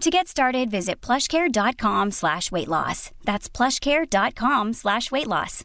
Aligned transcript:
To 0.00 0.10
get 0.10 0.26
started, 0.26 0.70
visit 0.70 1.00
plushcare.com 1.00 2.10
slash 2.10 2.50
weight 2.50 2.68
loss. 2.68 3.10
That's 3.24 3.48
plushcare.com 3.48 4.72
slash 4.72 5.10
weight 5.10 5.28
loss. 5.28 5.64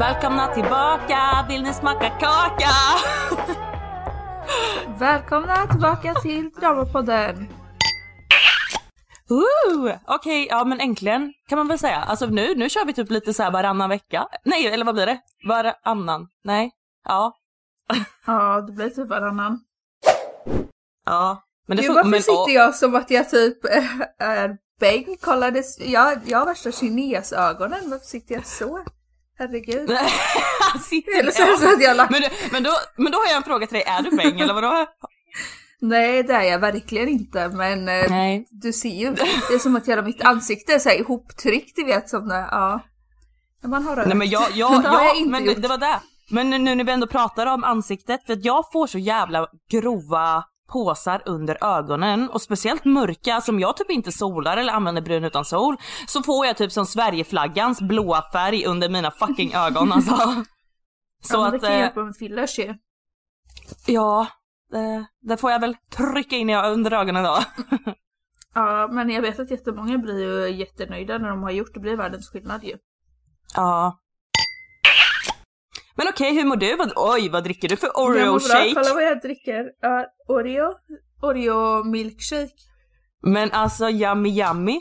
Välkomna 0.00 0.48
tillbaka, 0.48 1.44
vill 1.48 1.62
ni 1.62 1.72
smaka 1.74 2.10
kaka? 2.10 2.74
Välkomna 4.98 5.66
tillbaka 5.66 6.14
till 6.14 6.50
Dramapodden! 6.50 7.48
Ooh, 9.30 9.92
Okej, 10.06 10.46
ja 10.50 10.64
men 10.64 10.80
äntligen 10.80 11.32
kan 11.48 11.58
man 11.58 11.68
väl 11.68 11.78
säga. 11.78 11.96
Alltså 11.96 12.26
nu, 12.26 12.54
nu 12.54 12.68
kör 12.68 12.84
vi 12.84 12.92
typ 12.92 13.10
lite 13.10 13.34
så 13.34 13.42
här 13.42 13.50
varannan 13.50 13.88
vecka. 13.90 14.28
Nej, 14.44 14.66
eller 14.66 14.84
vad 14.84 14.94
blir 14.94 15.06
det? 15.06 15.20
Varannan? 15.48 16.28
Nej? 16.44 16.70
Ja. 17.08 17.36
Ja, 18.26 18.60
det 18.60 18.72
blir 18.72 18.90
typ 18.90 19.08
varannan. 19.08 19.60
Ja. 21.06 21.42
Men 21.66 21.76
det 21.76 21.82
Gud, 21.82 21.94
varför 21.94 22.10
men, 22.10 22.22
sitter 22.22 22.54
jag 22.54 22.74
som 22.74 22.94
att 22.94 23.10
jag 23.10 23.30
typ 23.30 23.64
äh, 23.64 24.00
är 24.18 24.56
bäng? 24.80 25.16
Kollade, 25.20 25.62
jag, 25.78 26.18
jag 26.26 26.38
har 26.38 26.46
värsta 26.46 26.72
kinesögonen, 26.72 27.90
varför 27.90 28.06
sitter 28.06 28.34
jag 28.34 28.46
så? 28.46 28.84
Herregud. 29.40 29.90
Eller 31.18 31.30
så 31.30 31.42
är 31.42 31.50
det 31.50 31.58
så 31.58 31.74
att 31.74 31.82
jag 31.82 31.90
har 31.90 31.94
lagt... 31.94 32.10
men, 32.10 32.22
men, 32.52 32.62
då, 32.62 32.70
men 32.96 33.12
då 33.12 33.18
har 33.18 33.26
jag 33.26 33.36
en 33.36 33.42
fråga 33.42 33.66
till 33.66 33.74
dig, 33.74 33.82
är 33.86 34.02
du 34.02 34.10
bäng 34.16 34.40
eller 34.40 34.54
vadå? 34.54 34.86
Nej, 35.80 36.22
det 36.22 36.32
är 36.32 36.42
jag 36.42 36.58
verkligen 36.58 37.08
inte, 37.08 37.48
men 37.48 37.88
eh, 37.88 38.10
Nej. 38.10 38.46
du 38.50 38.72
ser 38.72 38.88
ju, 38.88 39.12
det 39.48 39.54
är 39.54 39.58
som 39.58 39.76
att 39.76 39.88
hela 39.88 40.02
mitt 40.02 40.22
ansikte 40.22 40.74
är 40.74 40.78
så 40.78 40.88
här 40.88 40.96
ihoptryckt, 40.96 41.76
du 41.76 41.84
vet 41.84 42.08
som 42.08 42.28
det, 42.28 42.48
ja. 42.50 42.80
När 43.62 43.70
man 43.70 43.84
har 43.84 43.96
rört. 43.96 44.06
Nej 44.06 44.16
men 44.16 44.28
jag, 44.28 44.42
Men 44.50 44.50
jag, 44.58 44.68
har 44.68 44.82
jag 44.82 45.06
jag 45.06 45.16
inte 45.16 45.30
men 45.30 45.44
gjort. 45.44 45.62
det 45.62 45.68
var 45.68 45.78
det. 45.78 46.00
Men 46.30 46.50
nu 46.50 46.74
när 46.74 46.84
vi 46.84 46.92
ändå 46.92 47.06
pratar 47.06 47.46
om 47.46 47.64
ansiktet, 47.64 48.26
för 48.26 48.32
att 48.32 48.44
jag 48.44 48.64
får 48.72 48.86
så 48.86 48.98
jävla 48.98 49.46
grova 49.70 50.44
påsar 50.70 51.22
under 51.26 51.64
ögonen 51.64 52.30
och 52.30 52.42
speciellt 52.42 52.84
mörka 52.84 53.40
som 53.40 53.60
jag 53.60 53.76
typ 53.76 53.90
inte 53.90 54.12
solar 54.12 54.56
eller 54.56 54.72
använder 54.72 55.02
brun 55.02 55.24
utan 55.24 55.44
sol 55.44 55.76
så 56.06 56.22
får 56.22 56.46
jag 56.46 56.56
typ 56.56 56.72
som 56.72 56.86
Sverigeflaggans 56.86 57.80
blåa 57.80 58.22
färg 58.32 58.66
under 58.66 58.88
mina 58.88 59.10
fucking 59.10 59.54
ögon 59.54 59.92
alltså. 59.96 60.44
Så 61.22 61.36
ja, 61.36 61.42
men 61.42 61.50
det 61.50 61.56
att, 61.56 61.62
kan 61.62 61.72
eh, 61.72 61.78
hjälpa 61.78 62.04
med 62.04 62.16
fillers 62.16 62.58
ju. 62.58 62.74
ja, 63.86 64.26
det, 64.70 65.06
det 65.20 65.36
får 65.36 65.50
jag 65.50 65.60
väl 65.60 65.76
trycka 65.96 66.36
in 66.36 66.50
under 66.50 66.92
ögonen 66.92 67.24
då. 67.24 67.38
Ja, 68.54 68.88
men 68.92 69.10
jag 69.10 69.22
vet 69.22 69.40
att 69.40 69.50
jättemånga 69.50 69.98
blir 69.98 70.20
ju 70.20 70.56
jättenöjda 70.56 71.18
när 71.18 71.28
de 71.28 71.42
har 71.42 71.50
gjort 71.50 71.74
det, 71.74 71.80
blir 71.80 71.96
världens 71.96 72.30
skillnad 72.30 72.64
ju. 72.64 72.76
ja. 73.56 73.98
Men 76.00 76.08
okej, 76.08 76.34
hur 76.34 76.44
mår 76.44 76.56
du? 76.56 76.76
Vad- 76.76 76.92
Oj, 76.96 77.28
vad 77.28 77.44
dricker 77.44 77.68
du 77.68 77.76
för 77.76 77.86
Jag 77.86 78.06
mår 78.06 78.14
bra, 78.74 78.82
kolla 78.82 78.94
vad 78.94 79.04
jag 79.04 79.20
dricker. 79.20 79.64
Ja, 79.80 80.06
Oreo, 80.28 80.74
Oreo 81.22 81.84
milkshake. 81.84 82.52
Men 83.22 83.52
alltså 83.52 83.88
yummy 83.90 84.28
yummy. 84.40 84.80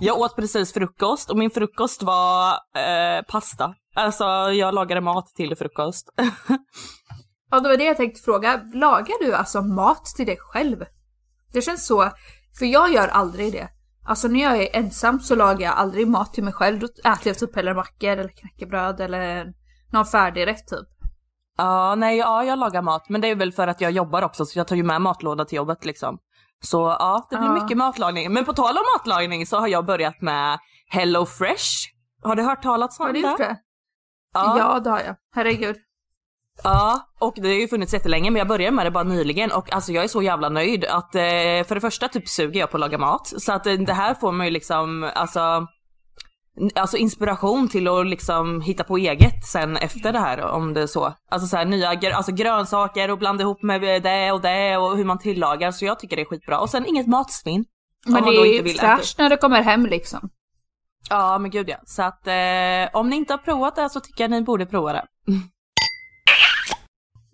Jag 0.00 0.18
åt 0.18 0.36
precis 0.36 0.72
frukost 0.72 1.30
och 1.30 1.36
min 1.38 1.50
frukost 1.50 2.02
var 2.02 2.50
eh, 2.52 3.22
pasta. 3.28 3.74
Alltså 3.94 4.24
jag 4.52 4.74
lagade 4.74 5.00
mat 5.00 5.26
till 5.36 5.56
frukost. 5.56 6.08
Ja, 7.50 7.60
det 7.60 7.68
var 7.68 7.76
det 7.76 7.84
jag 7.84 7.96
tänkte 7.96 8.22
fråga. 8.22 8.60
Lagar 8.74 9.24
du 9.24 9.34
alltså 9.34 9.62
mat 9.62 10.04
till 10.16 10.26
dig 10.26 10.36
själv? 10.40 10.84
Det 11.52 11.62
känns 11.62 11.86
så, 11.86 12.10
för 12.58 12.66
jag 12.66 12.92
gör 12.92 13.08
aldrig 13.08 13.52
det. 13.52 13.68
Alltså 14.06 14.28
när 14.28 14.40
jag 14.42 14.56
är 14.62 14.76
ensam 14.76 15.20
så 15.20 15.34
lagar 15.34 15.66
jag 15.66 15.74
aldrig 15.74 16.08
mat 16.08 16.34
till 16.34 16.44
mig 16.44 16.52
själv. 16.52 16.78
Då 16.78 16.86
äter 16.86 17.26
jag 17.28 17.38
typ 17.38 17.56
hellre 17.56 17.74
mackor 17.74 18.08
eller 18.10 18.28
knäckebröd 18.28 19.00
eller 19.00 19.52
någon 19.92 20.06
färdigrätt 20.06 20.66
typ. 20.68 20.88
Ja, 21.58 21.94
nej, 21.94 22.16
ja, 22.18 22.44
jag 22.44 22.58
lagar 22.58 22.82
mat. 22.82 23.08
Men 23.08 23.20
det 23.20 23.28
är 23.28 23.34
väl 23.34 23.52
för 23.52 23.66
att 23.68 23.80
jag 23.80 23.90
jobbar 23.90 24.22
också 24.22 24.44
så 24.46 24.58
jag 24.58 24.68
tar 24.68 24.76
ju 24.76 24.82
med 24.82 25.00
matlåda 25.02 25.44
till 25.44 25.56
jobbet 25.56 25.84
liksom. 25.84 26.18
Så 26.64 26.96
ja, 26.98 27.26
det 27.30 27.36
blir 27.36 27.46
Ja. 27.48 27.52
mycket 27.62 27.76
matlagning. 27.76 28.32
Men 28.32 28.44
på 28.44 28.52
tal 28.52 28.76
om 28.76 28.82
matlagning 28.98 29.46
så 29.46 29.58
har 29.58 29.68
jag 29.68 29.86
börjat 29.86 30.20
med 30.20 30.58
Hello 30.90 31.26
Fresh. 31.26 31.66
Har 32.22 32.36
du 32.36 32.42
hört 32.42 32.62
talas 32.62 33.00
om 33.00 33.06
Har 33.06 33.12
du 33.12 33.22
det? 33.22 33.28
gjort 33.28 33.38
det? 33.38 33.56
Ja. 34.34 34.58
Ja, 34.58 34.80
det 34.80 34.90
har 34.90 35.00
jag. 35.00 35.16
Herregud. 35.34 35.76
Ja, 36.62 37.00
och 37.18 37.34
det 37.36 37.48
har 37.48 37.54
ju 37.54 37.68
funnits 37.68 37.92
jättelänge 37.92 38.30
men 38.30 38.38
jag 38.38 38.48
började 38.48 38.76
med 38.76 38.86
det 38.86 38.90
bara 38.90 39.04
nyligen 39.04 39.52
och 39.52 39.72
alltså 39.72 39.92
jag 39.92 40.04
är 40.04 40.08
så 40.08 40.22
jävla 40.22 40.48
nöjd 40.48 40.84
att 40.84 41.14
eh, 41.14 41.20
för 41.66 41.74
det 41.74 41.80
första 41.80 42.08
typ 42.08 42.28
suger 42.28 42.60
jag 42.60 42.70
på 42.70 42.76
att 42.76 42.80
laga 42.80 42.98
mat 42.98 43.32
så 43.36 43.52
att 43.52 43.66
eh, 43.66 43.72
det 43.74 43.92
här 43.92 44.14
får 44.14 44.32
man 44.32 44.46
ju 44.46 44.52
liksom 44.52 45.10
alltså 45.14 45.66
Alltså 46.74 46.96
inspiration 46.96 47.68
till 47.68 47.88
att 47.88 48.06
liksom 48.06 48.60
hitta 48.60 48.84
på 48.84 48.96
eget 48.96 49.44
sen 49.44 49.76
efter 49.76 50.12
det 50.12 50.18
här 50.18 50.42
om 50.42 50.74
det 50.74 50.82
är 50.82 50.86
så. 50.86 51.14
Alltså 51.30 51.48
så 51.48 51.56
här 51.56 51.64
nya 51.64 52.16
alltså 52.16 52.32
grönsaker 52.32 53.10
och 53.10 53.18
blanda 53.18 53.42
ihop 53.42 53.62
med 53.62 54.02
det 54.02 54.32
och 54.32 54.40
det 54.40 54.76
och 54.76 54.96
hur 54.96 55.04
man 55.04 55.18
tillagar 55.18 55.70
så 55.70 55.84
jag 55.84 55.98
tycker 55.98 56.16
det 56.16 56.22
är 56.22 56.26
skitbra. 56.26 56.60
Och 56.60 56.70
sen 56.70 56.86
inget 56.86 57.06
matsvinn. 57.06 57.64
Men 58.06 58.24
det 58.24 58.30
är 58.30 58.44
ju 58.44 58.70
äta. 58.70 58.98
när 59.18 59.30
du 59.30 59.36
kommer 59.36 59.62
hem 59.62 59.86
liksom. 59.86 60.30
Ja 61.10 61.38
men 61.38 61.50
gud 61.50 61.68
ja. 61.68 61.76
Så 61.84 62.02
att 62.02 62.26
eh, 62.26 62.96
om 63.00 63.10
ni 63.10 63.16
inte 63.16 63.32
har 63.32 63.38
provat 63.38 63.76
det 63.76 63.90
så 63.90 64.00
tycker 64.00 64.24
jag 64.24 64.30
ni 64.30 64.42
borde 64.42 64.66
prova 64.66 64.92
det. 64.92 65.06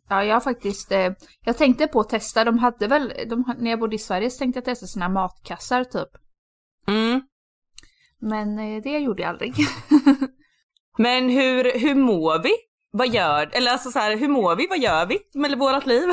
Ja, 0.09 0.25
jag 0.25 0.35
har 0.35 0.41
faktiskt, 0.41 0.93
eh, 0.93 1.13
jag 1.45 1.59
tänkte 1.59 1.87
på 1.87 2.01
att 2.01 2.09
testa, 2.09 2.45
de 2.45 2.59
hade 2.59 2.87
väl, 2.87 3.13
de, 3.27 3.55
när 3.59 3.71
jag 3.71 3.81
bodde 3.81 3.97
i 3.97 3.99
Sverige 3.99 4.31
så 4.31 4.39
tänkte 4.39 4.59
jag 4.59 4.65
testa 4.65 4.87
sina 4.87 5.09
matkassar 5.09 5.85
typ. 5.85 6.09
Mm. 6.89 7.23
Men 8.25 8.59
eh, 8.59 8.83
det 8.83 8.99
gjorde 8.99 9.23
jag 9.23 9.29
aldrig. 9.29 9.55
Men 10.99 11.29
hur, 11.29 11.79
hur 11.79 11.95
mår 11.95 12.43
vi? 12.43 12.53
Vad 12.91 13.09
gör, 13.09 13.51
eller 13.53 13.73
alltså 13.73 13.91
så 13.91 13.99
här, 13.99 14.17
hur 14.17 14.29
mår 14.29 14.57
vi? 14.57 14.67
Vad 14.67 14.79
gör 14.79 15.07
vi 15.07 15.19
med 15.35 15.59
vårt 15.59 15.87
liv? 15.87 16.09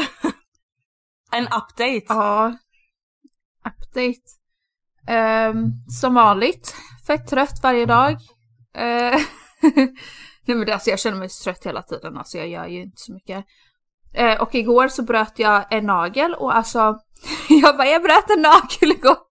en 1.32 1.44
update. 1.44 2.06
ja, 2.08 2.58
update. 3.66 4.22
Ehm, 5.08 5.66
som 6.02 6.14
vanligt, 6.14 6.76
fett 7.08 7.28
trött 7.28 7.60
varje 7.64 7.86
dag. 7.86 8.12
Uh, 8.78 9.18
Nej 10.46 10.58
men 10.58 10.66
det, 10.66 10.74
alltså 10.74 10.90
jag 10.90 11.00
känner 11.00 11.18
mig 11.18 11.30
så 11.30 11.44
trött 11.44 11.66
hela 11.66 11.82
tiden, 11.82 12.18
alltså 12.18 12.38
jag 12.38 12.48
gör 12.48 12.68
ju 12.68 12.82
inte 12.82 13.02
så 13.02 13.14
mycket. 13.14 13.46
Eh, 14.14 14.42
och 14.42 14.56
igår 14.56 14.88
så 14.88 15.04
bröt 15.04 15.40
jag 15.40 15.74
en 15.74 15.86
nagel 15.86 16.34
och 16.34 16.56
alltså, 16.56 17.00
jag 17.50 17.78
bara 17.78 17.88
jag 17.88 18.04
bröt 18.04 18.30
en 18.30 18.42
nagel 18.42 18.92
igår. 18.92 19.31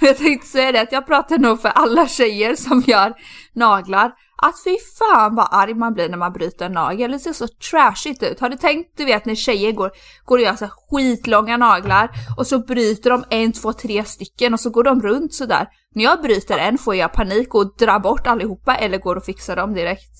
Jag 0.00 0.16
tänkte 0.16 0.48
säga 0.48 0.72
det 0.72 0.80
att 0.80 0.92
jag 0.92 1.06
pratar 1.06 1.38
nog 1.38 1.62
för 1.62 1.68
alla 1.68 2.08
tjejer 2.08 2.54
som 2.54 2.82
gör 2.86 3.14
naglar. 3.52 4.12
Att 4.42 4.64
fy 4.64 4.76
fan 4.98 5.34
vad 5.34 5.48
arg 5.50 5.74
man 5.74 5.94
blir 5.94 6.08
när 6.08 6.16
man 6.16 6.32
bryter 6.32 6.66
en 6.66 6.72
nagel. 6.72 7.10
Det 7.10 7.18
ser 7.18 7.32
så 7.32 7.48
trashigt 7.48 8.22
ut. 8.22 8.40
Har 8.40 8.48
du 8.48 8.56
tänkt, 8.56 8.96
du 8.96 9.04
vet 9.04 9.24
när 9.24 9.34
tjejer 9.34 9.72
går, 9.72 9.90
går 10.24 10.38
och 10.38 10.44
gör 10.44 10.56
så 10.56 10.68
skitlånga 10.68 11.56
naglar 11.56 12.10
och 12.38 12.46
så 12.46 12.58
bryter 12.58 13.10
de 13.10 13.24
en, 13.30 13.52
två, 13.52 13.72
tre 13.72 14.04
stycken 14.04 14.54
och 14.54 14.60
så 14.60 14.70
går 14.70 14.84
de 14.84 15.02
runt 15.02 15.34
sådär. 15.34 15.68
När 15.94 16.04
jag 16.04 16.22
bryter 16.22 16.58
en 16.58 16.78
får 16.78 16.94
jag 16.94 17.12
panik 17.12 17.54
och 17.54 17.76
drar 17.76 17.98
bort 17.98 18.26
allihopa 18.26 18.76
eller 18.76 18.98
går 18.98 19.16
och 19.16 19.24
fixar 19.24 19.56
dem 19.56 19.74
direkt. 19.74 20.12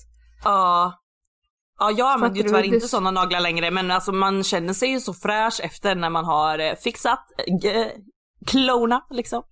Ja. 0.43 0.93
Ja 1.79 1.91
jag 1.91 2.13
använder 2.13 2.37
ju 2.37 2.43
tyvärr 2.43 2.63
inte 2.63 2.87
sådana 2.87 3.11
naglar 3.11 3.39
längre 3.39 3.71
men 3.71 3.91
alltså 3.91 4.11
man 4.11 4.43
känner 4.43 4.73
sig 4.73 4.89
ju 4.89 4.99
så 4.99 5.13
fräsch 5.13 5.59
efter 5.63 5.95
när 5.95 6.09
man 6.09 6.25
har 6.25 6.59
eh, 6.59 6.73
fixat, 6.83 7.19
eh, 7.63 7.87
klona 8.45 9.05
liksom. 9.09 9.43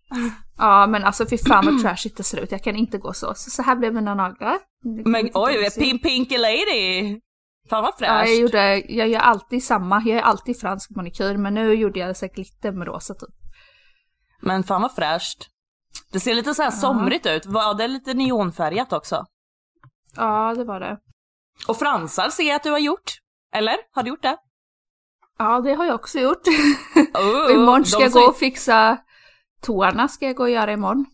Ja 0.58 0.88
men 0.88 1.04
alltså 1.04 1.26
fy 1.30 1.38
fan 1.38 1.66
vad 1.66 1.82
trashigt 1.82 2.18
det 2.18 2.24
ser 2.24 2.38
ut. 2.38 2.52
Jag 2.52 2.64
kan 2.64 2.76
inte 2.76 2.98
gå 2.98 3.14
så. 3.14 3.34
Så, 3.36 3.50
så 3.50 3.62
här 3.62 3.76
blev 3.76 3.94
mina 3.94 4.16
naglar. 4.16 4.58
Men 5.06 5.30
oj, 5.34 5.70
pin 5.78 6.00
pinky 6.00 6.38
lady! 6.38 7.20
Fan 7.70 7.84
vad 7.84 7.94
Ja, 7.94 7.98
fräscht. 8.00 8.30
jag, 8.30 8.36
gjorde, 8.40 8.76
jag 8.94 9.08
gör 9.08 9.20
alltid 9.20 9.64
samma, 9.64 10.02
jag 10.06 10.18
är 10.18 10.22
alltid 10.22 10.60
fransk 10.60 10.90
manikyr 10.96 11.38
men 11.38 11.54
nu 11.54 11.74
gjorde 11.74 12.00
jag 12.00 12.18
så 12.18 12.28
glitter 12.28 12.72
med 12.72 12.88
rosa 12.88 13.14
typ. 13.14 13.36
Men 14.42 14.64
fan 14.64 14.82
vad 14.82 14.96
fräscht. 14.96 15.48
Det 16.12 16.20
ser 16.20 16.34
lite 16.36 16.54
så 16.54 16.64
här 16.64 16.72
somrigt 16.72 17.26
ut. 17.26 17.46
Var 17.46 17.74
det 17.74 17.88
lite 17.88 18.14
neonfärgat 18.14 18.94
också? 18.94 19.26
Ja 20.16 20.54
det 20.58 20.64
var 20.64 20.80
det. 20.80 20.98
Och 21.68 21.78
fransar 21.78 22.30
ser 22.30 22.44
jag 22.44 22.56
att 22.56 22.64
du 22.64 22.72
har 22.72 22.80
gjort. 22.80 23.12
Eller? 23.56 23.76
Har 23.92 24.04
du 24.04 24.10
gjort 24.10 24.22
det? 24.22 24.38
Ja 25.38 25.62
det 25.62 25.74
har 25.74 25.86
jag 25.86 25.96
också 25.96 26.20
gjort. 26.20 26.48
Oh, 27.14 27.52
imorgon 27.54 27.86
ska 27.86 28.02
jag 28.02 28.12
gå 28.12 28.20
och 28.20 28.38
fixa 28.38 28.98
tårna 29.62 30.08
ska 30.08 30.26
jag 30.26 30.36
gå 30.36 30.44
och 30.44 30.50
göra 30.50 30.72
imorgon. 30.72 31.06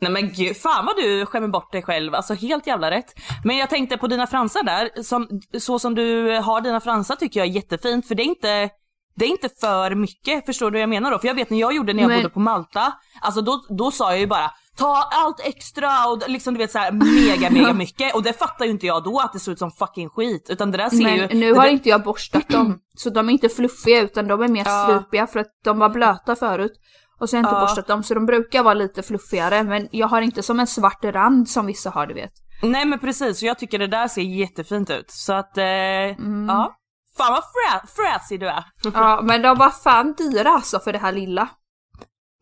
Nej 0.00 0.12
men 0.12 0.32
gud, 0.32 0.56
fan 0.56 0.86
vad 0.86 0.96
du 0.96 1.26
skämmer 1.26 1.48
bort 1.48 1.72
dig 1.72 1.82
själv, 1.82 2.14
alltså 2.14 2.34
helt 2.34 2.66
jävla 2.66 2.90
rätt. 2.90 3.14
Men 3.44 3.56
jag 3.56 3.70
tänkte 3.70 3.96
på 3.96 4.06
dina 4.06 4.26
fransar 4.26 4.62
där, 4.62 5.02
som, 5.02 5.40
så 5.58 5.78
som 5.78 5.94
du 5.94 6.36
har 6.38 6.60
dina 6.60 6.80
fransar 6.80 7.16
tycker 7.16 7.40
jag 7.40 7.48
är 7.48 7.52
jättefint 7.52 8.08
för 8.08 8.14
det 8.14 8.22
är 8.22 8.24
inte 8.24 8.70
det 9.16 9.24
är 9.24 9.28
inte 9.28 9.48
för 9.60 9.94
mycket, 9.94 10.46
förstår 10.46 10.70
du 10.70 10.74
vad 10.74 10.82
jag 10.82 10.88
menar 10.88 11.10
då? 11.10 11.18
För 11.18 11.28
jag 11.28 11.34
vet 11.34 11.50
när 11.50 11.60
jag 11.60 11.74
gjorde 11.74 11.92
när 11.92 12.02
jag 12.02 12.08
Men- 12.08 12.18
bodde 12.18 12.34
på 12.34 12.40
Malta, 12.40 12.92
alltså 13.20 13.40
då, 13.40 13.64
då 13.68 13.90
sa 13.90 14.10
jag 14.10 14.20
ju 14.20 14.26
bara 14.26 14.50
ta 14.80 15.08
allt 15.12 15.40
extra 15.40 16.06
och 16.08 16.22
liksom 16.28 16.54
du 16.54 16.58
vet 16.58 16.70
såhär 16.70 16.92
mega 16.92 17.50
mega 17.50 17.72
mycket 17.72 18.14
och 18.14 18.22
det 18.22 18.32
fattar 18.32 18.64
ju 18.64 18.70
inte 18.70 18.86
jag 18.86 19.04
då 19.04 19.18
att 19.20 19.32
det 19.32 19.38
ser 19.38 19.52
ut 19.52 19.58
som 19.58 19.70
fucking 19.70 20.08
skit 20.10 20.46
utan 20.50 20.70
det 20.70 20.78
där 20.78 20.88
ser 20.90 21.02
Men 21.02 21.16
ju... 21.16 21.28
nu 21.28 21.52
det 21.52 21.58
har 21.58 21.64
där- 21.64 21.72
inte 21.72 21.88
jag 21.88 22.02
borstat 22.02 22.48
dem. 22.48 22.78
Så 22.96 23.10
de 23.10 23.28
är 23.28 23.32
inte 23.32 23.48
fluffiga 23.48 24.00
utan 24.00 24.28
de 24.28 24.42
är 24.42 24.48
mer 24.48 24.64
Ja. 24.66 24.86
slupiga 24.88 25.26
för 25.26 25.40
att 25.40 25.46
de 25.64 25.78
var 25.78 25.88
blöta 25.88 26.36
förut. 26.36 26.72
Och 27.20 27.30
så 27.30 27.36
har 27.36 27.42
jag 27.42 27.48
inte 27.50 27.56
Ja. 27.56 27.60
borstat 27.60 27.86
dem 27.86 28.02
så 28.02 28.14
de 28.14 28.26
brukar 28.26 28.62
vara 28.62 28.74
lite 28.74 29.02
fluffigare 29.02 29.62
men 29.62 29.88
jag 29.90 30.06
har 30.08 30.20
inte 30.20 30.42
som 30.42 30.60
en 30.60 30.66
svart 30.66 31.04
rand 31.04 31.48
som 31.48 31.66
vissa 31.66 31.90
har 31.90 32.06
du 32.06 32.14
vet. 32.14 32.32
Nej 32.62 32.84
men 32.84 32.98
precis, 32.98 33.38
så 33.40 33.46
jag 33.46 33.58
tycker 33.58 33.78
det 33.78 33.86
där 33.86 34.08
ser 34.08 34.22
jättefint 34.22 34.90
ut. 34.90 35.10
Så 35.10 35.32
att, 35.32 35.58
eh, 35.58 35.64
Mm. 35.64 36.46
ja. 36.48 36.76
Fan 37.16 37.32
vad 37.32 37.42
frä, 37.44 37.86
fräsig 37.96 38.40
du 38.40 38.48
är. 38.48 38.64
Ja 38.94 39.20
men 39.22 39.42
de 39.42 39.58
var 39.58 39.70
fan 39.70 40.14
dyra 40.18 40.50
alltså 40.50 40.80
för 40.80 40.92
det 40.92 40.98
här 40.98 41.12
lilla. 41.12 41.48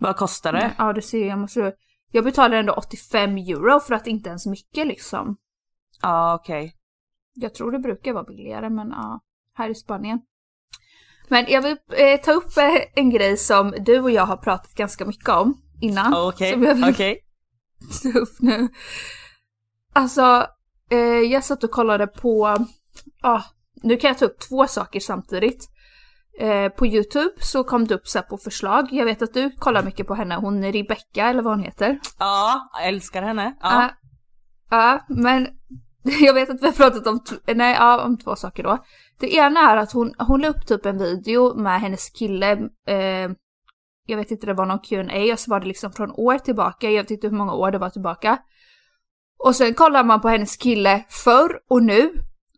Vad 0.00 0.16
kostar 0.16 0.52
det? 0.52 0.70
Ja 0.78 0.92
du 0.92 1.02
ser 1.02 1.28
jag 1.28 1.38
måste... 1.38 1.72
Jag 2.10 2.24
betalar 2.24 2.56
ändå 2.56 2.72
85 2.72 3.36
euro 3.36 3.80
för 3.80 3.94
att 3.94 4.06
inte 4.06 4.28
ens 4.28 4.46
mycket 4.46 4.86
liksom. 4.86 5.36
Ja 6.02 6.34
okej. 6.34 6.74
Jag 7.34 7.54
tror 7.54 7.72
det 7.72 7.78
brukar 7.78 8.12
vara 8.12 8.24
billigare 8.24 8.70
men 8.70 8.88
ja, 8.90 9.20
här 9.54 9.70
i 9.70 9.74
Spanien. 9.74 10.20
Men 11.28 11.46
jag 11.48 11.62
vill 11.62 11.76
eh, 11.96 12.20
ta 12.20 12.32
upp 12.32 12.56
eh, 12.56 12.82
en 12.94 13.10
grej 13.10 13.36
som 13.36 13.74
du 13.80 14.00
och 14.00 14.10
jag 14.10 14.26
har 14.26 14.36
pratat 14.36 14.74
ganska 14.74 15.04
mycket 15.04 15.28
om 15.28 15.62
innan. 15.80 16.14
Okej, 16.14 16.56
vill 16.56 16.84
okej. 16.84 17.20
ta 18.02 18.18
upp 18.18 18.40
nu. 18.40 18.68
Alltså, 19.92 20.46
eh, 20.90 20.98
jag 20.98 21.44
satt 21.44 21.64
och 21.64 21.70
kollade 21.70 22.06
på, 22.06 22.56
ja, 23.22 23.44
nu 23.82 23.96
kan 23.96 24.08
jag 24.08 24.18
ta 24.18 24.24
upp 24.24 24.40
två 24.40 24.66
saker 24.66 25.00
samtidigt. 25.00 25.68
Eh, 26.40 26.68
på 26.68 26.86
Youtube 26.86 27.30
så 27.40 27.64
kom 27.64 27.86
det 27.86 27.94
upp 27.94 28.08
så 28.08 28.22
på 28.22 28.38
förslag. 28.38 28.88
Jag 28.90 29.04
vet 29.04 29.22
att 29.22 29.34
du 29.34 29.50
kollar 29.50 29.82
mycket 29.82 30.06
på 30.06 30.14
henne, 30.14 30.34
hon 30.34 30.64
är 30.64 30.72
Rebecca 30.72 31.26
eller 31.28 31.42
vad 31.42 31.52
hon 31.52 31.64
heter. 31.64 31.98
Ja, 32.18 32.70
jag 32.72 32.88
älskar 32.88 33.22
henne. 33.22 33.56
Ja. 33.60 33.82
Ja, 33.82 33.90
ja, 34.70 35.04
men 35.08 35.48
jag 36.20 36.34
vet 36.34 36.50
att 36.50 36.62
vi 36.62 36.66
har 36.66 36.72
pratat 36.72 37.06
om, 37.06 37.20
nej, 37.46 37.74
ja, 37.74 38.04
om 38.04 38.18
två 38.18 38.36
saker 38.36 38.62
då. 38.62 38.78
Det 39.20 39.34
ena 39.34 39.70
är 39.70 39.76
att 39.76 39.92
hon, 39.92 40.14
hon 40.18 40.40
la 40.40 40.48
upp 40.48 40.66
typ 40.66 40.86
en 40.86 40.98
video 40.98 41.54
med 41.54 41.80
hennes 41.80 42.10
kille, 42.10 42.52
eh, 42.88 43.30
jag 44.06 44.16
vet 44.16 44.30
inte, 44.30 44.46
det 44.46 44.54
var 44.54 44.66
någon 44.66 44.78
Q&A 44.78 45.32
och 45.32 45.38
så 45.38 45.50
var 45.50 45.60
det 45.60 45.66
liksom 45.66 45.92
från 45.92 46.10
år 46.10 46.38
tillbaka, 46.38 46.90
jag 46.90 47.02
vet 47.02 47.10
inte 47.10 47.28
hur 47.28 47.36
många 47.36 47.52
år 47.52 47.70
det 47.70 47.78
var 47.78 47.90
tillbaka. 47.90 48.38
Och 49.44 49.56
sen 49.56 49.74
kollar 49.74 50.04
man 50.04 50.20
på 50.20 50.28
hennes 50.28 50.56
kille 50.56 51.04
förr 51.08 51.60
och 51.70 51.82
nu. 51.82 52.12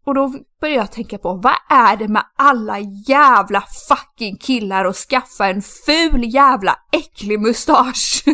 Och 0.07 0.15
då 0.15 0.33
börjar 0.61 0.77
jag 0.77 0.93
tänka 0.93 1.19
på, 1.19 1.35
vad 1.35 1.57
är 1.69 1.97
det 1.97 2.09
med 2.09 2.25
alla 2.39 2.79
jävla 3.09 3.63
fucking 3.89 4.37
killar 4.37 4.85
att 4.85 4.97
skaffa 4.97 5.47
en 5.47 5.63
ful 5.87 6.35
jävla 6.35 6.77
äcklig 6.93 7.41
mustasch? 7.41 8.23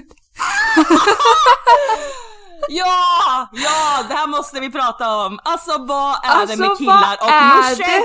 ja, 2.68 3.48
ja, 3.52 4.04
det 4.08 4.14
här 4.14 4.26
måste 4.26 4.60
vi 4.60 4.70
prata 4.70 5.16
om. 5.26 5.38
Alltså 5.44 5.70
vad 5.78 6.24
är 6.24 6.28
Alltså, 6.28 6.56
det 6.56 6.68
med 6.68 6.78
killar 6.78 7.16
och 7.20 7.30
musche? 7.56 8.02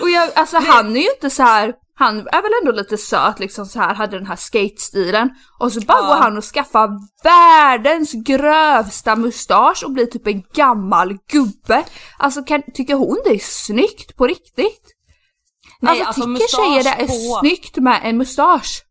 Och 0.00 0.10
jag, 0.10 0.30
alltså 0.36 0.58
han 0.58 0.96
är 0.96 1.00
ju 1.00 1.10
inte 1.10 1.30
så 1.30 1.42
här. 1.42 1.72
Han 1.96 2.18
är 2.18 2.42
väl 2.42 2.50
ändå 2.62 2.72
lite 2.72 2.96
söt 2.98 3.38
liksom 3.38 3.66
så 3.66 3.78
här, 3.80 3.94
hade 3.94 4.18
den 4.18 4.26
här 4.26 4.36
skate-stilen. 4.36 5.30
Och 5.60 5.72
så 5.72 5.80
bara 5.80 5.98
Ja. 5.98 6.06
går 6.06 6.14
han 6.14 6.36
och 6.36 6.44
skaffar 6.44 6.88
världens 7.24 8.12
grövsta 8.12 9.16
mustasch 9.16 9.82
och 9.84 9.90
blir 9.92 10.06
typ 10.06 10.26
en 10.26 10.42
gammal 10.54 11.18
gubbe. 11.32 11.84
Alltså 12.18 12.42
kan, 12.42 12.62
tycker 12.74 12.94
hon 12.94 13.18
det 13.24 13.30
är 13.30 13.38
snyggt 13.38 14.16
på 14.16 14.26
riktigt? 14.26 14.90
Nej, 15.80 16.02
alltså, 16.02 16.22
alltså, 16.22 16.34
tycker 16.34 16.56
tjejer 16.68 16.84
det 16.84 17.02
är 17.02 17.06
på- 17.06 17.38
snyggt 17.40 17.76
med 17.76 18.00
en 18.04 18.16
mustasch? 18.16 18.82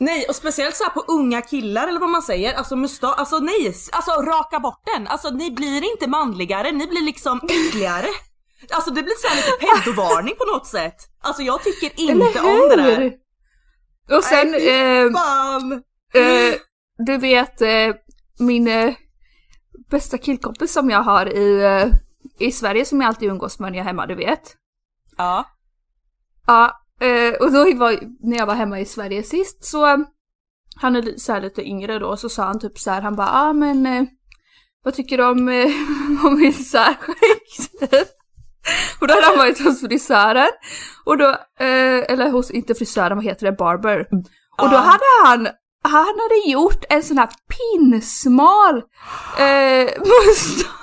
Nej, 0.00 0.26
och 0.28 0.36
speciellt 0.36 0.76
så 0.76 0.84
här 0.84 0.90
på 0.90 1.00
unga 1.08 1.42
killar 1.42 1.88
eller 1.88 2.00
vad 2.00 2.08
man 2.08 2.22
säger. 2.22 2.54
Alltså 2.54 2.76
mustasch, 2.76 3.14
alltså 3.18 3.38
nej, 3.38 3.74
alltså 3.92 4.10
raka 4.10 4.60
bort 4.60 4.82
den. 4.94 5.06
Alltså 5.08 5.30
ni 5.30 5.50
blir 5.50 5.92
inte 5.92 6.06
manligare, 6.06 6.72
ni 6.72 6.86
blir 6.86 7.02
liksom 7.02 7.40
äckligare. 7.48 8.06
Alltså 8.70 8.90
det 8.90 9.02
blir 9.02 9.14
så 9.14 9.36
lite 9.36 9.66
pedovarning 9.66 10.34
på 10.38 10.44
något 10.44 10.66
sätt. 10.66 10.96
Alltså 11.20 11.42
jag 11.42 11.62
tycker 11.62 12.00
inte 12.00 12.40
om 12.40 12.68
det 12.68 12.76
där. 12.76 13.12
Och 14.16 14.24
sen, 14.24 14.50
Nej, 14.50 15.04
eh, 15.04 15.12
Fan! 15.12 15.72
Eh, 16.14 16.54
du 17.06 17.16
vet 17.16 17.60
eh, 17.60 17.94
min 18.38 18.68
eh, 18.68 18.94
bästa 19.90 20.18
killkompis 20.18 20.72
som 20.72 20.90
jag 20.90 21.02
har 21.02 21.26
i, 21.26 21.64
eh, 21.64 21.86
i 22.48 22.52
Sverige 22.52 22.84
som 22.84 23.00
jag 23.00 23.08
alltid 23.08 23.28
umgås 23.28 23.58
med 23.58 23.72
när 23.72 23.78
jag 23.78 23.84
är 23.84 23.88
hemma, 23.88 24.06
du 24.06 24.14
vet. 24.14 24.56
Ja. 25.16 25.44
Ja, 26.46 26.72
eh, 27.00 27.34
och 27.34 27.52
då 27.52 27.74
var, 27.74 27.98
när 28.20 28.36
jag 28.36 28.46
var 28.46 28.54
hemma 28.54 28.80
i 28.80 28.84
Sverige 28.84 29.22
sist 29.22 29.64
så 29.64 30.04
han 30.76 30.96
är 30.96 31.18
så 31.18 31.38
lite 31.38 31.62
yngre 31.62 31.98
då, 31.98 32.16
så 32.16 32.28
sa 32.28 32.44
han 32.44 32.60
typ 32.60 32.78
så 32.78 32.90
här, 32.90 33.00
han 33.02 33.16
bara 33.16 33.30
ah 33.30 33.52
men 33.52 34.08
vad 34.84 34.94
tycker 34.94 35.18
du 35.18 35.24
om, 35.24 35.38
om 36.24 36.38
min 36.38 36.54
särskägg? 36.54 37.42
och 39.00 39.08
då 39.08 39.14
hade 39.14 39.26
han 39.26 39.38
varit 39.38 39.64
hos 39.64 39.80
frisören, 39.80 40.50
och 41.04 41.18
då, 41.18 41.28
eh, 41.60 42.12
eller 42.12 42.30
hos, 42.30 42.50
inte 42.50 42.74
frisören, 42.74 43.16
vad 43.16 43.24
heter 43.24 43.46
det, 43.46 43.52
barber. 43.52 44.06
Och 44.58 44.70
då 44.70 44.76
hade 44.76 45.04
han, 45.24 45.48
han 45.82 46.14
hade 46.20 46.50
gjort 46.50 46.84
en 46.88 47.02
sån 47.02 47.18
här 47.18 47.28
pinsmal 47.28 48.76
eh, 49.38 49.90
mustasch. 50.00 50.78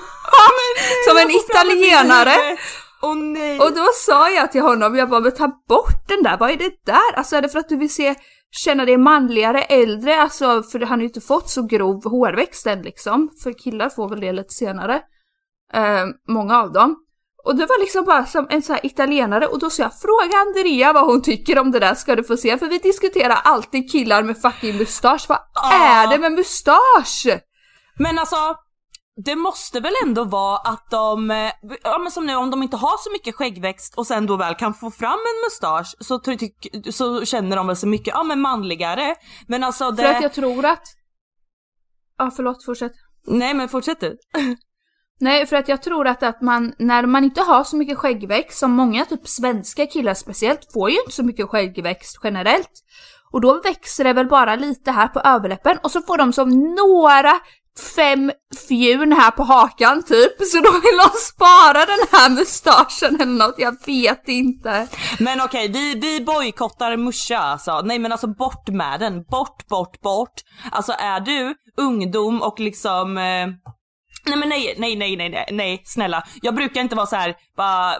som 1.08 1.18
en 1.18 1.32
italienare. 1.32 2.58
Åh 3.01 3.15
nej! 3.15 3.60
Och 3.60 3.74
då 3.74 3.86
sa 3.94 4.30
jag 4.30 4.51
till 4.51 4.62
honom, 4.62 4.96
jag 4.96 5.10
bara 5.10 5.20
men 5.20 5.32
ta 5.32 5.48
bort 5.68 6.08
den 6.08 6.24
där, 6.24 6.38
vad 6.38 6.51
är 6.51 6.58
det 6.58 6.86
där? 6.86 7.15
Alltså 7.15 7.36
är 7.36 7.42
det 7.42 7.50
för 7.50 7.60
att 7.60 7.70
du 7.70 7.77
vill 7.77 7.94
se, 7.94 8.15
känna 8.51 8.86
dig 8.86 8.98
manligare, 8.98 9.62
äldre? 9.62 10.22
Alltså 10.22 10.63
för 10.63 10.80
han 10.80 10.89
har 10.89 10.98
ju 10.98 11.08
inte 11.08 11.22
fått 11.22 11.50
så 11.50 11.62
grov 11.62 12.04
hårväxt 12.04 12.68
än 12.68 12.82
liksom. 12.82 13.30
För 13.44 13.54
killar 13.54 13.89
får 13.89 14.10
väl 14.10 14.20
det 14.20 14.32
lite 14.32 14.54
senare. 14.54 15.01
Eh, 15.74 16.06
många 16.27 16.58
av 16.58 16.72
dem. 16.72 17.05
Och 17.46 17.56
det 17.56 17.66
var 17.66 17.80
liksom 17.80 18.06
bara 18.06 18.25
som 18.25 18.48
en 18.50 18.62
sån 18.62 18.75
här 18.75 18.86
italienare 18.86 19.48
och 19.48 19.60
då 19.60 19.70
sa 19.70 19.84
jag 19.84 20.00
fråga 20.00 20.38
Andrea 20.38 20.94
vad 20.94 21.06
hon 21.06 21.22
tycker 21.22 21.60
om 21.60 21.72
det 21.72 21.80
där 21.80 21.96
ska 21.96 22.16
du 22.16 22.24
få 22.24 22.38
se 22.38 22.58
för 22.58 22.66
vi 22.68 22.78
diskuterar 22.78 23.38
alltid 23.44 23.92
killar 23.92 24.24
med 24.24 24.42
fucking 24.42 24.78
mustasch. 24.78 25.25
Vad 25.30 25.40
Ja. 25.54 25.74
är 25.74 26.08
det 26.08 26.18
med 26.18 26.32
mustasch? 26.32 27.28
Men 28.00 28.20
alltså, 28.20 28.36
det 29.25 29.36
måste 29.36 29.80
väl 29.80 29.94
ändå 30.06 30.24
vara 30.24 30.58
att 30.58 30.88
de, 30.92 31.32
eh, 31.32 31.52
ja 31.84 31.98
men 31.98 32.12
som 32.12 32.25
nu 32.25 32.36
om 32.36 32.50
de 32.52 32.64
inte 32.64 32.78
har 32.78 32.98
så 32.98 33.12
mycket 33.12 33.36
skäggväxt 33.36 33.94
och 33.98 34.08
sen 34.08 34.25
då 34.25 34.38
väl 34.38 34.56
kan 34.56 34.74
få 34.74 34.92
fram 34.92 35.12
en 35.20 35.42
mustasch 35.46 35.96
så, 36.00 36.18
tyck- 36.20 36.92
så 36.92 37.25
känner 37.25 37.56
de 37.56 37.68
väl 37.68 37.75
så 37.75 37.88
mycket, 37.88 38.08
ja 38.14 38.24
men 38.24 38.42
manligare. 38.42 39.16
Men 39.48 39.64
alltså 39.64 39.92
det... 39.92 40.04
För 40.04 40.10
att 40.14 40.22
jag 40.22 40.34
tror 40.34 40.66
att... 40.66 40.84
Ja 42.18 42.32
förlåt, 42.36 42.66
fortsätt. 42.66 42.92
Nej 43.28 43.54
men 43.54 43.70
fortsätt 43.70 44.00
du. 44.00 44.18
Nej, 45.20 45.46
för 45.46 45.56
att 45.56 45.68
jag 45.68 45.82
tror 45.82 46.08
att, 46.08 46.24
att 46.24 46.42
man, 46.42 46.74
när 46.80 47.06
man 47.06 47.24
inte 47.24 47.42
har 47.42 47.64
så 47.64 47.78
mycket 47.78 47.98
skäggväxt, 47.98 48.60
som 48.60 48.72
många 48.72 49.06
typ 49.06 49.28
svenska 49.28 49.86
killar 49.86 50.14
speciellt, 50.14 50.74
får 50.74 50.90
ju 50.90 51.00
inte 51.00 51.12
så 51.12 51.24
mycket 51.24 51.50
skäggväxt 51.50 52.20
generellt. 52.24 52.72
Och 53.32 53.42
då 53.42 53.62
växer 53.62 54.04
det 54.04 54.14
väl 54.14 54.28
bara 54.28 54.56
lite 54.56 54.92
här 54.92 55.08
på 55.08 55.20
överläppen 55.20 55.78
och 55.84 55.92
så 55.92 56.02
får 56.02 56.18
de 56.18 56.34
som 56.34 56.50
några 56.76 57.40
fem 57.96 58.32
fjun 58.68 59.12
här 59.12 59.32
på 59.32 59.44
hakan 59.44 60.04
typ. 60.04 60.42
Så 60.52 60.58
då 60.58 60.72
vill 60.72 60.98
de 60.98 61.10
spara 61.20 61.86
den 61.86 62.08
här 62.12 62.30
mustaschen 62.30 63.22
eller 63.22 63.46
något, 63.48 63.56
jag 63.58 63.86
vet 63.86 64.28
inte. 64.28 64.88
Men 65.20 65.42
okej, 65.42 65.68
vi, 65.68 65.96
vi 65.96 66.22
bojkottar 66.22 66.98
muscha 66.98 67.38
alltså. 67.38 67.82
Nej 67.82 68.00
men 68.00 68.12
alltså 68.12 68.28
bort 68.28 68.68
med 68.68 69.00
den, 69.00 69.24
bort, 69.24 69.68
bort, 69.68 70.02
bort. 70.02 70.42
Alltså 70.72 70.92
är 70.92 71.20
du 71.20 71.56
ungdom 71.78 72.42
och 72.42 72.60
liksom 72.60 73.18
eh... 73.18 73.48
Nej 74.25 74.38
men 74.38 74.50
nej, 74.50 74.75
nej, 74.77 74.96
nej, 74.96 75.15
nej, 75.17 75.29
nej, 75.29 75.46
nej, 75.51 75.82
snälla. 75.86 76.24
Jag 76.41 76.55
brukar 76.55 76.82
inte 76.82 76.96
vara 76.96 77.05
så 77.08 77.15
här 77.15 77.36
bara, 77.58 77.96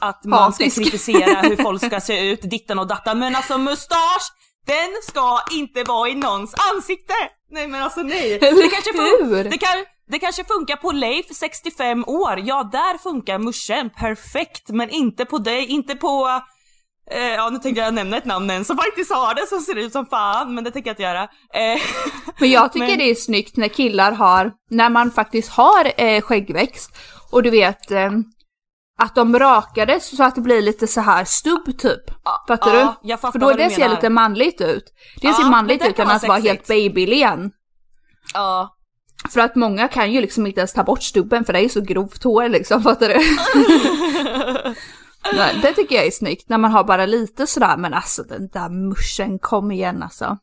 att 0.00 0.24
man 0.24 0.52
ska 0.52 0.64
Hatisk. 0.64 0.82
kritisera 0.84 1.40
hur 1.40 1.56
folk 1.62 1.84
ska 1.86 2.00
se 2.00 2.30
ut, 2.30 2.42
dittan 2.50 2.78
och 2.78 2.86
dattan. 2.86 3.18
Men 3.18 3.36
alltså 3.36 3.58
mustasch, 3.58 4.22
den 4.66 4.88
ska 5.02 5.40
inte 5.52 5.84
vara 5.84 6.08
i 6.08 6.14
någons 6.14 6.54
ansikte! 6.74 7.14
Nej 7.50 7.68
men 7.68 7.82
alltså 7.82 8.00
nej. 8.00 8.32
Eller 8.34 8.62
Det 8.62 8.68
kanske, 8.68 8.92
hur? 9.24 9.44
det, 9.44 9.58
kan, 9.58 9.84
det 10.10 10.18
kanske 10.18 10.44
funkar 10.44 10.76
på 10.76 10.92
Leif, 10.92 11.26
65 11.36 12.04
år. 12.06 12.40
Ja, 12.44 12.68
där 12.72 12.98
funkar 12.98 13.38
muschen 13.38 13.90
perfekt. 13.90 14.68
Men 14.68 14.90
inte 14.90 15.24
på 15.24 15.38
dig, 15.38 15.66
inte 15.66 15.94
på... 15.94 16.40
Eh, 17.10 17.18
ja, 17.34 17.50
nu 17.50 17.58
tänkte 17.58 17.80
jag 17.82 17.94
nämna 17.94 18.16
ett 18.16 18.24
namn 18.24 18.50
än 18.50 18.64
som 18.64 18.76
faktiskt 18.76 19.12
har 19.12 19.34
det 19.34 19.46
som 19.46 19.60
ser 19.60 19.74
ut 19.78 19.92
som 19.92 20.06
fan, 20.06 20.54
men 20.54 20.64
det 20.64 20.70
tänker 20.70 20.88
jag 20.90 20.92
inte 20.92 21.02
göra. 21.02 21.22
Eh, 21.22 21.80
Men 22.40 22.50
jag 22.50 22.72
tycker 22.72 22.86
Men- 22.86 22.98
det 22.98 23.10
är 23.10 23.14
snyggt 23.14 23.56
när 23.56 23.68
killar 23.68 24.12
har, 24.12 24.52
när 24.70 24.88
man 24.90 25.10
faktiskt 25.10 25.48
har 25.50 25.92
eh, 26.00 26.20
skäggväxt 26.20 26.90
och 27.32 27.42
du 27.42 27.50
vet 27.50 27.78
att 29.00 29.14
de 29.14 29.38
rakades 29.38 30.16
så 30.16 30.24
att 30.24 30.34
det 30.34 30.40
blir 30.40 30.62
lite 30.62 30.86
så 30.86 31.00
här 31.00 31.24
stubb 31.24 31.78
typ. 31.78 32.00
Fattar 32.48 32.74
ja, 32.74 32.96
du? 33.02 33.08
jag 33.08 33.20
fattar 33.20 33.32
För 33.32 33.38
då 33.38 33.46
vad 33.46 33.56
det 33.56 33.70
ser 33.70 33.78
menar. 33.78 33.94
lite 33.94 34.08
manligt 34.10 34.60
ut. 34.60 34.84
Det 35.20 35.28
Ja, 35.28 35.34
ser 35.34 35.44
manligt 35.50 35.86
ut 35.88 35.98
än 35.98 36.08
att 36.10 36.22
vara 36.28 36.38
helt 36.38 36.66
sexigt. 36.66 36.68
babylen. 36.94 37.50
ja. 38.34 38.74
För 39.30 39.40
att 39.40 39.54
många 39.56 39.88
kan 39.88 40.12
ju 40.12 40.20
liksom 40.20 40.46
inte 40.46 40.60
ens 40.60 40.72
ta 40.72 40.82
bort 40.84 41.02
stubben 41.02 41.44
för 41.44 41.52
det 41.52 41.58
är 41.58 41.62
ju 41.62 41.68
så 41.68 41.80
grovt 41.80 42.24
hår 42.24 42.48
liksom, 42.48 42.82
fattar 42.88 43.08
du? 43.08 43.14
Nej, 45.32 45.58
det 45.62 45.72
tycker 45.72 45.96
jag 45.96 46.06
är 46.06 46.10
snyggt 46.10 46.48
när 46.48 46.58
man 46.58 46.70
har 46.72 46.84
bara 46.84 47.06
lite 47.06 47.46
sådär, 47.46 47.76
men 47.76 47.94
alltså 47.94 48.22
den 48.22 48.48
där 48.48 48.68
muschen, 48.68 49.38
kom 49.38 49.70
igen 49.70 50.02
alltså. 50.02 50.38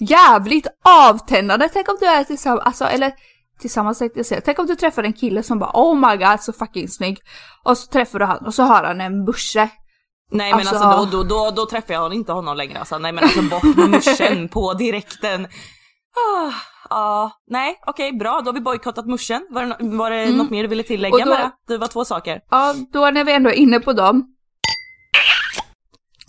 Jävligt 0.00 0.66
avtändande, 0.84 1.68
tänk 1.72 1.88
om 1.88 1.96
du 2.00 2.06
är 2.06 2.24
tillsammans, 2.24 2.62
alltså 2.66 2.84
eller 2.84 3.12
tillsammans 3.60 3.98
tänkte 3.98 4.18
jag 4.18 4.26
säga, 4.26 4.40
tänk 4.44 4.58
om 4.58 4.66
du 4.66 4.76
träffar 4.76 5.02
en 5.02 5.12
kille 5.12 5.42
som 5.42 5.58
bara 5.58 5.70
oh 5.74 6.10
my 6.10 6.16
god 6.16 6.40
så 6.40 6.52
fucking 6.52 6.88
snygg. 6.88 7.18
Och 7.64 7.78
så 7.78 7.86
träffar 7.86 8.18
du 8.18 8.24
han 8.24 8.46
och 8.46 8.54
så 8.54 8.62
har 8.62 8.84
han 8.84 9.00
en 9.00 9.24
musche. 9.24 9.68
Nej 10.30 10.50
men 10.50 10.60
alltså, 10.60 10.74
Alltså- 10.76 11.10
då, 11.10 11.22
då, 11.22 11.28
då, 11.44 11.50
då 11.50 11.66
träffar 11.66 11.94
jag 11.94 12.14
inte 12.14 12.32
honom 12.32 12.56
längre 12.56 12.78
alltså. 12.78 12.98
Nej 12.98 13.12
men 13.12 13.24
alltså 13.24 13.42
bort 13.42 13.76
med 13.76 13.90
muschen 13.90 14.48
på 14.48 14.74
direkten. 14.74 15.46
Ah, 16.36 16.52
ah, 16.90 17.30
nej 17.50 17.78
okej 17.86 18.12
bra, 18.12 18.40
då 18.40 18.48
har 18.48 18.52
vi 18.54 18.60
bojkottat 18.60 19.06
muschen. 19.06 19.46
Var 19.50 19.62
det, 19.62 19.68
no- 19.74 19.96
var 19.98 20.10
det 20.10 20.30
något 20.36 20.50
mer 20.50 20.62
du 20.62 20.68
ville 20.68 20.82
tillägga 20.82 21.16
Mm. 21.16 21.28
Och 21.28 21.34
då- 21.36 21.42
med 21.42 21.50
det? 21.66 21.72
Det 21.72 21.78
var 21.78 21.86
två 21.88 22.04
saker. 22.04 22.40
Ja, 22.50 22.74
då 22.92 23.10
när 23.10 23.24
vi 23.24 23.32
ändå 23.32 23.50
är 23.50 23.54
inne 23.54 23.80
på 23.80 23.92
dem. 23.92 24.34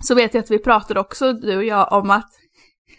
Så 0.03 0.15
vet 0.15 0.33
jag 0.33 0.43
att 0.43 0.51
vi 0.51 0.59
pratade 0.59 0.99
också, 0.99 1.33
du 1.33 1.57
och 1.57 1.63
jag, 1.63 1.93
om 1.93 2.09
att 2.09 2.29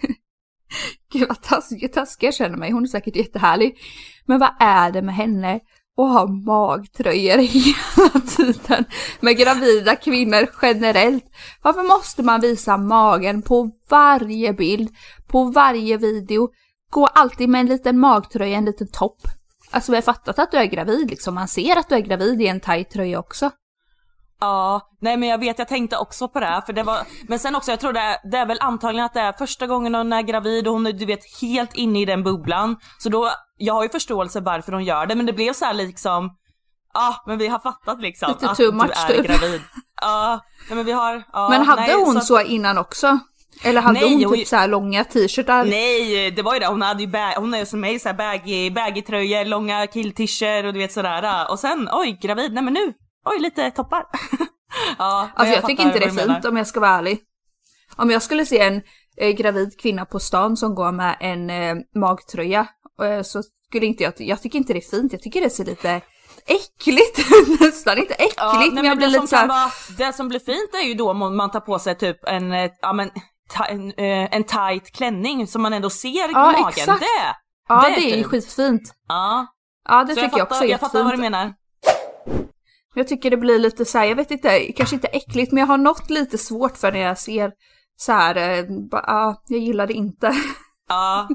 Gud 1.13 1.29
vad 1.29 1.43
taskig, 1.43 1.93
taskig 1.93 2.27
jag 2.27 2.35
känner 2.35 2.57
mig, 2.57 2.71
hon 2.71 2.83
är 2.83 2.87
säkert 2.89 3.17
jättehärlig. 3.17 3.79
Men 4.27 4.39
vad 4.39 4.51
är 4.61 4.91
det 4.93 5.03
med 5.03 5.15
henne 5.15 5.55
att 5.97 6.13
ha 6.13 6.27
magtröjor 6.27 7.39
hela 7.39 8.21
tiden? 8.37 8.85
Med 9.21 9.37
gravida 9.37 9.97
kvinnor 9.97 10.47
generellt. 10.63 11.25
Varför 11.63 11.83
måste 11.83 12.23
man 12.23 12.41
visa 12.41 12.77
magen 12.77 13.43
på 13.43 13.71
varje 13.91 14.53
bild, 14.53 14.89
på 15.29 15.45
varje 15.45 15.97
video? 15.97 16.49
Gå 16.91 17.07
alltid 17.07 17.49
med 17.49 17.61
en 17.61 17.67
liten 17.67 17.99
magtröja, 17.99 18.59
en 18.59 18.65
liten 18.65 18.89
topp. 18.93 19.21
Alltså 19.71 19.93
vi 19.93 19.97
har 19.97 20.03
fattat 20.03 20.39
att 20.39 20.51
du 20.51 20.57
är 20.57 20.65
gravid 20.65 21.11
liksom, 21.11 21.35
man 21.35 21.49
ser 21.49 21.77
att 21.77 21.89
du 21.89 21.95
är 21.95 22.01
gravid 22.01 22.43
i 22.43 22.47
en 22.47 22.61
tajt 22.61 22.91
tröja 22.91 23.19
också. 23.19 23.51
Ja, 24.41 24.81
nej 25.01 25.17
men 25.17 25.29
jag 25.29 25.39
vet, 25.39 25.59
jag 25.59 25.69
tänkte 25.69 25.97
också 25.97 26.29
på 26.29 26.41
det 26.41 26.47
här, 26.47 26.61
för 26.61 26.73
det 26.73 26.83
var, 26.83 26.99
men 27.29 27.39
sen 27.39 27.57
också 27.57 27.71
jag 27.71 27.81
tror 27.81 27.93
det 27.93 28.01
är, 28.01 28.31
det 28.31 28.37
är 28.37 28.47
väl 28.47 28.59
antagligen 28.61 29.07
att 29.07 29.15
det 29.15 29.21
är 29.21 29.33
första 29.33 29.67
gången 29.67 29.95
hon 29.95 30.13
är 30.13 30.23
gravid 30.23 30.67
och 30.67 30.73
hon 30.73 30.87
är 30.87 30.93
du 30.93 31.07
vet 31.07 31.41
helt 31.41 31.75
inne 31.75 32.01
i 32.01 32.05
den 32.05 32.23
bubblan. 32.23 32.77
Så 32.99 33.09
då, 33.09 33.31
jag 33.57 33.75
har 33.75 33.83
ju 33.83 33.89
förståelse 33.89 34.41
varför 34.41 34.73
hon 34.73 34.85
gör 34.85 35.07
det 35.07 35.15
men 35.15 35.27
det 35.27 35.33
blev 35.33 35.53
så 35.53 35.65
här 35.65 35.75
liksom, 35.75 36.31
ja 36.95 37.09
ah, 37.09 37.23
men 37.27 37.39
vi 37.39 37.47
har 37.49 37.59
fattat 37.59 38.01
liksom 38.01 38.29
Lite 38.29 38.51
att 38.51 38.57
du 38.57 38.69
är 38.69 39.09
typ. 39.09 39.27
gravid. 39.27 39.61
Ja, 40.01 40.41
nej 40.69 40.77
men 40.77 40.87
vi 40.87 40.93
har, 40.93 41.25
ja, 41.33 41.49
Men 41.49 41.63
hade 41.63 41.83
nej, 41.83 42.05
hon 42.05 42.17
att- 42.17 42.25
så, 42.27 42.41
innan 42.41 42.79
också? 42.79 43.19
Eller 43.63 43.81
hade 43.81 44.01
Nej, 44.01 44.15
hon 44.15 44.25
hon- 44.25 44.35
typ 44.35 44.49
så 44.49 44.57
här 44.57 44.69
långa 44.69 45.05
t-shirtar? 45.05 45.65
Nej, 45.65 46.31
det 46.31 46.43
var 46.43 46.55
ju 46.55 46.61
det. 46.61 46.67
Hon 46.67 46.83
hade 46.83 47.03
ju 47.03 47.07
bag, 47.09 47.33
hon 47.37 47.55
är 47.55 47.59
ju 47.59 47.67
som 47.67 47.81
mig 47.81 47.99
såhär 47.99 48.15
baggy, 48.17 48.71
baggy 48.71 49.03
tröjor, 49.03 49.45
långa 49.45 49.87
killtischer 49.87 50.67
och 50.67 50.73
du 50.73 50.79
vet 50.79 50.93
sådär. 50.93 51.51
Och 51.51 51.59
sen, 51.59 51.89
oj 51.93 52.19
gravid, 52.23 52.53
nej 52.53 52.63
men 52.65 52.73
nu, 52.75 52.93
oj 53.25 53.39
lite 53.39 53.71
toppar. 53.71 54.05
ja, 54.99 55.29
men 55.37 55.47
Alltså 55.47 55.55
jag, 55.55 55.67
tycker 55.67 55.83
fattar 55.83 55.99
inte 55.99 55.99
det 55.99 56.11
är 56.11 56.27
menar. 56.27 56.35
fint 56.35 56.45
om 56.45 56.57
jag 56.57 56.67
ska 56.67 56.81
vara 56.81 56.91
ärlig. 56.91 57.19
Om 57.97 58.11
jag 58.11 58.23
skulle 58.23 58.47
se 58.47 58.59
en 58.61 58.83
eh, 59.17 59.31
gravid 59.31 59.81
kvinna 59.81 60.05
på 60.05 60.21
stan 60.21 60.57
som 60.57 60.75
går 60.75 60.93
med 60.93 61.17
en 61.21 61.51
eh, 61.51 61.75
magtröja 61.95 62.67
eh, 63.03 63.23
så 63.23 63.43
skulle 63.69 63.87
inte 63.87 64.03
jag, 64.03 64.13
jag 64.17 64.43
tycker 64.43 64.59
inte 64.59 64.73
det 64.73 64.79
är 64.79 64.91
fint, 64.91 65.13
jag 65.13 65.23
tycker 65.23 65.41
det 65.41 65.51
ser 65.51 65.65
lite 65.65 66.01
äckligt 66.47 67.19
nästan, 67.61 67.99
inte 67.99 68.15
äckligt 68.15 68.35
Ja, 68.37 68.55
nej, 68.59 68.71
men 68.71 68.85
jag 68.85 68.97
blir 68.97 69.07
det, 69.07 69.13
lite 69.13 69.19
som 69.21 69.29
så 69.29 69.37
här, 69.37 69.43
kan 69.43 69.49
vara, 69.49 69.71
det 69.99 70.13
som 70.13 70.29
blir 70.29 70.41
fint 70.41 70.75
är 70.83 70.89
ju 70.89 70.95
då 70.95 71.11
om 71.11 71.37
man 71.37 71.51
tar 71.51 71.61
på 71.61 71.79
sig 71.79 71.99
typ 71.99 72.25
en, 72.29 72.53
eh, 72.53 72.71
ja 72.83 72.93
men, 72.93 73.11
en, 73.69 73.89
eh, 73.93 74.35
en 74.35 74.45
tight 74.45 74.93
klänning 74.93 75.47
som 75.47 75.63
man 75.63 75.73
ändå 75.73 75.91
ser 75.91 76.29
Ja, 76.33 76.53
magen. 76.53 76.69
exakt. 76.69 77.01
Det, 77.01 77.07
ja 77.69 77.83
det 77.83 77.95
det 77.95 78.01
är 78.01 78.09
ju 78.09 78.15
fint. 78.15 78.27
skitfint. 78.27 78.95
Ja, 79.09 79.47
Ja 79.89 80.05
det 80.05 80.15
så 80.15 80.21
tycker 80.21 80.39
jag, 80.39 80.43
också 80.45 80.55
fattar, 80.55 80.67
är 80.67 80.71
jag 80.71 80.81
fattar 80.81 81.03
vad 81.05 81.13
du 81.13 81.17
menar. 81.17 81.55
Jag 82.95 83.09
tycker 83.09 83.31
det 83.31 83.37
blir 83.37 83.59
lite 83.59 83.85
så 83.85 83.99
här, 83.99 84.05
jag 84.07 84.17
vet 84.17 84.31
inte, 84.31 84.73
kanske 84.73 84.97
inte 84.97 85.09
äckligt 85.09 85.53
men 85.53 85.61
jag 85.61 85.67
har 85.67 85.79
något 85.79 86.11
lite 86.11 86.39
svårt 86.39 86.77
för 86.77 86.93
när 86.93 87.01
jag 87.01 87.19
ser 87.19 87.53
så 87.97 88.13
här, 88.13 88.37
eh, 88.59 88.65
bara, 88.91 89.03
ah, 89.03 89.43
jag 89.47 89.61
gillar 89.61 89.87
det 89.87 89.93
inte. 89.95 90.35
Ja, 90.89 91.29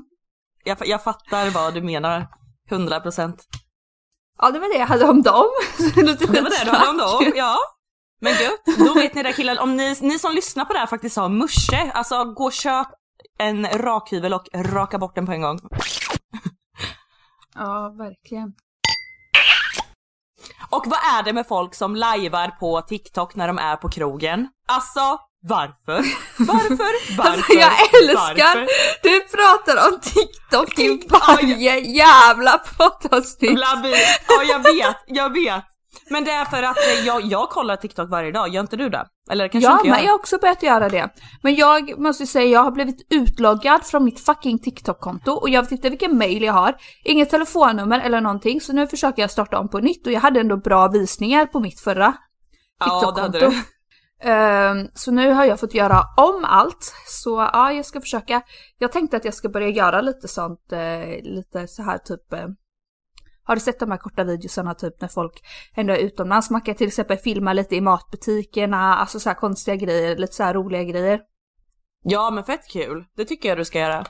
jag, 0.63 0.77
jag 0.87 1.03
fattar 1.03 1.49
vad 1.49 1.73
du 1.73 1.81
menar. 1.81 2.27
100 2.69 2.99
procent. 2.99 3.43
Ja 4.41 4.51
det 4.51 4.59
var 4.59 4.67
det 4.73 4.79
jag 4.79 4.87
hade 4.87 5.05
om 5.05 5.21
dem. 5.21 5.45
lite 5.95 6.25
Det 6.33 6.41
var 6.41 6.49
det 6.49 6.65
du 6.65 6.71
hade 6.71 6.89
om 6.89 6.97
då, 6.97 7.37
ja. 7.37 7.57
Men 8.25 8.33
gött, 8.33 8.77
då 8.77 8.93
vet 8.93 9.13
ni 9.13 9.23
det 9.23 9.33
killar, 9.33 9.59
om 9.59 9.75
ni, 9.75 9.95
ni 10.01 10.19
som 10.19 10.35
lyssnar 10.35 10.65
på 10.65 10.73
det 10.73 10.79
här 10.79 10.87
faktiskt 10.87 11.17
har 11.17 11.29
musche, 11.29 11.91
alltså 11.93 12.23
gå 12.23 12.43
och 12.43 12.53
köp 12.53 12.87
en 13.39 13.67
rakhyvel 13.67 14.33
och 14.33 14.47
raka 14.53 14.97
bort 14.97 15.15
den 15.15 15.25
på 15.25 15.31
en 15.31 15.41
gång. 15.41 15.59
Ja 17.55 17.95
verkligen. 17.97 18.53
Och 20.69 20.83
vad 20.87 20.99
är 20.99 21.23
det 21.23 21.33
med 21.33 21.47
folk 21.47 21.75
som 21.75 21.95
lajvar 21.95 22.47
på 22.47 22.81
TikTok 22.81 23.35
när 23.35 23.47
de 23.47 23.57
är 23.57 23.75
på 23.75 23.89
krogen? 23.89 24.47
Alltså, 24.67 25.19
varför? 25.41 26.05
Varför? 26.37 27.17
Varför? 27.17 27.31
Alltså 27.31 27.53
jag 27.53 27.71
älskar, 28.03 28.55
Varför? 28.55 28.67
du 29.03 29.19
pratar 29.19 29.87
om 29.87 29.99
TikTok 29.99 30.79
i 30.79 31.07
varje 31.09 31.79
jävla 31.79 32.57
poddavsnitt. 32.57 33.59
Ja 34.27 34.43
jag 34.43 34.59
vet, 34.59 34.97
jag 35.07 35.33
vet. 35.33 35.65
Men 36.09 36.23
det 36.23 36.31
är 36.31 36.45
för 36.45 36.63
att 36.63 36.77
eh, 36.77 37.05
jag, 37.05 37.21
jag 37.21 37.49
kollar 37.49 37.75
TikTok 37.75 38.09
varje 38.09 38.31
dag, 38.31 38.49
gör 38.49 38.61
inte 38.61 38.75
du 38.77 38.89
det? 38.89 39.05
Eller 39.31 39.47
kanske 39.47 39.69
Ja, 39.69 39.73
inte 39.77 39.89
men 39.89 39.97
gör? 39.99 40.05
jag 40.05 40.11
har 40.11 40.19
också 40.19 40.37
börjat 40.37 40.63
göra 40.63 40.89
det. 40.89 41.09
Men 41.41 41.55
jag 41.55 41.99
måste 41.99 42.27
säga, 42.27 42.45
jag 42.45 42.63
har 42.63 42.71
blivit 42.71 43.07
utloggad 43.09 43.83
från 43.85 44.03
mitt 44.03 44.19
fucking 44.25 44.59
TikTok-konto 44.59 45.31
och 45.31 45.49
jag 45.49 45.61
vet 45.61 45.71
inte 45.71 45.89
vilken 45.89 46.17
mail 46.17 46.43
jag 46.43 46.53
har. 46.53 46.75
Inget 47.03 47.29
telefonnummer 47.29 47.99
eller 47.99 48.21
någonting, 48.21 48.61
så 48.61 48.73
nu 48.73 48.87
försöker 48.87 49.21
jag 49.21 49.31
starta 49.31 49.59
om 49.59 49.69
på 49.69 49.79
nytt 49.79 50.05
och 50.07 50.13
jag 50.13 50.21
hade 50.21 50.39
ändå 50.39 50.57
bra 50.57 50.87
visningar 50.87 51.45
på 51.45 51.59
mitt 51.59 51.79
förra 51.79 52.13
Ja, 52.79 52.85
TikTok-konto. 52.99 53.39
du. 53.39 53.61
Ehm, 54.29 54.87
så 54.93 55.11
nu 55.11 55.31
har 55.31 55.45
jag 55.45 55.59
fått 55.59 55.73
göra 55.73 56.01
om 56.17 56.45
allt. 56.45 56.93
Så 57.07 57.49
ja, 57.53 57.71
jag 57.71 57.85
ska 57.85 58.01
försöka. 58.01 58.41
Jag 58.77 58.91
tänkte 58.91 59.17
att 59.17 59.25
jag 59.25 59.33
ska 59.33 59.49
börja 59.49 59.69
göra 59.69 60.01
lite 60.01 60.27
sånt, 60.27 60.71
eh, 60.71 61.21
lite 61.23 61.67
så 61.67 61.83
här 61.83 61.97
typ. 61.97 62.33
Eh, 62.33 62.47
har 63.45 63.55
du 63.55 63.61
sett 63.61 63.79
de 63.79 63.91
här 63.91 63.97
korta 63.97 64.23
videosarna 64.23 64.73
typ 64.73 65.01
när 65.01 65.07
folk 65.07 65.43
ändå 65.75 65.93
är 65.93 65.97
utomlands? 65.97 66.49
Man 66.49 66.61
kan 66.61 66.75
till 66.75 66.87
exempel 66.87 67.17
filma 67.17 67.53
lite 67.53 67.75
i 67.75 67.81
matbutikerna, 67.81 68.95
alltså 68.95 69.19
så 69.19 69.29
här 69.29 69.35
konstiga 69.35 69.75
grejer, 69.75 70.17
lite 70.17 70.33
så 70.33 70.43
här 70.43 70.53
roliga 70.53 70.83
grejer. 70.83 71.21
Ja 72.03 72.31
men 72.31 72.43
fett 72.43 72.67
kul, 72.71 73.05
det 73.17 73.25
tycker 73.25 73.49
jag 73.49 73.57
du 73.57 73.65
ska 73.65 73.79
göra. 73.79 74.05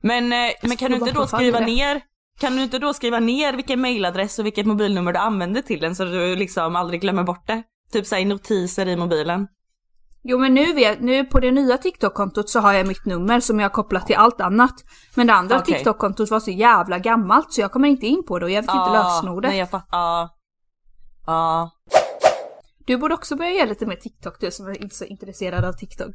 Men, 0.00 0.32
eh, 0.32 0.52
men 0.62 0.76
kan 0.76 0.90
du 0.90 0.96
inte 0.96 1.12
då 1.12 1.26
skriva 1.26 1.60
ner 1.60 2.02
kan 2.40 2.56
du 2.56 2.62
inte 2.62 2.78
då 2.78 2.94
skriva 2.94 3.20
ner 3.20 3.52
vilken 3.52 3.80
mailadress 3.80 4.38
och 4.38 4.46
vilket 4.46 4.66
mobilnummer 4.66 5.12
du 5.12 5.18
använder 5.18 5.62
till 5.62 5.80
den 5.80 5.96
så 5.96 6.04
du 6.04 6.36
liksom 6.36 6.76
aldrig 6.76 7.00
glömmer 7.00 7.22
bort 7.22 7.46
det? 7.46 7.62
Typ 7.92 8.06
såhär 8.06 8.24
notiser 8.24 8.88
i 8.88 8.96
mobilen. 8.96 9.48
Jo 10.24 10.38
men 10.38 10.54
nu, 10.54 10.72
vet, 10.72 11.00
nu 11.00 11.24
på 11.24 11.40
det 11.40 11.50
nya 11.50 11.78
TikTok-kontot 11.78 12.48
så 12.50 12.60
har 12.60 12.72
jag 12.72 12.86
mitt 12.86 13.04
nummer 13.04 13.40
som 13.40 13.60
jag 13.60 13.64
har 13.64 13.70
kopplat 13.74 14.06
till 14.06 14.16
allt 14.16 14.40
annat. 14.40 14.74
Men 15.14 15.26
det 15.26 15.32
andra 15.32 15.58
Okej. 15.58 15.74
TikTok-kontot 15.74 16.30
var 16.30 16.40
så 16.40 16.50
jävla 16.50 16.98
gammalt 16.98 17.52
så 17.52 17.60
jag 17.60 17.72
kommer 17.72 17.88
inte 17.88 18.06
in 18.06 18.24
på 18.26 18.38
det 18.38 18.44
och 18.44 18.50
jag 18.50 18.62
vet 18.62 18.70
inte 18.70 18.90
lösenordet. 18.92 19.50
Nej 19.50 19.58
jag 19.58 19.70
fattar, 19.70 19.98
ja. 19.98 20.28
Ja. 21.26 21.70
Du 22.86 22.96
borde 22.96 23.14
också 23.14 23.36
börja 23.36 23.50
göra 23.50 23.68
lite 23.68 23.86
mer 23.86 23.96
TikTok, 23.96 24.40
du 24.40 24.50
som 24.50 24.66
är 24.68 24.82
inte 24.82 24.94
så 24.96 25.04
intresserad 25.04 25.64
av 25.64 25.72
TikTok. 25.72 26.14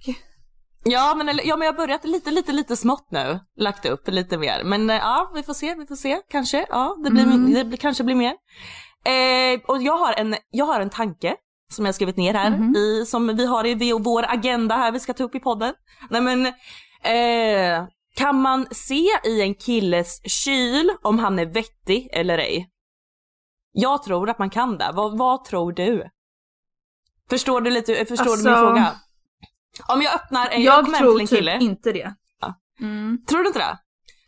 Ja 0.84 1.16
men, 1.16 1.40
ja 1.44 1.58
men 1.58 1.66
jag 1.66 1.74
har 1.74 1.78
börjat 1.78 2.06
lite, 2.06 2.32
lite, 2.32 2.52
lite 2.52 2.76
smått 2.78 3.08
nu. 3.12 3.40
Lagt 3.58 3.86
upp 3.86 4.08
lite 4.08 4.38
mer. 4.38 4.64
Men 4.64 4.90
eh, 4.90 4.96
ja, 4.96 5.32
vi 5.36 5.44
får 5.44 5.54
se, 5.54 5.76
vi 5.76 5.86
får 5.88 5.96
se. 5.96 6.22
Kanske, 6.30 6.66
ja 6.70 6.96
det, 7.04 7.10
blir, 7.12 7.24
Mm. 7.24 7.54
det 7.54 7.66
blir, 7.66 7.78
kanske 7.78 8.04
blir 8.04 8.16
mer. 8.16 8.34
Eh, 9.06 9.62
och 9.68 9.82
jag 9.82 9.98
har, 9.98 10.14
en, 10.14 10.36
jag 10.52 10.66
har 10.66 10.80
en 10.82 10.90
tanke 10.90 11.36
som 11.71 11.86
jag 11.86 11.95
skrivit 11.95 12.17
ner 12.17 12.33
här. 12.33 12.50
Mhm. 12.50 12.75
I, 12.75 13.05
som 13.05 13.27
vi 13.38 13.45
har 13.45 13.65
i 13.65 13.93
vår 13.93 14.25
agenda 14.27 14.75
här 14.75 14.91
vi 14.91 15.00
ska 15.00 15.13
ta 15.13 15.24
upp 15.24 15.36
i 15.36 15.39
podden. 15.39 15.74
Nej 16.09 16.21
men, 16.21 16.45
eh, 17.03 17.88
kan 18.15 18.41
man 18.41 18.67
se 18.71 19.07
i 19.25 19.41
en 19.41 19.55
killes 19.55 20.21
kyl 20.31 20.91
om 21.01 21.19
han 21.19 21.39
är 21.39 21.45
vettig 21.45 22.09
eller 22.12 22.38
ej? 22.38 22.69
Jag 23.71 24.03
tror 24.03 24.29
att 24.29 24.39
man 24.39 24.50
kan 24.50 24.77
det. 24.77 24.91
Vad, 24.93 25.17
vad 25.17 25.45
tror 25.45 25.71
du? 25.71 26.09
Förstår 27.29 27.62
du 27.62 27.71
lite, 27.71 28.05
förstår 28.05 28.38
du 28.38 28.43
min 28.43 28.47
Alltså, 28.53 28.65
fråga? 28.67 28.93
Om 29.88 30.01
jag 30.01 30.15
öppnar, 30.15 30.50
en, 30.50 30.63
jag, 30.63 30.77
Jag 30.77 30.86
kommer 30.86 30.97
hem 30.97 31.05
tror 31.07 31.13
till 31.19 31.21
en 31.21 31.27
typ 31.27 31.38
kille. 31.39 31.57
inte 31.59 31.91
det. 31.91 32.13
Ja. 32.41 32.53
Mm. 32.79 33.21
Tror 33.29 33.39
du 33.41 33.47
inte 33.47 33.59
det? 33.59 33.77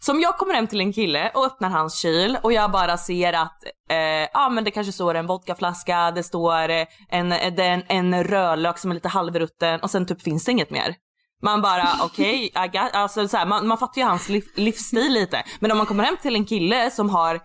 Så 0.02 0.12
om 0.12 0.20
jag 0.20 0.38
kommer 0.38 0.54
hem 0.54 0.68
till 0.68 0.80
en 0.82 0.94
kille 0.94 1.32
och 1.34 1.46
öppnar 1.46 1.70
hans 1.70 2.00
kyl 2.00 2.38
och 2.44 2.54
jag 2.54 2.72
bara 2.72 2.98
ser 2.98 3.34
att 3.34 3.64
eh, 3.90 3.98
ja 4.34 4.50
men 4.50 4.64
det 4.64 4.72
kanske 4.72 4.94
står 4.94 5.16
en 5.16 5.28
vodkaflaska, 5.28 6.12
det 6.12 6.24
står 6.24 6.70
en, 7.10 7.32
en, 7.32 7.84
en 7.88 8.24
rödlök 8.24 8.78
som 8.78 8.92
är 8.92 8.96
lite 8.96 9.08
halvrutten 9.08 9.80
och 9.80 9.92
sen 9.92 10.06
typ 10.06 10.22
finns 10.22 10.46
det 10.46 10.52
inget 10.52 10.70
mer. 10.70 10.96
Man 11.42 11.62
bara 11.62 11.88
okej, 12.04 12.52
got- 12.56 12.94
alltså 12.94 13.28
så 13.28 13.38
här, 13.38 13.46
man, 13.46 13.68
man 13.68 13.78
fattar 13.78 14.02
ju 14.02 14.08
hans 14.08 14.30
liv, 14.30 14.44
livsstil 14.56 15.14
lite. 15.14 15.44
Men 15.60 15.72
om 15.72 15.78
man 15.78 15.88
kommer 15.88 16.04
hem 16.04 16.18
till 16.22 16.36
en 16.36 16.46
kille 16.46 16.92
som 16.92 17.10
har 17.10 17.40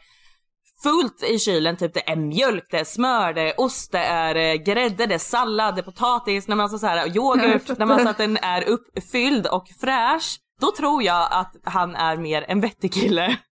fullt 0.82 1.22
i 1.22 1.38
kylen, 1.38 1.76
typ 1.76 1.94
det 1.94 2.10
är 2.10 2.16
mjölk, 2.16 2.64
det 2.70 2.78
är 2.80 2.84
smör, 2.84 3.32
det 3.32 3.42
är 3.42 3.60
ost, 3.60 3.92
det 3.92 3.98
är 4.04 4.34
eh, 4.34 4.54
grädde, 4.54 5.06
det 5.06 5.14
är 5.14 5.18
sallad, 5.18 5.74
det 5.74 5.80
är 5.80 5.82
potatis, 5.82 6.48
när 6.48 6.56
man 6.56 6.68
så 6.78 6.86
här, 6.86 7.06
yoghurt, 7.16 7.78
när 7.78 7.86
man 7.86 8.00
så 8.02 8.08
att 8.08 8.18
den 8.18 8.36
är 8.36 8.68
uppfylld 8.68 9.46
och 9.46 9.66
fräsch. 9.80 10.36
Då 10.60 10.72
tror 10.76 11.02
jag 11.02 11.28
att 11.30 11.56
han 11.64 11.96
är 11.96 12.16
mer 12.16 12.44
en 12.48 12.60
vettig 12.60 12.92
kille. 12.92 13.36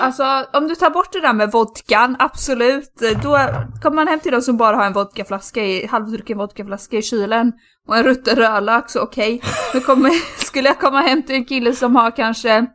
Alltså 0.00 0.46
om 0.52 0.68
du 0.68 0.74
tar 0.74 0.90
bort 0.90 1.12
det 1.12 1.20
där 1.20 1.32
med 1.32 1.52
vodkan, 1.52 2.16
absolut. 2.18 2.94
Då 3.22 3.38
kommer 3.82 3.94
man 3.94 4.08
hem 4.08 4.20
till 4.20 4.32
de 4.32 4.42
som 4.42 4.56
bara 4.56 4.76
har 4.76 4.86
en 4.86 4.92
vodkaflaska 4.92 5.64
i, 5.64 5.86
halvdrucken 5.86 6.38
vodkaflaska 6.38 6.96
i 6.96 7.02
kylen 7.02 7.52
och 7.88 7.96
en 7.96 8.04
rutten 8.04 8.36
rödlök 8.36 8.90
så 8.90 9.00
okej. 9.00 9.40
Okay. 9.68 9.80
kommer- 9.80 10.38
Skulle 10.46 10.68
jag 10.68 10.78
komma 10.78 11.00
hem 11.00 11.22
till 11.22 11.34
en 11.34 11.44
kille 11.44 11.72
som 11.72 11.96
har 11.96 12.10
kanske 12.10 12.66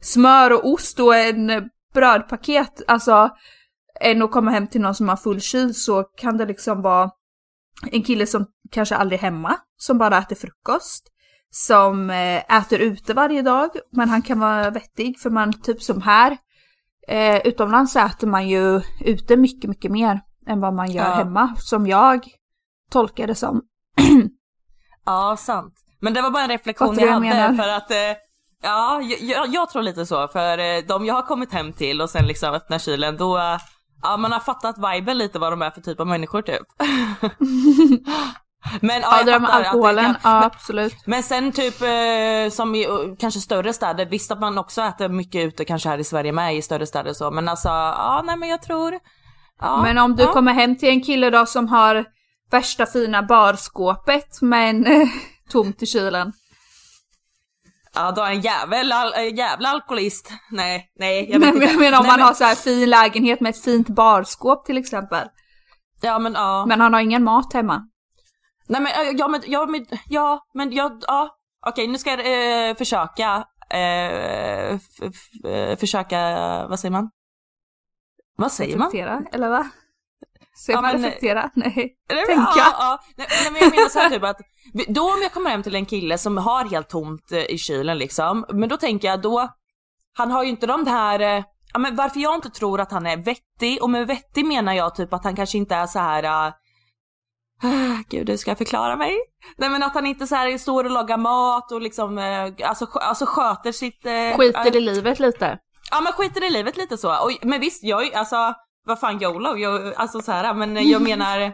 smör 0.00 0.52
och 0.52 0.72
ost 0.72 1.00
och 1.00 1.16
en 1.16 1.70
brödpaket, 1.94 2.82
alltså 2.88 3.30
än 4.00 4.22
att 4.22 4.30
komma 4.30 4.50
hem 4.50 4.66
till 4.66 4.80
någon 4.80 4.94
som 4.94 5.08
har 5.08 5.16
full 5.16 5.40
kyl 5.40 5.74
så 5.74 6.02
kan 6.02 6.36
det 6.36 6.46
liksom 6.46 6.82
vara 6.82 7.10
en 7.92 8.02
kille 8.02 8.26
som 8.26 8.46
kanske 8.70 8.96
aldrig 8.96 9.18
är 9.18 9.22
hemma, 9.22 9.56
som 9.76 9.98
bara 9.98 10.18
äter 10.18 10.36
frukost 10.36 11.13
som 11.56 12.10
eh, 12.10 12.56
äter 12.58 12.78
ute 12.78 13.14
varje 13.14 13.42
dag, 13.42 13.70
men 13.92 14.08
han 14.08 14.22
kan 14.22 14.40
vara 14.40 14.70
vettig 14.70 15.20
för 15.20 15.30
man, 15.30 15.52
typ 15.52 15.82
som 15.82 16.02
här, 16.02 16.36
eh, 17.08 17.36
utomlands 17.46 17.96
äter 17.96 18.26
man 18.26 18.48
ju 18.48 18.80
ute 19.00 19.36
mycket, 19.36 19.70
mycket 19.70 19.90
mer 19.90 20.20
än 20.46 20.60
vad 20.60 20.74
man 20.74 20.90
gör 20.90 21.04
Ja. 21.04 21.14
hemma, 21.14 21.54
som 21.58 21.86
jag 21.86 22.26
tolkar 22.90 23.26
det 23.26 23.34
som. 23.34 23.62
Ja, 25.06 25.36
sant. 25.38 25.74
Men 26.00 26.14
det 26.14 26.22
var 26.22 26.30
bara 26.30 26.42
en 26.42 26.48
reflektion 26.48 26.94
jag 26.98 27.06
jag 27.08 27.12
hade 27.12 27.20
menar? 27.28 27.54
för 27.64 27.68
att 27.68 27.90
eh, 27.90 27.96
Ja, 28.62 29.00
jag, 29.02 29.20
jag, 29.20 29.48
jag 29.54 29.70
tror 29.70 29.82
lite 29.82 30.06
så 30.06 30.28
för 30.28 30.58
eh, 30.58 30.82
de 30.88 31.04
jag 31.04 31.14
har 31.14 31.22
kommit 31.22 31.52
hem 31.52 31.72
till 31.72 32.00
och 32.00 32.10
sen 32.10 32.26
liksom 32.26 32.54
öppnar 32.54 32.78
kylen 32.78 33.16
då 33.16 33.38
eh, 33.38 33.58
Ja 34.02 34.16
man 34.16 34.32
har 34.32 34.40
fattat 34.40 34.76
viben 34.78 35.18
lite 35.18 35.38
vad 35.38 35.52
de 35.52 35.62
är 35.62 35.70
för 35.70 35.80
typ 35.80 36.00
av 36.00 36.06
människor 36.06 36.42
typ. 36.42 36.66
Men 38.80 39.00
ja, 39.02 39.18
Ja, 39.18 39.24
det 39.24 39.38
med 39.40 39.50
det 39.50 39.54
alkoholen, 39.54 40.04
kan- 40.04 40.16
ja 40.22 40.34
men, 40.34 40.42
absolut. 40.44 41.06
men 41.06 41.22
sen 41.22 41.52
typ 41.52 41.80
eh, 41.82 42.50
som 42.52 42.74
i 42.74 42.84
eh, 42.84 42.90
kanske 43.18 43.40
större 43.40 43.72
städer, 43.72 44.06
visst 44.06 44.30
att 44.32 44.40
man 44.40 44.58
också 44.58 44.82
äter 44.82 45.08
mycket 45.08 45.44
ute 45.44 45.64
kanske 45.64 45.88
här 45.88 45.98
i 45.98 46.04
Sverige 46.04 46.32
med 46.32 46.56
i 46.56 46.62
större 46.62 46.86
städer 46.86 47.10
och 47.10 47.16
så 47.16 47.30
men 47.30 47.48
alltså 47.48 47.68
ja 47.68 48.22
nej 48.26 48.36
men 48.36 48.48
jag 48.48 48.62
tror 48.62 48.98
ja, 49.60 49.82
Men 49.82 49.98
om 49.98 50.16
du 50.16 50.22
ja. 50.22 50.32
kommer 50.32 50.52
hem 50.52 50.76
till 50.78 50.88
en 50.88 51.00
kille 51.02 51.30
då 51.30 51.46
som 51.46 51.68
har 51.68 52.04
värsta 52.50 52.86
fina 52.86 53.22
barskåpet 53.22 54.38
men 54.42 54.86
tomt 55.50 55.82
i 55.82 55.86
kylen. 55.86 56.32
Ja 57.94 58.10
då 58.12 58.22
är 58.22 58.30
en 58.30 58.40
jävel, 58.40 58.92
al, 58.92 59.12
eh, 59.14 59.34
jävla 59.34 59.68
alkoholist. 59.68 60.30
Nej, 60.50 60.86
nej 60.98 61.30
jag 61.30 61.40
vet 61.40 61.54
Men 61.54 61.62
inte. 61.62 61.78
menar 61.78 61.98
om 61.98 62.02
Nej, 62.02 62.10
man 62.12 62.18
men- 62.18 62.26
har 62.26 62.34
så 62.34 62.44
här 62.44 62.54
fin 62.54 62.90
lägenhet 62.90 63.40
med 63.40 63.50
ett 63.50 63.64
fint 63.64 63.88
barskåp 63.88 64.66
till 64.66 64.78
exempel. 64.78 65.28
Ja 66.00 66.18
men 66.18 66.32
ja. 66.32 66.66
Men 66.66 66.80
han 66.80 66.92
har 66.94 67.00
ingen 67.00 67.24
mat 67.24 67.52
hemma. 67.52 67.82
Nej 68.68 68.80
men 68.80 68.92
äh, 68.92 69.10
ja 69.18 69.28
men, 69.28 69.42
ja 69.46 69.66
men, 69.66 69.86
ja 70.08 70.46
men 70.54 70.72
jag, 70.72 71.02
ja. 71.06 71.36
Okej 71.66 71.86
nu 71.86 71.98
ska 71.98 72.10
jag 72.10 72.68
eh, 72.70 72.76
försöka, 72.76 73.44
eh, 73.70 74.70
eh, 75.52 75.78
försöka, 75.78 76.18
vad 76.68 76.80
säger 76.80 76.92
man? 76.92 77.10
Vad 78.36 78.52
säger 78.52 78.76
man? 78.76 78.86
Reflektera, 78.86 79.22
eller 79.32 79.48
va? 79.48 79.70
Säger 80.66 80.76
Ja, 80.76 80.82
man 80.82 80.92
men- 80.92 81.02
reflektera? 81.02 81.50
Nej. 81.54 81.96
Nej, 82.10 82.26
Tänka. 82.26 82.52
Ja, 82.56 82.72
ja. 82.78 82.98
Nej, 83.16 83.26
nej, 83.42 83.52
men 83.52 83.60
jag 83.62 83.70
menar 83.76 83.88
så 83.88 83.98
här 83.98 84.10
typ 84.10 84.22
att, 84.24 84.40
då 84.88 85.02
om 85.12 85.22
jag 85.22 85.32
kommer 85.32 85.50
hem 85.50 85.62
till 85.62 85.74
en 85.74 85.86
kille 85.86 86.18
som 86.18 86.36
har 86.36 86.64
helt 86.64 86.88
tomt 86.88 87.32
eh, 87.32 87.38
i 87.44 87.58
kylen 87.58 87.98
liksom, 87.98 88.44
men 88.52 88.68
då 88.68 88.76
tänker 88.76 89.08
jag 89.08 89.20
då, 89.22 89.48
han 90.16 90.30
har 90.30 90.42
ju 90.44 90.50
inte 90.50 90.66
de 90.66 90.86
här, 90.86 91.20
eh, 91.20 91.44
ja 91.72 91.78
men 91.78 91.96
varför 91.96 92.20
jag 92.20 92.34
inte 92.34 92.50
tror 92.50 92.80
att 92.80 92.92
han 92.92 93.06
är 93.06 93.16
vettig, 93.16 93.82
och 93.82 93.90
med 93.90 94.06
vettig 94.06 94.46
menar 94.46 94.72
jag 94.72 94.94
typ 94.94 95.12
att 95.12 95.24
han 95.24 95.36
kanske 95.36 95.58
inte 95.58 95.74
är 95.74 95.86
så 95.86 95.98
här. 95.98 96.52
Gud, 98.10 98.30
hur 98.30 98.36
ska 98.36 98.50
jag 98.50 98.58
förklara 98.58 98.96
mig? 98.96 99.16
Nej 99.56 99.68
men 99.68 99.82
att 99.82 99.94
han 99.94 100.06
inte 100.06 100.26
så 100.26 100.34
här 100.34 100.58
står 100.58 100.84
och 100.84 100.90
lagar 100.90 101.16
mat 101.16 101.72
och 101.72 101.80
liksom, 101.80 102.18
eh, 102.18 102.68
alltså, 102.68 102.86
alltså 102.92 103.26
sköter 103.26 103.72
sitt... 103.72 104.06
eh, 104.06 104.36
Skiter 104.36 104.76
i 104.76 104.80
livet 104.80 105.18
lite. 105.18 105.58
Ja 105.90 106.00
men 106.00 106.12
skiter 106.12 106.44
i 106.44 106.50
livet 106.50 106.76
lite 106.76 106.98
så. 106.98 107.10
Och, 107.24 107.30
men 107.42 107.60
visst, 107.60 107.84
jag 107.84 108.14
alltså 108.14 108.54
vad 108.86 109.00
fan 109.00 109.22
YOLO, 109.22 109.56
jag, 109.56 109.94
alltså 109.96 110.20
så 110.20 110.32
här, 110.32 110.54
men 110.54 110.88
jag 110.88 111.02
menar, 111.10 111.52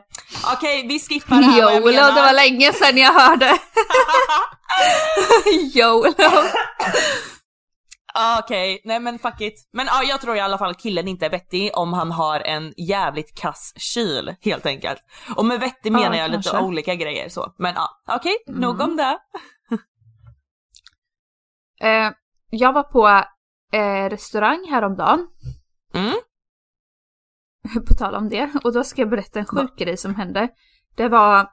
okej 0.57 0.87
vi 0.89 0.99
skippar 0.99 1.37
det 1.37 1.43
här 1.43 1.59
YOLO, 1.59 1.91
det 1.91 2.23
var 2.23 2.35
länge 2.35 2.73
sedan 2.73 2.97
jag 2.99 3.13
hörde. 3.13 3.59
YOLO. 5.75 6.43
Ah, 8.15 8.41
Okej, 8.41 8.81
nej 8.85 9.01
men 9.01 9.19
fuck 9.19 9.41
it. 9.41 9.69
Men 9.73 9.87
ja, 9.87 10.03
jag 10.03 10.21
tror 10.21 10.37
i 10.37 10.41
alla 10.41 10.59
fall 10.59 10.75
killen 10.75 11.09
inte 11.09 11.27
är 11.27 11.31
vettig 11.31 11.71
om 11.75 11.93
han 11.93 12.13
har 12.13 12.41
en 12.41 12.75
jävligt 12.77 13.35
kass 13.35 13.73
kyl 13.77 14.35
helt 14.41 14.67
enkelt. 14.67 15.01
Och 15.37 15.45
med 15.45 15.61
vettig 15.61 15.93
menar 15.93 16.17
jag 16.17 16.31
lite 16.31 16.43
kanske. 16.43 16.57
Mm. 16.57 16.65
olika 16.65 16.95
grejer 16.95 17.29
så. 17.29 17.55
Men 17.59 17.75
ja, 17.75 17.89
okej, 18.17 18.37
nog 18.47 18.81
om 18.81 18.97
det. 18.97 19.19
Eh, 21.83 22.11
jag 22.51 22.73
var 22.73 22.83
på 22.83 23.09
eh, 23.77 24.09
restaurang 24.11 24.67
häromdagen. 24.71 25.27
Mm. 25.95 26.15
På 27.89 27.95
tal 27.95 28.15
om 28.15 28.29
det. 28.29 28.51
Och 28.65 28.73
då 28.73 28.85
ska 28.85 29.01
jag 29.03 29.11
berätta 29.11 29.39
en 29.39 29.47
sjuk 29.47 29.77
grej 29.79 29.97
som 29.97 30.15
hände. 30.15 30.49
Det 30.97 31.09
var... 31.09 31.49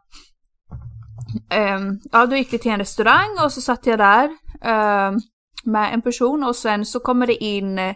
ehm, 1.49 1.99
ja, 2.11 2.25
då 2.25 2.35
gick 2.35 2.53
vi 2.53 2.59
till 2.59 2.71
en 2.71 2.79
restaurang 2.79 3.29
och 3.43 3.51
så 3.51 3.61
satt 3.61 3.85
jag 3.85 3.99
där 3.99 4.29
ehm, 4.61 5.17
med 5.63 5.93
en 5.93 6.01
person 6.01 6.43
och 6.43 6.55
sen 6.55 6.85
så 6.85 6.99
kommer 6.99 7.27
det 7.27 7.43
in 7.43 7.79
eh, 7.79 7.95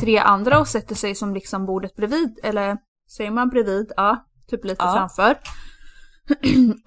tre 0.00 0.18
andra 0.18 0.58
och 0.60 0.68
sätter 0.68 0.94
sig 0.94 1.14
som 1.14 1.34
liksom 1.34 1.66
bordet 1.66 1.96
bredvid. 1.96 2.38
Eller 2.42 2.76
säger 3.16 3.30
man 3.30 3.48
bredvid? 3.48 3.92
Ja, 3.96 4.26
typ 4.50 4.64
lite 4.64 4.84
Ja. 4.84 4.92
framför. 4.92 5.38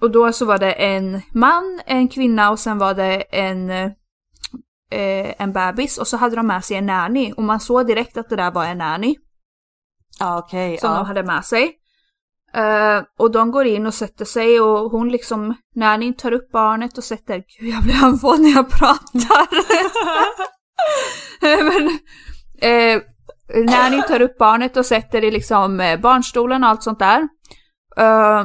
och 0.00 0.10
då 0.10 0.32
så 0.32 0.44
var 0.44 0.58
det 0.58 0.72
en 0.72 1.22
man, 1.34 1.80
en 1.86 2.08
kvinna 2.08 2.50
och 2.50 2.58
sen 2.58 2.78
var 2.78 2.94
det 2.94 3.22
en 3.22 3.70
eh, 3.70 3.90
en 5.38 5.52
bebis 5.52 5.98
och 5.98 6.06
så 6.06 6.16
hade 6.16 6.36
de 6.36 6.46
med 6.46 6.64
sig 6.64 6.76
en 6.76 6.86
nanny 6.86 7.32
och 7.32 7.42
man 7.42 7.60
såg 7.60 7.86
direkt 7.86 8.16
att 8.16 8.28
det 8.28 8.36
där 8.36 8.50
var 8.50 8.64
en 8.64 8.78
nanny 8.78 9.16
Ja 10.18 10.38
okej, 10.38 10.78
som 10.78 10.90
de 10.90 10.96
ja. 10.96 11.02
hade 11.02 11.22
med 11.22 11.44
sig. 11.44 11.72
Eh, 12.54 13.02
och 13.18 13.30
de 13.30 13.50
går 13.50 13.66
in 13.66 13.86
och 13.86 13.94
sätter 13.94 14.24
sig 14.24 14.60
och 14.60 14.90
hon 14.90 15.08
liksom, 15.08 15.54
nannyn 15.74 16.14
tar 16.14 16.32
upp 16.32 16.50
barnet 16.52 16.98
och 16.98 17.04
sätter, 17.04 17.34
gud 17.36 17.74
jag 17.74 17.82
blir 17.82 18.04
andfådd 18.04 18.40
när 18.40 18.50
jag 18.50 18.70
pratar. 18.70 19.48
Men, 21.70 21.98
eh, 22.60 23.02
nannyn 23.64 24.02
tar 24.02 24.22
upp 24.22 24.38
barnet 24.38 24.76
och 24.76 24.86
sätter 24.86 25.24
i 25.24 25.30
liksom 25.30 25.80
eh, 25.80 26.00
barnstolen 26.00 26.64
och 26.64 26.70
allt 26.70 26.82
sånt 26.82 26.98
där. 26.98 27.28
Eh, 27.96 28.44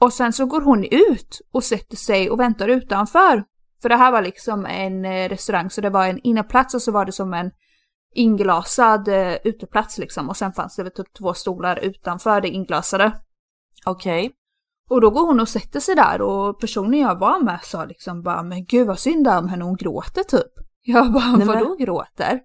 och 0.00 0.12
sen 0.12 0.32
så 0.32 0.46
går 0.46 0.60
hon 0.60 0.84
ut 0.84 1.40
och 1.52 1.64
sätter 1.64 1.96
sig 1.96 2.30
och 2.30 2.40
väntar 2.40 2.68
utanför. 2.68 3.44
För 3.82 3.88
det 3.88 3.96
här 3.96 4.12
var 4.12 4.22
liksom 4.22 4.66
en 4.66 5.04
eh, 5.04 5.28
restaurang 5.28 5.70
så 5.70 5.80
det 5.80 5.90
var 5.90 6.06
en 6.06 6.20
inneplats 6.22 6.74
och 6.74 6.82
så 6.82 6.92
var 6.92 7.04
det 7.04 7.12
som 7.12 7.34
en 7.34 7.50
inglasad 8.14 9.08
eh, 9.08 9.36
uteplats 9.44 9.98
liksom 9.98 10.28
och 10.28 10.36
sen 10.36 10.52
fanns 10.52 10.76
det 10.76 10.82
väl 10.82 10.92
typ 10.92 11.14
två 11.18 11.34
stolar 11.34 11.78
utanför 11.78 12.40
det 12.40 12.48
inglasade. 12.48 13.12
Okej. 13.86 14.32
Och 14.90 15.00
då 15.00 15.10
går 15.10 15.26
hon 15.26 15.40
och 15.40 15.48
sätter 15.48 15.80
sig 15.80 15.94
där 15.94 16.20
och 16.20 16.60
personen 16.60 17.00
jag 17.00 17.18
var 17.18 17.40
med 17.40 17.60
sa 17.62 17.84
liksom 17.84 18.22
bara 18.22 18.42
men 18.42 18.64
gud 18.64 18.86
vad 18.86 18.98
synd 18.98 19.28
om 19.28 19.48
henne, 19.48 19.64
hon 19.64 19.76
gråter 19.76 20.22
typ. 20.22 20.52
Jag 20.82 21.12
bara 21.12 21.36
Nej, 21.36 21.46
men- 21.46 21.46
vadå 21.46 21.76
gråter? 21.76 22.40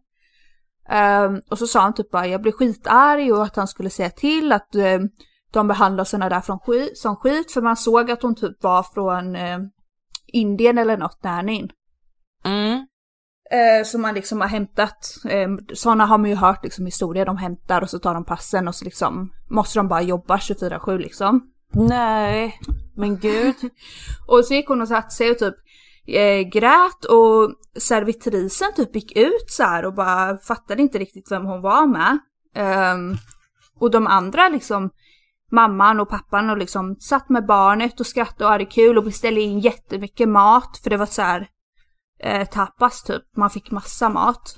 Ehm, 0.89 1.41
och 1.49 1.57
så 1.57 1.67
sa 1.67 1.81
han 1.81 1.93
typ 1.93 2.11
bara 2.11 2.27
jag 2.27 2.41
blir 2.41 2.51
skitarg 2.51 3.31
och 3.31 3.43
att 3.43 3.55
han 3.55 3.67
skulle 3.67 3.89
säga 3.89 4.09
till 4.09 4.51
att 4.51 4.75
eh, 4.75 4.99
de 5.53 5.67
behandlar 5.67 6.03
sådana 6.03 6.29
där 6.29 6.41
från 6.41 6.59
skit, 6.59 6.97
som 6.97 7.15
skit 7.15 7.51
för 7.51 7.61
man 7.61 7.77
såg 7.77 8.11
att 8.11 8.21
hon 8.21 8.35
typ 8.35 8.63
var 8.63 8.83
från 8.83 9.35
eh, 9.35 9.59
Indien 10.27 10.77
eller 10.77 10.97
något 10.97 11.23
nannyn. 11.23 11.69
Mm. 12.45 12.87
Eh, 13.51 13.83
som 13.83 14.01
man 14.01 14.13
liksom 14.13 14.41
har 14.41 14.47
hämtat, 14.47 15.15
eh, 15.29 15.49
sådana 15.73 16.05
har 16.05 16.17
man 16.17 16.29
ju 16.29 16.35
hört 16.35 16.63
liksom 16.63 16.85
historier, 16.85 17.25
de 17.25 17.37
hämtar 17.37 17.81
och 17.81 17.89
så 17.89 17.99
tar 17.99 18.13
de 18.13 18.25
passen 18.25 18.67
och 18.67 18.75
så 18.75 18.85
liksom 18.85 19.31
måste 19.49 19.79
de 19.79 19.87
bara 19.87 20.01
jobba 20.01 20.37
24-7 20.37 20.97
liksom. 20.97 21.41
Nej, 21.73 22.59
men 22.95 23.17
gud. 23.17 23.55
Och 24.27 24.45
så 24.45 24.53
gick 24.53 24.67
hon 24.67 24.81
och 24.81 24.87
satte 24.87 25.15
sig 25.15 25.31
och 25.31 25.37
typ 25.37 25.55
eh, 26.07 26.39
grät 26.39 27.05
och 27.05 27.55
servitrisen 27.81 28.73
typ 28.75 28.95
gick 28.95 29.17
ut 29.17 29.45
så 29.47 29.63
här 29.63 29.85
och 29.85 29.93
bara 29.93 30.37
fattade 30.37 30.81
inte 30.81 30.97
riktigt 30.97 31.31
vem 31.31 31.45
hon 31.45 31.61
var 31.61 31.87
med. 31.87 32.19
Eh, 32.55 33.17
och 33.79 33.91
de 33.91 34.07
andra 34.07 34.49
liksom, 34.49 34.89
mamman 35.51 35.99
och 35.99 36.09
pappan 36.09 36.49
och 36.49 36.57
liksom 36.57 36.95
satt 36.99 37.29
med 37.29 37.45
barnet 37.45 37.99
och 37.99 38.07
skrattade 38.07 38.45
och 38.45 38.51
hade 38.51 38.65
kul 38.65 38.97
och 38.97 39.03
beställde 39.03 39.41
in 39.41 39.59
jättemycket 39.59 40.29
mat 40.29 40.79
för 40.83 40.89
det 40.89 40.97
var 40.97 41.05
så 41.05 41.21
här 41.21 41.47
eh, 42.23 42.47
tapas 42.47 43.03
typ, 43.03 43.21
man 43.37 43.49
fick 43.49 43.71
massa 43.71 44.09
mat. 44.09 44.55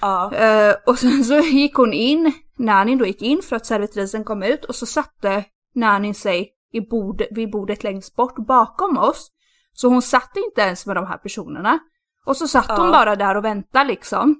Ja. 0.00 0.34
Eh, 0.34 0.74
och 0.86 0.98
sen 0.98 1.24
så 1.24 1.34
gick 1.38 1.74
hon 1.74 1.92
in, 1.92 2.32
Nanin 2.58 2.98
då 2.98 3.06
gick 3.06 3.22
in 3.22 3.42
för 3.42 3.56
att 3.56 3.66
servitrisen 3.66 4.24
kom 4.24 4.42
ut 4.42 4.64
och 4.64 4.74
så 4.74 4.86
satte 4.86 5.44
Nanin 5.74 6.14
sig 6.14 6.48
i 6.72 6.80
bord, 6.80 7.22
vid 7.30 7.50
bordet 7.50 7.84
längst 7.84 8.16
bort 8.16 8.36
bakom 8.46 8.98
oss. 8.98 9.28
Så 9.72 9.88
hon 9.88 10.02
satt 10.02 10.32
inte 10.36 10.60
ens 10.60 10.86
med 10.86 10.96
de 10.96 11.06
här 11.06 11.18
personerna. 11.18 11.78
Och 12.26 12.36
så 12.36 12.48
satt 12.48 12.68
hon 12.78 12.86
Ja. 12.86 12.92
bara 12.92 13.16
där 13.16 13.34
och 13.36 13.44
väntade 13.44 13.84
liksom. 13.84 14.36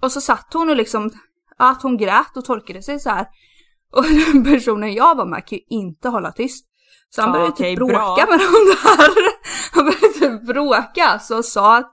Och 0.00 0.12
så 0.12 0.20
satt 0.20 0.46
hon 0.54 0.70
och 0.70 0.76
liksom, 0.76 1.10
att 1.58 1.82
hon 1.82 1.96
grät 1.96 2.36
och 2.36 2.44
torkade 2.44 2.82
sig 2.82 3.00
så 3.00 3.10
här. 3.10 3.26
Och 3.96 4.04
den 4.04 4.44
personen 4.44 4.94
jag 4.94 5.14
var 5.14 5.26
med 5.26 5.46
kan 5.46 5.58
ju 5.58 5.64
inte 5.68 6.08
hålla 6.08 6.32
tyst. 6.32 6.66
Så 7.10 7.20
han 7.22 7.28
Ja, 7.28 7.32
började 7.32 7.52
okej, 7.52 7.70
typ 7.72 7.78
bråka 7.78 7.94
bra. 7.94 8.26
med 8.30 8.38
de 8.38 8.44
där. 8.44 9.33
Han 9.74 9.84
började 9.84 10.08
typ 10.18 10.46
bråka 10.46 11.18
så 11.18 11.38
och 11.38 11.44
sa 11.44 11.76
att, 11.78 11.92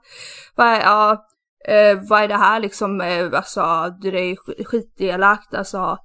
ja, 0.56 1.26
eh, 1.68 1.98
vad 2.08 2.22
är 2.22 2.28
det 2.28 2.36
här 2.36 2.60
liksom, 2.60 3.00
eh, 3.00 3.24
alltså 3.32 3.94
det 4.02 4.08
är 4.08 4.64
skitelakt 4.64 5.54
alltså. 5.54 5.98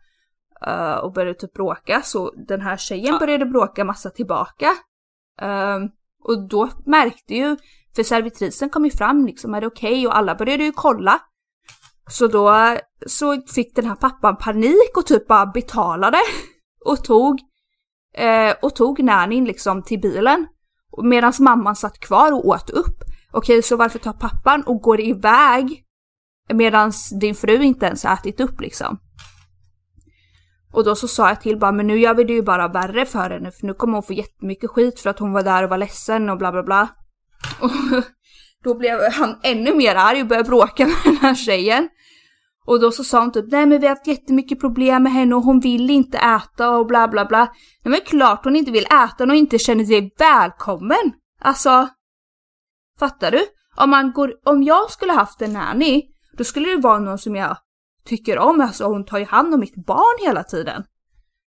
eh, 0.67 0.95
och 0.95 1.13
började 1.13 1.39
typ 1.39 1.53
bråka 1.53 2.01
så 2.01 2.31
den 2.47 2.61
här 2.61 2.77
tjejen 2.77 3.13
Ja. 3.13 3.19
började 3.19 3.45
bråka 3.45 3.83
massa 3.85 4.09
tillbaka. 4.09 4.73
Ehm, 5.41 5.81
och 6.23 6.47
då 6.49 6.69
märkte 6.85 7.33
ju, 7.35 7.57
för 7.95 8.03
servitrisen 8.03 8.69
kom 8.69 8.85
ju 8.85 8.91
fram 8.91 9.25
liksom, 9.25 9.53
är 9.53 9.61
det 9.61 9.67
okej? 9.67 10.07
Och 10.07 10.17
alla 10.17 10.35
började 10.35 10.63
ju 10.63 10.71
kolla. 10.71 11.19
Så 12.09 12.27
då 12.27 12.77
så 13.05 13.41
fick 13.55 13.75
den 13.75 13.85
här 13.85 13.95
pappan 13.95 14.37
panik 14.37 14.97
och 14.97 15.05
typ 15.05 15.27
bara 15.27 15.45
betalade 15.45 16.17
och 16.85 17.03
tog 17.03 17.39
eh, 18.13 18.55
och 18.61 18.75
tog 18.75 19.03
Nanin 19.03 19.45
liksom 19.45 19.83
till 19.83 19.99
bilen. 19.99 20.47
Medan 21.03 21.33
mamman 21.39 21.75
satt 21.75 21.99
kvar 21.99 22.31
och 22.31 22.45
åt 22.45 22.69
upp. 22.69 23.03
Okej, 23.31 23.61
så 23.61 23.75
varför 23.75 23.99
tar 23.99 24.13
pappan 24.13 24.63
och 24.63 24.81
går 24.81 25.01
iväg 25.01 25.83
medan 26.53 26.91
din 27.21 27.35
fru 27.35 27.63
inte 27.63 27.85
ens 27.85 28.03
har 28.03 28.13
ätit 28.13 28.39
upp 28.39 28.61
liksom? 28.61 28.99
Och 30.73 30.83
då 30.83 30.95
så 30.95 31.07
sa 31.07 31.27
jag 31.27 31.41
till 31.41 31.59
bara, 31.59 31.71
men 31.71 31.87
nu 31.87 31.99
gör 31.99 32.13
vi 32.13 32.23
det 32.23 32.33
ju 32.33 32.41
bara 32.41 32.67
värre 32.67 33.05
för 33.05 33.29
henne 33.29 33.51
för 33.51 33.67
nu 33.67 33.73
kommer 33.73 33.93
hon 33.93 34.03
få 34.03 34.13
jättemycket 34.13 34.69
skit 34.69 34.99
för 34.99 35.09
att 35.09 35.19
hon 35.19 35.33
var 35.33 35.43
där 35.43 35.63
och 35.63 35.69
var 35.69 35.77
ledsen 35.77 36.29
och 36.29 36.37
bla 36.37 36.51
bla 36.51 36.63
bla. 36.63 36.87
Och 37.59 37.71
då 38.63 38.73
blev 38.73 38.99
han 39.11 39.39
ännu 39.43 39.75
mer 39.75 39.95
arg 39.95 40.21
och 40.21 40.27
började 40.27 40.49
bråka 40.49 40.85
med 40.85 40.95
den 41.03 41.15
här 41.15 41.35
tjejen. 41.35 41.89
Och 42.67 42.79
då 42.79 42.91
så 42.91 43.03
sa 43.03 43.19
hon 43.19 43.31
typ, 43.31 43.45
nej 43.51 43.65
men 43.65 43.79
vi 43.79 43.87
har 43.87 43.95
haft 43.95 44.07
jättemycket 44.07 44.59
problem 44.59 45.03
med 45.03 45.11
henne 45.11 45.35
och 45.35 45.41
hon 45.41 45.59
vill 45.59 45.89
inte 45.89 46.17
äta 46.17 46.69
och 46.69 46.85
bla 46.85 47.07
bla 47.07 47.25
bla. 47.25 47.39
Nej 47.83 47.91
men 47.91 48.01
klart 48.05 48.43
hon 48.43 48.55
inte 48.55 48.71
vill 48.71 48.85
äta 48.85 49.23
och 49.23 49.35
inte 49.35 49.59
känner 49.59 49.85
sig 49.85 50.11
välkommen. 50.17 51.13
Alltså, 51.41 51.87
fattar 52.99 53.31
du? 53.31 53.45
Om, 53.77 53.89
man 53.89 54.11
går, 54.11 54.33
om 54.45 54.63
jag 54.63 54.91
skulle 54.91 55.13
haft 55.13 55.41
en 55.41 55.53
nanny, 55.53 56.03
då 56.37 56.43
skulle 56.43 56.69
det 56.69 56.81
vara 56.81 56.99
någon 56.99 57.17
som 57.17 57.35
jag 57.35 57.57
tycker 58.05 58.39
om, 58.39 58.61
alltså 58.61 58.85
hon 58.85 59.05
tar 59.05 59.17
ju 59.17 59.25
hand 59.25 59.53
om 59.53 59.59
mitt 59.59 59.85
barn 59.85 60.27
hela 60.27 60.43
tiden. 60.43 60.83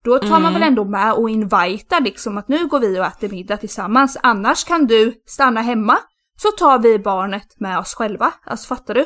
Då 0.04 0.19
tar 0.19 0.30
man 0.30 0.41
Mm. 0.41 0.54
väl 0.54 0.63
ändå 0.63 0.86
med 0.86 1.13
och 1.13 1.30
invitar 1.30 2.02
liksom 2.02 2.38
att 2.38 2.47
nu 2.47 2.67
går 2.67 2.80
vi 2.80 2.99
och 2.99 3.06
äter 3.06 3.30
middag 3.30 3.58
tillsammans, 3.58 4.17
annars 4.23 4.63
kan 4.63 4.86
du 4.88 5.21
stanna 5.26 5.62
hemma 5.62 5.97
så 6.38 6.52
tar 6.52 6.80
vi 6.80 6.99
barnet 6.99 7.60
med 7.60 7.80
oss 7.80 7.93
själva. 7.93 8.34
Alltså 8.45 8.67
fattar 8.67 8.93
du? 8.93 9.06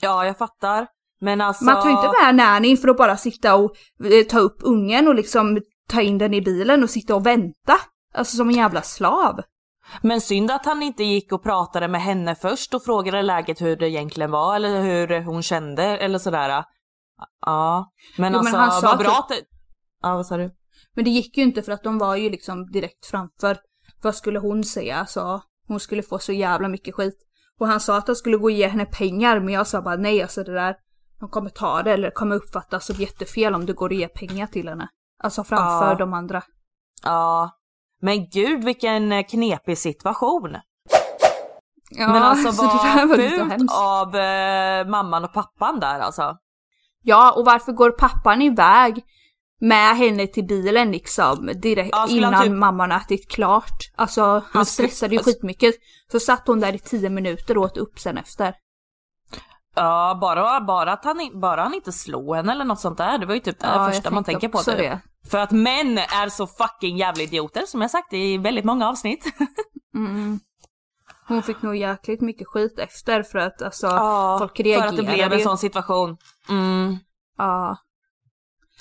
Ja, 0.00 0.26
jag 0.26 0.38
fattar. 0.38 0.86
Men 1.24 1.40
alltså... 1.40 1.64
Man 1.64 1.82
tar 1.82 1.88
ju 1.88 1.96
inte 1.96 2.12
med 2.22 2.34
nanny 2.34 2.76
för 2.76 2.88
att 2.88 2.96
bara 2.96 3.16
sitta 3.16 3.54
och 3.54 3.76
eh, 4.04 4.26
ta 4.28 4.38
upp 4.38 4.56
ungen 4.60 5.08
och 5.08 5.14
liksom 5.14 5.60
ta 5.88 6.00
in 6.00 6.18
den 6.18 6.34
i 6.34 6.42
bilen 6.42 6.82
och 6.82 6.90
sitta 6.90 7.14
och 7.14 7.26
vänta. 7.26 7.76
Alltså 8.14 8.36
som 8.36 8.48
en 8.48 8.54
jävla 8.54 8.82
slav. 8.82 9.40
Men 10.02 10.20
synd 10.20 10.50
att 10.50 10.66
han 10.66 10.82
inte 10.82 11.04
gick 11.04 11.32
och 11.32 11.42
pratade 11.42 11.88
med 11.88 12.02
henne 12.02 12.34
först 12.34 12.74
och 12.74 12.84
frågade 12.84 13.22
läget 13.22 13.60
hur 13.60 13.76
det 13.76 13.88
egentligen 13.88 14.30
var 14.30 14.56
eller 14.56 14.82
hur 14.82 15.22
hon 15.24 15.42
kände 15.42 15.82
eller 15.82 16.18
sådär. 16.18 16.64
Ja, 17.46 17.92
men 18.18 18.32
Jo, 18.32 18.42
men 18.42 18.54
alltså 18.54 18.56
han 18.56 18.80
sa 18.80 18.86
vad 18.86 18.98
bra 18.98 19.08
typ- 19.08 19.18
att 19.18 19.28
det... 19.28 19.34
Ja, 20.02 20.14
vad 20.14 20.26
sa 20.26 20.36
du? 20.36 20.50
Men 20.94 21.04
det 21.04 21.10
gick 21.10 21.36
ju 21.36 21.42
inte 21.42 21.62
för 21.62 21.72
att 21.72 21.82
de 21.82 21.98
var 21.98 22.16
ju 22.16 22.30
liksom 22.30 22.70
direkt 22.70 23.06
framför. 23.06 23.58
Vad 24.02 24.14
skulle 24.14 24.38
hon 24.38 24.64
säga? 24.64 24.96
Alltså, 24.96 25.42
hon 25.68 25.80
skulle 25.80 26.02
få 26.02 26.18
så 26.18 26.32
jävla 26.32 26.68
mycket 26.68 26.94
skit. 26.94 27.18
Och 27.60 27.68
han 27.68 27.80
sa 27.80 27.96
att 27.96 28.06
han 28.06 28.16
skulle 28.16 28.36
gå 28.36 28.44
och 28.44 28.50
ge 28.50 28.68
henne 28.68 28.86
pengar 28.86 29.40
men 29.40 29.54
jag 29.54 29.66
sa 29.66 29.82
bara 29.82 29.96
nej 29.96 30.22
alltså 30.22 30.44
det 30.44 30.54
där, 30.54 30.76
de 31.24 31.30
kommer 31.30 31.50
ta 31.50 31.82
det 31.82 31.92
eller 31.92 32.10
kommer 32.10 32.36
uppfattas 32.36 32.86
som 32.86 32.96
jättefel 32.96 33.54
om 33.54 33.66
du 33.66 33.74
går 33.74 33.88
och 33.88 33.94
ger 33.94 34.08
pengar 34.08 34.46
till 34.46 34.68
henne. 34.68 34.88
Alltså 35.22 35.44
framför 35.44 35.88
Ja. 35.90 35.94
de 35.94 36.14
andra. 36.14 36.42
Ja. 37.04 37.50
Men 38.00 38.28
gud 38.30 38.64
vilken 38.64 39.12
eh, 39.12 39.26
knepig 39.26 39.78
situation. 39.78 40.56
Ja, 41.90 42.08
men 42.08 42.22
alltså 42.22 42.50
var 42.62 43.06
vad 43.06 43.18
lite 43.18 43.56
fult 43.58 43.70
av 43.72 44.16
eh, 44.16 44.86
mamman 44.86 45.24
och 45.24 45.32
pappan 45.32 45.80
där 45.80 46.00
alltså. 46.00 46.36
Ja, 47.02 47.32
och 47.32 47.44
varför 47.44 47.72
går 47.72 47.90
pappan 47.90 48.42
iväg 48.42 49.04
med 49.60 49.96
henne 49.96 50.26
till 50.26 50.46
bilen 50.46 50.92
liksom 50.92 51.50
direkt 51.54 51.88
Ja, 51.92 52.06
innan 52.08 52.42
typ- 52.42 52.52
mamman 52.52 52.90
har 52.90 52.98
ätit 53.00 53.30
klart? 53.30 53.92
Alltså 53.96 54.42
han 54.52 54.66
stressade 54.66 55.14
ju 55.14 55.22
skitmycket. 55.22 55.74
Så 56.12 56.20
satt 56.20 56.46
hon 56.46 56.60
där 56.60 56.72
i 56.74 56.78
tio 56.78 57.10
minuter 57.10 57.58
och 57.58 57.64
åt 57.64 57.76
upp 57.76 57.98
sen 57.98 58.18
efter. 58.18 58.54
Ja, 59.74 60.18
bara, 60.20 60.60
bara 60.60 60.92
att 60.92 61.04
han, 61.04 61.30
bara 61.40 61.62
han 61.62 61.74
inte 61.74 61.92
slog 61.92 62.36
henne 62.36 62.52
eller 62.52 62.64
något 62.64 62.80
sånt 62.80 62.98
där. 62.98 63.18
Det 63.18 63.26
var 63.26 63.34
ju 63.34 63.40
typ 63.40 63.58
det 63.58 63.66
Ja, 63.66 63.90
första 63.92 64.10
man 64.10 64.24
tänker 64.24 64.48
på. 64.48 64.58
Typ. 64.58 64.76
det. 64.78 65.00
För 65.30 65.38
att 65.38 65.50
män 65.50 65.98
är 65.98 66.28
så 66.28 66.46
fucking 66.46 66.96
jävla 66.96 67.22
idioter 67.22 67.62
som 67.66 67.80
jag 67.80 67.90
sagt 67.90 68.12
i 68.12 68.38
väldigt 68.38 68.64
många 68.64 68.88
avsnitt. 68.88 69.24
Mm. 69.94 70.40
Hon 71.28 71.42
fick 71.42 71.62
nog 71.62 71.76
jäkligt 71.76 72.20
mycket 72.20 72.48
skit 72.48 72.78
efter 72.78 73.22
för 73.22 73.38
att 73.38 73.62
alltså 73.62 73.86
Ja, 73.86 74.36
folk 74.38 74.56
för 74.56 74.62
reagerade 74.64 74.88
att 74.88 74.96
det 74.96 75.02
blev 75.02 75.32
en 75.32 75.38
ju. 75.38 75.44
sån 75.44 75.58
situation. 75.58 76.16
Mm. 76.48 76.96
Ja. 77.38 77.76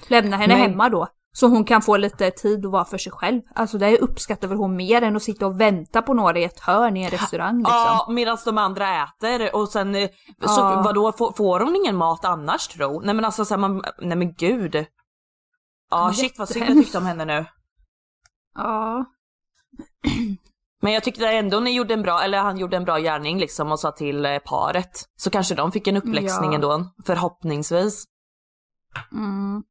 Lämna 0.08 0.38
henne 0.38 0.54
Men- 0.54 0.62
hemma 0.72 0.90
då. 0.90 1.08
Så 1.36 1.48
hon 1.48 1.66
kan 1.66 1.82
få 1.82 1.98
lite 1.98 2.32
tid 2.32 2.66
att 2.66 2.72
vara 2.72 2.86
för 2.86 2.98
sig 2.98 3.12
själv. 3.12 3.42
Alltså 3.56 3.78
det 3.78 3.98
uppskattar 3.98 4.48
väl 4.48 4.58
hon 4.58 4.76
mer 4.76 5.02
än 5.02 5.16
att 5.16 5.24
sitta 5.24 5.46
och 5.46 5.62
vänta 5.62 6.02
på 6.02 6.14
några 6.14 6.40
i 6.40 6.44
ett 6.44 6.60
hörn 6.60 6.98
i 6.98 7.04
en 7.04 7.10
restaurang 7.10 7.58
liksom. 7.58 7.74
Ja, 7.76 8.08
medan 8.10 8.38
de 8.46 8.58
andra 8.58 9.04
äter 9.04 9.56
och 9.56 9.70
sen 9.70 9.96
eh, 9.96 10.10
så 10.46 10.62
Ja. 10.62 10.82
vadå, 10.86 11.12
får, 11.12 11.32
får 11.32 11.60
hon 11.60 11.76
ingen 11.76 11.96
mat 11.96 12.26
annars 12.26 12.68
tro? 12.68 13.00
Nej 13.00 13.16
men 13.16 13.26
alltså 13.26 13.46
så 13.46 13.54
här, 13.54 13.60
man, 13.62 13.84
nej 14.02 14.18
men 14.18 14.34
gud. 14.34 14.76
Ja 14.76 14.86
Ja, 15.90 16.14
shit 16.14 16.40
vad 16.40 16.50
synd 16.50 16.66
jag 16.70 16.78
tyckte 16.78 16.98
om 16.98 17.06
henne 17.06 17.26
nu. 17.26 17.46
Ja. 18.56 19.06
Men 20.82 20.94
jag 20.94 21.04
tyckte 21.04 21.28
ändå 21.30 21.60
ni 21.60 21.72
gjorde 21.76 21.94
en 21.94 22.02
bra, 22.02 22.22
eller 22.22 22.38
han 22.38 22.58
gjorde 22.58 22.78
en 22.78 22.84
bra 22.86 22.98
gärning 23.00 23.40
liksom 23.40 23.72
och 23.72 23.80
sa 23.80 23.92
till 23.92 24.26
eh, 24.26 24.40
paret. 24.40 25.06
Så 25.16 25.30
kanske 25.30 25.56
de 25.56 25.72
fick 25.72 25.88
en 25.88 25.98
uppläxning 25.98 26.50
Ja. 26.50 26.56
ändå, 26.56 26.86
förhoppningsvis. 27.06 28.04
Mm. 29.12 29.64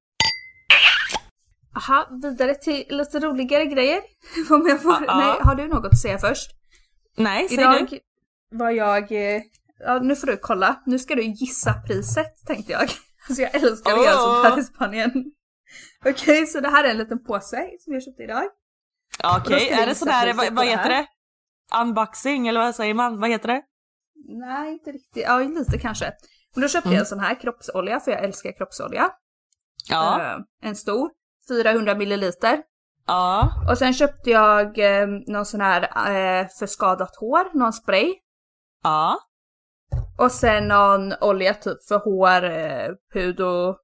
Aha, 1.76 2.08
vidare 2.22 2.54
till 2.54 2.84
lite 2.88 3.20
roligare 3.20 3.66
grejer. 3.66 4.00
Om 4.50 4.66
jag 4.68 4.82
får... 4.82 4.92
Ja. 5.06 5.16
Nej, 5.16 5.36
har 5.40 5.54
du 5.54 5.68
något 5.68 5.84
att 5.92 5.98
säga 5.98 6.18
först? 6.18 6.50
Nej, 7.16 7.48
säg 7.48 7.58
Idag 7.58 7.88
du. 7.90 8.00
var 8.58 8.70
jag... 8.70 9.12
eh, 9.12 9.42
Ja, 9.84 9.98
nu 9.98 10.16
får 10.16 10.26
du 10.26 10.36
kolla. 10.36 10.82
Nu 10.86 10.98
ska 10.98 11.14
du 11.14 11.22
gissa 11.22 11.74
priset 11.86 12.46
tänkte 12.46 12.72
jag. 12.72 12.82
Alltså 13.28 13.42
jag 13.42 13.54
älskar 13.54 13.92
att 13.92 14.04
göra 14.04 14.16
sånt 14.16 14.44
här 14.46 14.58
i 14.58 14.64
Spanien. 14.64 15.12
Okej, 16.04 16.46
så 16.46 16.60
det 16.60 16.68
här 16.68 16.84
är 16.84 16.88
en 16.90 16.98
liten 16.98 17.24
påse 17.24 17.70
som 17.80 17.92
jag 17.92 18.02
köpte 18.02 18.22
idag. 18.22 18.44
Okej, 19.24 19.56
vi 19.56 19.70
är 19.70 19.80
det 19.80 19.86
priset 19.86 20.36
vad, 20.36 20.52
vad 20.52 20.66
heter 20.66 20.88
det? 20.88 21.06
Unboxing 21.80 22.48
eller 22.48 22.60
vad 22.60 22.74
säger 22.74 22.94
man? 22.94 23.20
Vad 23.20 23.30
heter 23.30 23.48
det? 23.48 23.62
Nej, 24.28 24.72
inte 24.72 24.92
riktigt. 24.92 25.22
Ja, 25.26 25.38
lite 25.38 25.78
kanske. 25.78 26.12
Men 26.54 26.62
då 26.62 26.68
köpte 26.68 26.88
jag 26.90 26.98
en 26.98 27.06
sån 27.06 27.20
här 27.20 27.40
kroppsolja, 27.40 28.00
för 28.00 28.10
jag 28.10 28.24
älskar 28.24 28.52
kroppsolja. 28.52 29.10
Ja. 29.88 30.20
Eh, 30.20 30.68
en 30.68 30.76
stor, 30.76 31.10
400 31.48 31.94
milliliter. 31.94 32.62
Ja. 33.06 33.50
Och 33.70 33.78
sen 33.78 33.94
köpte 33.94 34.30
jag 34.30 34.78
eh, 34.78 35.06
någon 35.26 35.46
sån 35.46 35.60
här 35.60 35.82
eh, 35.82 36.48
för 36.58 36.66
skadat 36.66 37.16
hår, 37.16 37.58
någon 37.58 37.72
spray. 37.72 38.14
Ja. 38.82 39.18
Och 40.18 40.32
sen 40.32 40.68
någon 40.68 41.12
olja 41.20 41.54
typ 41.54 41.84
för 41.88 41.98
hår, 41.98 42.44
eh, 42.44 42.88
hud 43.14 43.40
och 43.40 43.78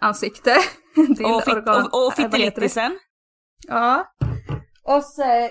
ansikte. 0.00 0.56
Till 0.94 1.24
Och, 1.26 1.44
fit, 1.44 1.54
organ- 1.54 1.88
och, 1.92 2.06
och 2.06 2.12
fittelittisen. 2.14 2.98
Ja. 3.68 4.06
Och 4.84 5.04
så... 5.04 5.48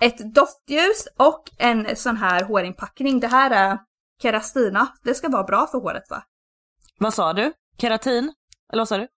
ett 0.00 0.34
doftljus 0.34 1.08
och 1.18 1.42
en 1.58 1.96
sån 1.96 2.16
här 2.16 2.44
hårinpackning. 2.44 3.20
Det 3.20 3.28
här 3.28 3.50
är 3.50 3.78
Kerastina. 4.22 4.88
Det 5.04 5.14
ska 5.14 5.28
vara 5.28 5.44
bra 5.44 5.66
för 5.66 5.78
håret 5.78 6.10
va? 6.10 6.22
Vad 6.98 7.14
sa 7.14 7.32
du? 7.32 7.52
Keratin? 7.78 8.34
Eller 8.72 8.80
vad 8.80 8.88
sa 8.88 8.98
du? 8.98 9.08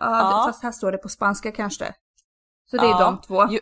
Ja, 0.00 0.42
fast 0.46 0.62
här 0.62 0.72
står 0.72 0.92
det 0.92 0.98
på 0.98 1.08
spanska 1.08 1.52
kanske. 1.52 1.94
Så 2.70 2.76
det 2.76 2.82
är 2.82 2.88
Ja. 2.90 2.98
de 3.00 3.20
två. 3.20 3.48
Ju- 3.52 3.60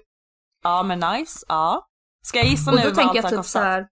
Ja 0.64 0.82
men 0.82 1.00
nice, 1.00 1.38
ja. 1.48 1.88
Ska 2.22 2.38
jag 2.38 2.46
gissa 2.46 2.70
Och 2.70 2.76
nu 2.76 2.82
då 2.82 2.88
vad 2.88 2.96
tänker 2.96 3.14
jag 3.16 3.24
typ 3.30 3.36
kostat? 3.38 3.46
så 3.46 3.58
här. 3.58 3.86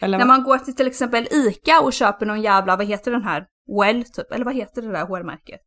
Eller 0.00 0.18
När 0.18 0.26
man 0.26 0.42
går 0.42 0.58
till 0.58 0.76
till 0.76 0.86
exempel 0.86 1.28
ICA 1.30 1.80
och 1.80 1.92
köper 1.92 2.26
någon 2.26 2.42
jävla, 2.42 2.76
vad 2.76 2.86
heter 2.86 3.10
den 3.10 3.22
här? 3.22 3.46
Well 3.80 4.04
typ, 4.04 4.32
eller 4.32 4.44
vad 4.44 4.54
heter 4.54 4.82
det 4.82 4.92
där 4.92 5.06
hårmärket? 5.06 5.60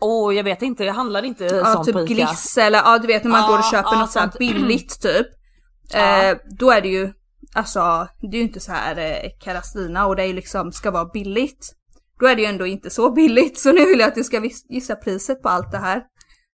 Åh 0.00 0.34
jag 0.34 0.44
vet 0.44 0.62
inte, 0.62 0.84
jag 0.84 0.94
handlar 0.94 1.22
inte 1.24 1.44
Ja, 1.44 1.64
sånt 1.72 1.86
typ 1.86 1.94
på 1.94 2.00
Ica. 2.00 2.14
Gliss 2.14 2.58
eller 2.58 2.78
ja 2.78 2.98
du 2.98 3.06
vet 3.06 3.24
när 3.24 3.30
man 3.30 3.40
Ja, 3.40 3.48
går 3.48 3.58
och 3.58 3.64
köper 3.64 3.90
ja, 3.92 3.98
något 4.00 4.14
här 4.14 4.22
sånt. 4.22 4.38
billigt 4.38 5.02
typ. 5.02 5.26
Ja. 5.92 6.22
Eh, 6.22 6.36
då 6.58 6.70
är 6.70 6.80
det 6.80 6.88
ju, 6.88 7.12
alltså 7.54 8.08
det 8.20 8.36
är 8.36 8.40
ju 8.40 8.46
inte 8.46 8.60
så 8.60 8.72
här 8.72 8.98
eh, 8.98 9.30
Kerastina 9.44 10.06
och 10.06 10.16
det 10.16 10.22
är 10.22 10.26
ju 10.26 10.32
liksom 10.32 10.72
ska 10.72 10.90
vara 10.90 11.04
billigt. 11.04 11.74
Då 12.18 12.26
är 12.26 12.36
det 12.36 12.42
ju 12.42 12.48
ändå 12.48 12.66
inte 12.66 12.90
så 12.90 13.10
billigt 13.10 13.58
så 13.58 13.72
nu 13.72 13.86
vill 13.86 13.98
jag 13.98 14.08
att 14.08 14.14
du 14.14 14.24
ska 14.24 14.50
gissa 14.68 14.96
priset 14.96 15.42
på 15.42 15.48
allt 15.48 15.70
det 15.72 15.78
här. 15.78 16.02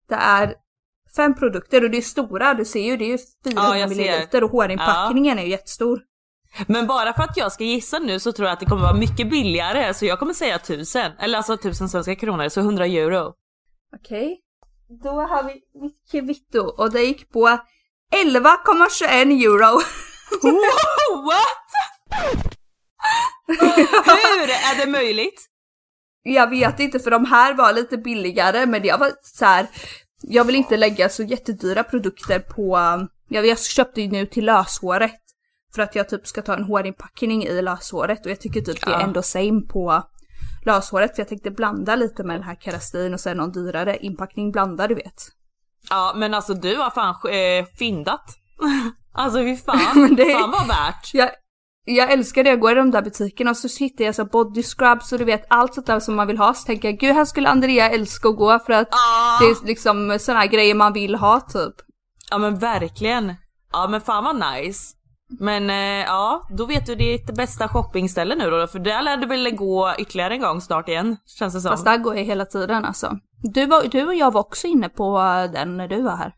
Det 0.09 0.15
är 0.15 0.55
fem 1.17 1.35
produkter 1.35 1.85
och 1.85 1.91
det 1.91 1.97
är 1.97 2.03
stora, 2.03 2.55
du 2.55 2.65
ser 2.65 2.85
ju 2.85 2.97
det 2.97 3.05
är 3.05 3.09
ju 3.09 3.19
400 3.45 3.79
Ja, 3.79 3.87
milliliter 3.87 4.45
och 4.45 4.51
hårinpackningen 4.51 5.39
är 5.39 5.43
ju 5.43 5.51
jättestor. 5.51 6.01
Men 6.67 6.87
bara 6.87 7.13
för 7.13 7.23
att 7.23 7.37
jag 7.37 7.53
ska 7.53 7.65
gissa 7.65 7.99
nu 7.99 8.21
så 8.21 8.33
tror 8.33 8.49
jag 8.49 8.53
att 8.53 8.61
det 8.61 8.67
kommer 8.67 8.83
vara 8.83 8.95
mycket 8.95 9.31
billigare 9.31 9.95
så 9.95 10.05
jag 10.07 10.19
kommer 10.19 10.33
säga 10.35 10.59
tusen. 10.59 11.13
Eller 11.19 11.37
alltså 11.39 11.57
tusen 11.57 11.89
svenska 11.89 12.17
kronor, 12.17 12.49
så 12.49 12.61
100 12.61 12.87
euro. 12.87 13.33
Okej. 13.97 14.41
Då 15.03 15.11
har 15.11 15.43
vi 15.43 15.53
mitt 15.81 16.11
kvitto 16.11 16.61
och 16.61 16.93
det 16.93 17.03
gick 17.03 17.33
på 17.33 17.59
11,21 18.15 19.45
euro. 19.45 19.81
What? 21.25 21.69
Hur 24.07 24.51
är 24.51 24.85
det 24.87 24.91
möjligt? 24.91 25.47
Jag 26.27 26.51
vet 26.51 26.81
inte 26.81 26.99
för 26.99 27.11
de 27.11 27.25
här 27.25 27.55
var 27.55 27.73
lite 27.73 27.97
billigare 27.99 28.67
men 28.67 28.85
jag 28.85 28.99
var 28.99 29.11
så 29.23 29.45
här. 29.45 29.67
Jag 30.23 30.45
vill 30.45 30.55
inte 30.55 30.77
lägga 30.77 31.09
så 31.09 31.23
jättedyra 31.23 31.83
produkter 31.85 32.39
på, 32.39 32.79
jag, 33.29 33.47
jag 33.47 33.61
köpte 33.63 34.03
ju 34.03 34.09
nu 34.11 34.27
till 34.27 34.45
löshåret. 34.45 35.15
För 35.75 35.83
att 35.83 35.95
jag 35.95 36.09
typ 36.09 36.27
ska 36.27 36.43
ta 36.43 36.55
en 36.55 36.65
hårinpackning 36.65 37.45
i 37.45 37.63
löshåret 37.63 38.25
och 38.25 38.31
jag 38.31 38.41
tycker 38.41 38.61
typ 38.61 38.81
det 38.81 38.87
är 38.91 38.91
Ja. 38.93 39.01
ändå 39.01 39.23
same 39.23 39.61
på 39.61 40.03
löshåret 40.67 41.15
för 41.15 41.21
jag 41.23 41.29
tänkte 41.29 41.51
blanda 41.51 41.97
lite 41.97 42.25
med 42.25 42.37
den 42.37 42.43
här 42.43 42.55
kerastin 42.61 43.15
och 43.15 43.21
sen 43.21 43.37
någon 43.37 43.53
dyrare 43.53 43.97
inpackning 43.97 44.53
blanda 44.53 44.87
du 44.89 44.95
vet. 44.95 45.23
Ja 45.91 46.13
men 46.17 46.35
alltså 46.35 46.55
du 46.55 46.77
har 46.77 46.91
fan 46.91 47.15
eh, 47.33 47.67
fyndat. 47.79 48.25
alltså 49.15 49.39
fy 49.39 49.57
fan, 49.57 50.15
det- 50.17 50.33
fan 50.33 50.51
vad 50.51 50.69
värt. 50.69 51.11
Jag, 51.15 51.31
jag 51.85 52.13
älskar 52.13 52.45
det, 52.45 52.51
jag 52.51 52.61
går 52.61 52.73
i 52.73 52.75
de 52.75 52.91
där 52.91 53.03
butikerna 53.03 53.51
och 53.51 53.57
så 53.57 53.85
hittar 53.85 54.05
jag 54.05 54.15
så 54.15 54.25
body 54.25 54.63
scrubs 54.63 55.13
och 55.13 55.19
du 55.19 55.25
vet 55.25 55.47
allt 55.51 55.75
sånt 55.75 55.87
där 55.87 56.01
som 56.01 56.17
man 56.17 56.27
vill 56.27 56.39
ha 56.39 56.55
så 56.55 56.67
tänker 56.67 56.89
jag 56.89 56.99
gud 56.99 57.15
här 57.15 57.25
skulle 57.25 57.49
Andrea 57.49 57.91
älska 57.91 58.29
att 58.29 58.37
gå 58.37 58.59
för 58.59 58.73
att 58.73 58.89
Ah. 58.91 59.39
det 59.41 59.47
är 59.47 59.67
liksom 59.67 60.19
såna 60.21 60.39
här 60.39 60.47
grejer 60.47 60.75
man 60.75 60.93
vill 60.93 61.15
ha 61.15 61.41
typ. 61.41 61.75
Ja 62.31 62.39
men 62.39 62.59
verkligen. 62.59 63.35
Ja 63.73 63.89
men 63.89 64.01
fan 64.01 64.25
vad 64.25 64.37
nice. 64.55 64.95
Men 65.41 65.71
eh, 65.71 66.07
ja, 66.07 66.49
då 66.51 66.67
vet 66.67 66.87
du 66.87 66.95
ditt 66.95 67.35
bästa 67.35 67.69
shoppingställe 67.69 68.35
nu 68.35 68.51
då, 68.51 68.67
för 68.67 68.79
där 68.79 69.03
lär 69.03 69.17
du 69.17 69.27
väl 69.27 69.51
gå 69.57 69.95
ytterligare 69.99 70.35
en 70.35 70.41
gång 70.41 70.61
snart 70.61 70.89
igen, 70.89 71.17
känns 71.39 71.55
det 71.55 71.61
som. 71.61 71.71
Fast 71.71 71.85
där 71.85 71.97
går 71.97 72.17
jag 72.17 72.25
hela 72.25 72.45
tiden 72.47 72.85
alltså. 72.85 73.19
Du, 73.43 73.67
var, 73.67 73.83
du 73.83 74.07
och 74.07 74.15
jag 74.15 74.33
var 74.33 74.41
också 74.41 74.67
inne 74.67 74.89
på 74.89 75.19
den 75.53 75.77
när 75.77 75.89
du 75.89 76.03
var 76.03 76.17
här. 76.17 76.33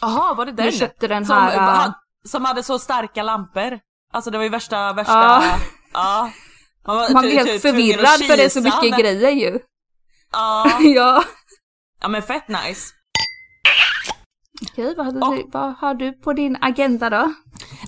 Jaha, 0.00 0.34
var 0.34 0.46
det 0.46 0.52
den? 0.52 0.66
Du 0.66 0.72
köpte 0.72 1.08
den 1.08 1.26
som, 1.26 1.36
här, 1.36 1.58
han, 1.58 1.92
som 2.24 2.44
hade 2.44 2.62
så 2.62 2.78
starka 2.78 3.22
lampor. 3.22 3.78
Alltså 4.12 4.30
det 4.30 4.38
var 4.38 4.44
ju 4.44 4.50
värsta, 4.50 4.92
värsta... 4.92 5.12
Ja. 5.12 5.58
ja. 5.92 6.30
Man, 6.86 6.96
var 6.96 7.10
Man 7.10 7.22
ty- 7.22 7.30
helt 7.36 7.50
att 7.54 7.62
förvirrad 7.62 8.06
för 8.26 8.36
det 8.36 8.44
är 8.44 8.48
så 8.48 8.60
mycket 8.60 8.90
när- 8.90 8.98
grejer 8.98 9.30
ju. 9.30 9.58
Ja. 10.32 10.70
ja. 10.80 11.24
ja 12.00 12.08
men 12.08 12.22
fett 12.22 12.48
nice. 12.48 12.94
Okej, 14.72 14.94
vad, 14.96 15.06
hade 15.06 15.36
du, 15.36 15.44
vad 15.52 15.74
har 15.78 15.94
du 15.94 16.12
på 16.12 16.32
din 16.32 16.56
agenda 16.60 17.10
då? 17.10 17.32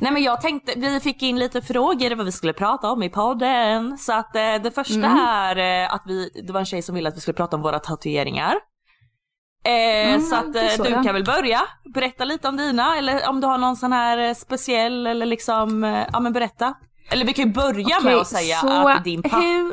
Nej 0.00 0.12
men 0.12 0.22
jag 0.22 0.40
tänkte, 0.40 0.72
vi 0.76 1.00
fick 1.00 1.22
in 1.22 1.38
lite 1.38 1.62
frågor 1.62 2.14
vad 2.14 2.26
vi 2.26 2.32
skulle 2.32 2.52
prata 2.52 2.90
om 2.90 3.02
i 3.02 3.10
podden. 3.10 3.98
Så 3.98 4.12
att 4.12 4.36
eh, 4.36 4.54
det 4.62 4.70
första 4.74 4.94
Mm. 4.94 5.16
är 5.18 5.56
eh, 5.84 5.94
att 5.94 6.02
vi, 6.06 6.42
det 6.46 6.52
var 6.52 6.60
en 6.60 6.66
tjej 6.66 6.82
som 6.82 6.94
ville 6.94 7.08
att 7.08 7.16
vi 7.16 7.20
skulle 7.20 7.34
prata 7.34 7.56
om 7.56 7.62
våra 7.62 7.78
tatueringar. 7.78 8.54
Eh, 9.64 10.08
Mm, 10.08 10.20
så 10.20 10.36
att 10.36 10.56
eh, 10.56 10.68
såg 10.68 10.86
du 10.86 10.90
jag. 10.92 11.04
kan 11.04 11.14
väl 11.14 11.24
börja, 11.24 11.60
berätta 11.94 12.24
lite 12.24 12.48
om 12.48 12.56
dina 12.56 12.96
eller 12.96 13.28
om 13.28 13.40
du 13.40 13.46
har 13.46 13.58
någon 13.58 13.76
sån 13.76 13.92
här 13.92 14.18
eh, 14.18 14.34
speciell 14.34 15.06
eller 15.06 15.26
liksom, 15.26 15.84
eh, 15.84 16.06
ja 16.12 16.20
men 16.20 16.32
berätta. 16.32 16.74
Eller 17.10 17.24
vi 17.24 17.32
kan 17.32 17.44
ju 17.46 17.52
börja 17.52 18.00
med 18.00 18.12
Okej, 18.14 18.20
att 18.20 18.26
säga 18.26 18.56
så 18.56 18.88
att 18.88 19.04
din 19.04 19.22
pappa... 19.22 19.36
hur... 19.36 19.72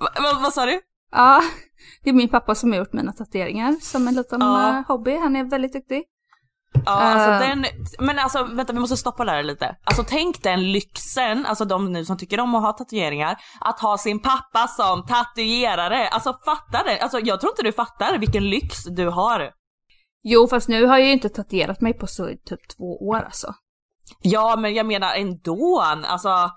Va, 0.00 0.08
va, 0.22 0.38
vad 0.42 0.52
sa 0.52 0.66
du? 0.66 0.80
Ja, 1.12 1.42
det 2.04 2.10
är 2.10 2.14
min 2.14 2.28
pappa 2.28 2.54
som 2.54 2.70
har 2.72 2.78
gjort 2.78 2.92
mina 2.92 3.12
tatueringar 3.12 3.76
som 3.80 4.08
en 4.08 4.14
liten 4.14 4.40
Ja. 4.40 4.84
hobby. 4.88 5.16
Han 5.18 5.36
är 5.36 5.44
väldigt 5.44 5.72
duktig. 5.72 6.04
Ja, 6.86 6.92
alltså 6.92 7.30
Eh. 7.30 7.38
den, 7.48 7.64
men 7.98 8.18
alltså 8.18 8.44
vänta 8.44 8.72
vi 8.72 8.78
måste 8.78 8.96
stoppa 8.96 9.24
där 9.24 9.42
lite. 9.42 9.76
Alltså 9.84 10.04
tänk 10.08 10.42
den 10.42 10.72
lyxen, 10.72 11.46
alltså 11.46 11.64
de 11.64 11.92
nu 11.92 12.04
som 12.04 12.16
tycker 12.18 12.40
om 12.40 12.54
att 12.54 12.62
ha 12.62 12.72
tatueringar, 12.72 13.36
att 13.60 13.80
ha 13.80 13.98
sin 13.98 14.22
pappa 14.22 14.68
som 14.68 15.06
tatuerare. 15.06 16.08
Alltså 16.08 16.34
fatta 16.44 16.82
det, 16.84 17.00
alltså 17.00 17.18
jag 17.20 17.40
tror 17.40 17.52
inte 17.52 17.62
du 17.62 17.72
fattar 17.72 18.18
vilken 18.18 18.50
lyx 18.50 18.84
du 18.84 19.08
har. 19.08 19.50
Jo, 20.22 20.48
fast 20.48 20.68
nu 20.68 20.86
har 20.86 20.98
jag 20.98 21.06
ju 21.06 21.12
inte 21.12 21.28
tatuerat 21.28 21.80
mig 21.80 21.92
på 21.98 22.06
så 22.06 22.26
typ 22.26 22.68
två 22.76 23.08
år 23.08 23.16
alltså. 23.24 23.54
Ja 24.22 24.56
men 24.56 24.74
jag 24.74 24.86
menar 24.86 25.14
ändå, 25.14 25.80
alltså 26.06 26.50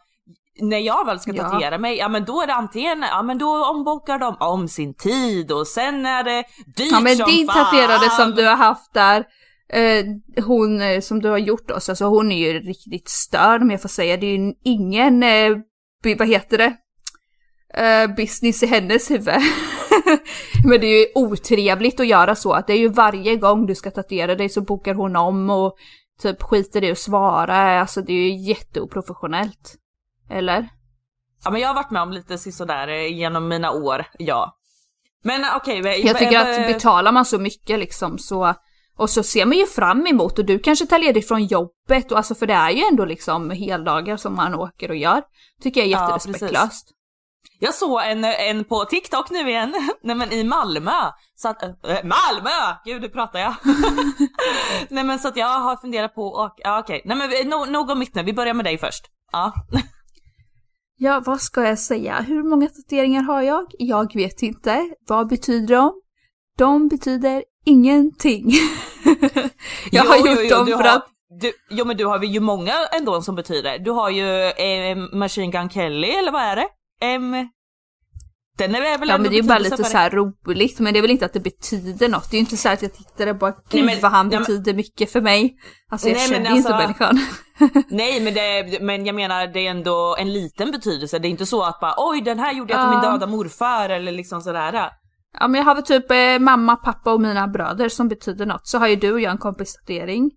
när 0.61 0.77
jag 0.77 1.05
väl 1.05 1.19
ska 1.19 1.31
Ja. 1.33 1.43
tatuera 1.49 1.77
mig, 1.77 1.97
ja 1.97 2.07
men 2.07 2.25
då 2.25 2.41
är 2.41 2.47
det 2.47 2.53
antingen, 2.53 3.01
ja 3.01 3.21
men 3.21 3.37
då 3.37 3.65
ombokar 3.65 4.19
de 4.19 4.35
om 4.39 4.67
sin 4.67 4.93
tid 4.93 5.51
och 5.51 5.67
sen 5.67 6.05
är 6.05 6.23
det 6.23 6.43
dyrt 6.77 6.91
Ja 6.91 6.99
men 6.99 7.15
som 7.17 7.29
din 7.31 7.47
fan. 7.47 7.65
tatuerare 7.65 8.09
som 8.09 8.31
du 8.31 8.47
har 8.47 8.55
haft 8.55 8.93
där, 8.93 9.25
eh, 9.73 10.05
hon 10.43 10.81
eh, 10.81 10.99
som 10.99 11.21
du 11.21 11.29
har 11.29 11.37
gjort 11.37 11.71
oss, 11.71 11.89
alltså 11.89 12.05
hon 12.05 12.31
är 12.31 12.37
ju 12.37 12.59
riktigt 12.59 13.09
störd 13.09 13.61
om 13.61 13.71
jag 13.71 13.81
får 13.81 13.89
säga. 13.89 14.17
Det 14.17 14.25
är 14.25 14.37
ju 14.37 14.53
ingen, 14.63 15.23
eh, 15.23 15.57
vad 16.17 16.27
heter 16.27 16.57
det, 16.57 16.73
eh, 17.73 18.15
business 18.15 18.63
i 18.63 18.65
hennes 18.65 19.11
huvud. 19.11 19.27
men 20.65 20.79
det 20.81 20.87
är 20.87 20.99
ju 20.99 21.07
otrevligt 21.15 21.99
att 21.99 22.07
göra 22.07 22.35
så, 22.35 22.53
att 22.53 22.67
det 22.67 22.73
är 22.73 22.77
ju 22.77 22.89
varje 22.89 23.35
gång 23.35 23.65
du 23.65 23.75
ska 23.75 23.91
tatuera 23.91 24.35
dig 24.35 24.49
så 24.49 24.61
bokar 24.61 24.93
hon 24.93 25.15
om 25.15 25.49
och 25.49 25.77
typ 26.21 26.43
skiter 26.43 26.83
i 26.83 26.91
att 26.91 26.97
svara, 26.97 27.79
alltså 27.79 28.01
det 28.01 28.13
är 28.13 28.29
ju 28.29 28.49
jätteoprofessionellt. 28.49 29.75
Eller? 30.29 30.69
Ja 31.43 31.51
men 31.51 31.61
jag 31.61 31.67
har 31.67 31.75
varit 31.75 31.91
med 31.91 32.01
om 32.01 32.11
lite 32.11 32.37
sådär 32.37 32.87
eh, 32.87 33.17
genom 33.17 33.47
mina 33.47 33.71
år, 33.71 34.05
ja. 34.19 34.57
Men 35.23 35.45
okej, 35.55 35.79
okay, 35.79 36.01
Jag 36.01 36.17
tycker 36.17 36.39
att 36.39 36.67
betalar 36.67 37.11
man 37.11 37.25
så 37.25 37.39
mycket 37.39 37.79
liksom 37.79 38.17
så 38.17 38.53
och 39.01 39.09
så 39.09 39.23
ser 39.23 39.45
man 39.45 39.57
ju 39.57 39.65
fram 39.65 40.07
emot 40.07 40.39
och 40.39 40.45
du 40.45 40.59
kanske 40.59 40.85
tar 40.85 40.99
ledigt 40.99 41.27
från 41.27 41.45
jobbet 41.45 42.11
och 42.11 42.17
alltså 42.17 42.35
för 42.35 42.47
det 42.47 42.53
är 42.53 42.69
ju 42.69 42.83
ändå 42.83 43.05
liksom 43.05 43.49
heldagar 43.49 44.17
som 44.17 44.35
man 44.35 44.55
åker 44.55 44.89
och 44.89 44.95
gör. 44.95 45.23
Tycker 45.61 45.81
jag 45.81 45.87
är 45.87 45.91
Ja, 45.91 46.01
jätterespektlöst. 46.01 46.91
Jag 47.59 47.75
såg 47.75 48.01
en, 48.03 48.23
en 48.23 48.63
på 48.63 48.85
TikTok 48.85 49.29
nu 49.29 49.49
igen, 49.49 49.73
nej 50.03 50.15
men 50.15 50.31
i 50.31 50.43
Malmö. 50.43 50.91
Så 51.35 51.49
att, 51.49 51.63
äh, 51.63 51.69
Malmö! 51.85 52.75
Gud, 52.85 53.01
nu 53.01 53.09
pratar 53.09 53.39
jag. 53.39 53.55
nej 54.89 55.03
men 55.03 55.19
så 55.19 55.27
att 55.27 55.37
jag 55.37 55.59
har 55.59 55.77
funderat 55.77 56.15
på 56.15 56.27
och, 56.27 56.53
ja 56.57 56.79
okej, 56.79 57.01
nej 57.05 57.17
men 57.17 57.49
no, 57.49 57.65
nog 57.65 57.89
om 57.89 57.99
mitt 57.99 58.15
nu, 58.15 58.23
vi 58.23 58.33
börjar 58.33 58.53
med 58.53 58.65
dig 58.65 58.77
först. 58.77 59.05
Ja. 59.31 59.53
ja, 60.97 61.21
vad 61.25 61.41
ska 61.41 61.63
jag 61.63 61.79
säga? 61.79 62.21
Hur 62.21 62.43
många 62.43 62.67
tatueringar 62.67 63.21
har 63.21 63.41
jag? 63.41 63.65
Jag 63.79 64.15
vet 64.15 64.41
inte. 64.41 64.89
Vad 65.07 65.29
betyder 65.29 65.75
de? 65.75 66.01
De 66.57 66.87
betyder 66.87 67.43
ingenting. 67.65 68.51
jag 69.91 70.03
har 70.03 70.17
Jo, 70.17 70.23
jo, 70.25 70.31
gjort 70.31 70.39
jo, 70.49 70.55
dem 70.57 70.65
för 70.67 70.73
har, 70.83 70.95
att 70.97 71.05
Du, 71.41 71.51
jo 71.69 71.85
men 71.85 71.97
du 71.97 72.05
har 72.05 72.23
ju 72.23 72.39
många 72.39 72.73
ändå 72.97 73.21
som 73.21 73.35
betyder. 73.35 73.79
Du 73.79 73.91
har 73.91 74.09
ju 74.09 74.45
eh, 74.45 74.95
Machine 75.13 75.51
Gun 75.51 75.69
Kelly, 75.69 76.07
eller 76.09 76.31
vad 76.31 76.41
är 76.41 76.55
det? 76.55 76.67
Em, 77.01 77.31
den 78.57 78.75
är 78.75 78.81
väl 78.99 79.09
Ja 79.09 79.17
men 79.17 79.31
det 79.31 79.37
är 79.37 79.41
ju 79.41 79.47
bara 79.47 79.59
lite 79.59 79.83
så 79.83 79.97
roligt, 79.97 80.79
men 80.79 80.93
det 80.93 80.99
är 80.99 81.01
väl 81.01 81.11
inte 81.11 81.25
att 81.25 81.33
det 81.33 81.39
betyder 81.39 82.09
något. 82.09 82.31
Det 82.31 82.35
är 82.35 82.39
ju 82.39 82.45
inte 82.45 82.57
så 82.57 82.67
här 82.67 82.73
att 82.75 82.81
jag 82.81 82.93
tittar 82.93 83.27
och 83.27 83.35
bara 83.35 83.53
gud 83.69 83.85
men- 83.85 83.99
vad 84.01 84.11
han 84.11 84.27
men- 84.27 84.39
betyder 84.39 84.73
mycket 84.73 85.11
för 85.11 85.21
mig. 85.21 85.55
Alltså 85.91 86.07
jag 86.07 86.17
Nej, 86.17 86.29
men 86.29 86.37
känner 86.37 86.51
ju 86.51 86.57
inte 86.57 86.75
alltså- 86.75 86.87
människan. 87.05 87.19
Nej 87.89 88.21
men, 88.21 88.33
det, 88.33 88.79
men 88.81 89.05
jag 89.05 89.15
menar 89.15 89.47
det 89.47 89.59
är 89.67 89.71
ändå 89.71 90.15
en 90.19 90.33
liten 90.33 90.71
betydelse. 90.71 91.19
Det 91.19 91.27
är 91.27 91.29
inte 91.29 91.45
så 91.45 91.63
att 91.63 91.79
bara 91.79 91.93
oj 91.97 92.21
den 92.21 92.39
här 92.39 92.53
gjorde 92.53 92.73
jag 92.73 92.81
till 92.81 92.89
Ja. 92.93 93.01
min 93.01 93.11
döda 93.11 93.27
morfar 93.27 93.89
eller 93.89 94.11
liksom 94.11 94.41
sådär. 94.41 94.89
Ja 95.39 95.47
men 95.47 95.59
jag 95.59 95.65
har 95.65 95.75
väl 95.75 95.83
typ 95.83 96.11
eh, 96.11 96.39
mamma, 96.39 96.75
pappa 96.75 97.13
och 97.13 97.21
mina 97.21 97.47
bröder 97.47 97.89
som 97.89 98.07
betyder 98.07 98.45
något. 98.45 98.67
Så 98.67 98.77
har 98.77 98.87
ju 98.87 98.95
du 98.95 99.13
och 99.13 99.19
jag 99.21 99.31
en 99.31 99.37
kompis-tatuering. 99.37 100.31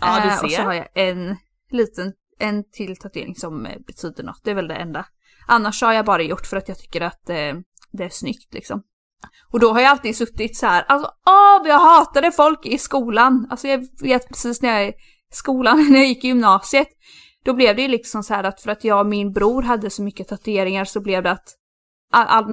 Ja, 0.00 0.20
du 0.22 0.28
Eh, 0.28 0.34
Och 0.34 0.38
så 0.40 0.48
ser. 0.48 0.62
har 0.64 0.72
jag 0.72 0.88
en 0.94 1.36
liten, 1.70 2.12
en 2.38 2.64
till 2.72 2.96
tatuering 2.96 3.34
som 3.34 3.66
eh, 3.66 3.78
betyder 3.86 4.24
något. 4.24 4.40
Det 4.44 4.50
är 4.50 4.54
väl 4.54 4.68
det 4.68 4.74
enda. 4.74 5.06
Annars 5.46 5.82
har 5.82 5.92
jag 5.92 6.04
bara 6.04 6.22
gjort 6.22 6.46
för 6.46 6.56
att 6.56 6.68
jag 6.68 6.78
tycker 6.78 7.00
att 7.00 7.30
eh, 7.30 7.54
det 7.92 8.04
är 8.04 8.08
snyggt 8.08 8.54
liksom. 8.54 8.82
Och 9.52 9.60
då 9.60 9.72
har 9.72 9.80
jag 9.80 9.90
alltid 9.90 10.16
suttit 10.16 10.56
så 10.56 10.66
här, 10.66 10.84
alltså 10.88 11.10
åh 11.26 11.68
jag 11.68 11.78
hatade 11.78 12.32
folk 12.32 12.66
i 12.66 12.78
skolan. 12.78 13.46
Alltså 13.50 13.68
jag 13.68 13.88
vet 14.02 14.28
precis 14.28 14.62
när 14.62 14.80
jag 14.80 14.92
skolan, 15.32 15.86
när 15.90 15.98
jag 15.98 16.08
gick 16.08 16.24
i 16.24 16.28
gymnasiet, 16.28 16.88
då 17.44 17.54
blev 17.54 17.76
det 17.76 17.82
ju 17.82 17.88
liksom 17.88 18.22
så 18.22 18.34
här 18.34 18.44
att 18.44 18.60
för 18.60 18.70
att 18.70 18.84
jag 18.84 19.00
och 19.00 19.06
min 19.06 19.32
bror 19.32 19.62
hade 19.62 19.90
så 19.90 20.02
mycket 20.02 20.28
tatueringar 20.28 20.84
så 20.84 21.00
blev 21.00 21.22
det 21.22 21.30
att 21.30 21.48
all, 22.12 22.26
all 22.26 22.52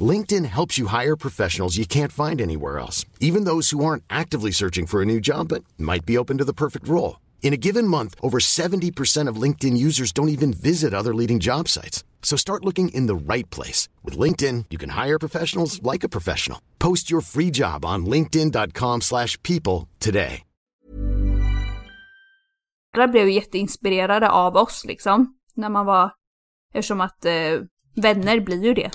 LinkedIn 0.00 0.44
helps 0.44 0.76
you 0.76 0.86
hire 0.86 1.16
professionals 1.16 1.78
you 1.78 1.86
can't 1.86 2.12
find 2.12 2.40
anywhere 2.40 2.78
else, 2.78 3.06
even 3.20 3.44
those 3.44 3.70
who 3.70 3.84
aren't 3.84 4.04
actively 4.10 4.50
searching 4.50 4.86
for 4.86 5.00
a 5.00 5.06
new 5.06 5.20
job 5.20 5.48
but 5.48 5.64
might 5.78 6.04
be 6.04 6.18
open 6.18 6.36
to 6.38 6.44
the 6.44 6.52
perfect 6.52 6.86
role. 6.86 7.18
In 7.42 7.52
a 7.54 7.56
given 7.56 7.88
month, 7.88 8.14
over 8.20 8.38
70% 8.38 9.30
of 9.30 9.42
LinkedIn 9.42 9.76
users 9.76 10.12
don't 10.12 10.28
even 10.28 10.52
visit 10.52 10.92
other 10.92 11.14
leading 11.14 11.38
job 11.40 11.68
sites. 11.68 12.04
So 12.22 12.36
start 12.36 12.64
looking 12.64 12.90
in 12.90 13.06
the 13.06 13.34
right 13.34 13.48
place. 13.48 13.88
With 14.04 14.18
LinkedIn, 14.18 14.66
you 14.68 14.76
can 14.76 14.90
hire 14.90 15.18
professionals 15.18 15.82
like 15.82 16.04
a 16.04 16.08
professional. 16.10 16.60
Post 16.78 17.10
your 17.10 17.22
free 17.22 17.50
job 17.50 17.84
on 17.86 18.04
linkedin.com 18.04 19.00
slash 19.00 19.42
people 19.42 19.88
today. 19.98 20.42
Alla 22.96 23.08
blev 23.08 23.26
ju 23.26 23.32
jätteinspirerade 23.32 24.30
av 24.30 24.56
oss 24.56 24.84
liksom. 24.84 25.34
När 25.54 25.68
man 25.68 25.86
var, 25.86 26.10
eftersom 26.74 27.00
att 27.00 27.24
eh, 27.24 27.32
vänner 27.96 28.40
blir 28.40 28.64
ju 28.64 28.74
det. 28.74 28.90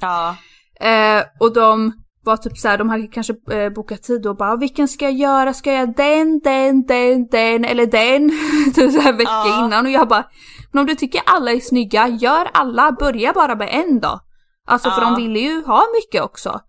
Ja. 0.00 0.36
Eh, 0.80 1.22
och 1.40 1.52
de 1.54 1.92
var 2.24 2.36
typ 2.36 2.58
så 2.58 2.68
här, 2.68 2.78
de 2.78 2.88
hade 2.88 3.06
kanske 3.06 3.34
eh, 3.52 3.70
bokat 3.70 4.02
tid 4.02 4.26
och 4.26 4.36
bara 4.36 4.56
vilken 4.56 4.88
ska 4.88 5.04
jag 5.04 5.14
göra? 5.14 5.54
Ska 5.54 5.72
jag 5.72 5.78
göra 5.80 5.94
den, 5.96 6.40
den, 6.40 6.86
den, 6.86 7.26
den 7.30 7.64
eller 7.64 7.86
den? 7.86 8.30
typ 8.74 8.92
så 8.92 9.00
här 9.00 9.12
vecka 9.12 9.30
Ja. 9.30 9.64
innan 9.66 9.86
och 9.86 9.92
jag 9.92 10.08
bara, 10.08 10.24
men 10.72 10.80
om 10.80 10.86
du 10.86 10.94
tycker 10.94 11.20
alla 11.26 11.50
är 11.52 11.60
snygga, 11.60 12.08
gör 12.08 12.50
alla, 12.52 12.92
börja 12.92 13.32
bara 13.32 13.54
med 13.54 13.68
en 13.72 14.00
då. 14.00 14.20
Alltså 14.68 14.90
för 14.90 15.02
Ja. 15.02 15.04
de 15.10 15.16
ville 15.22 15.38
ju 15.38 15.64
ha 15.64 15.82
mycket 15.94 16.22
också. 16.22 16.60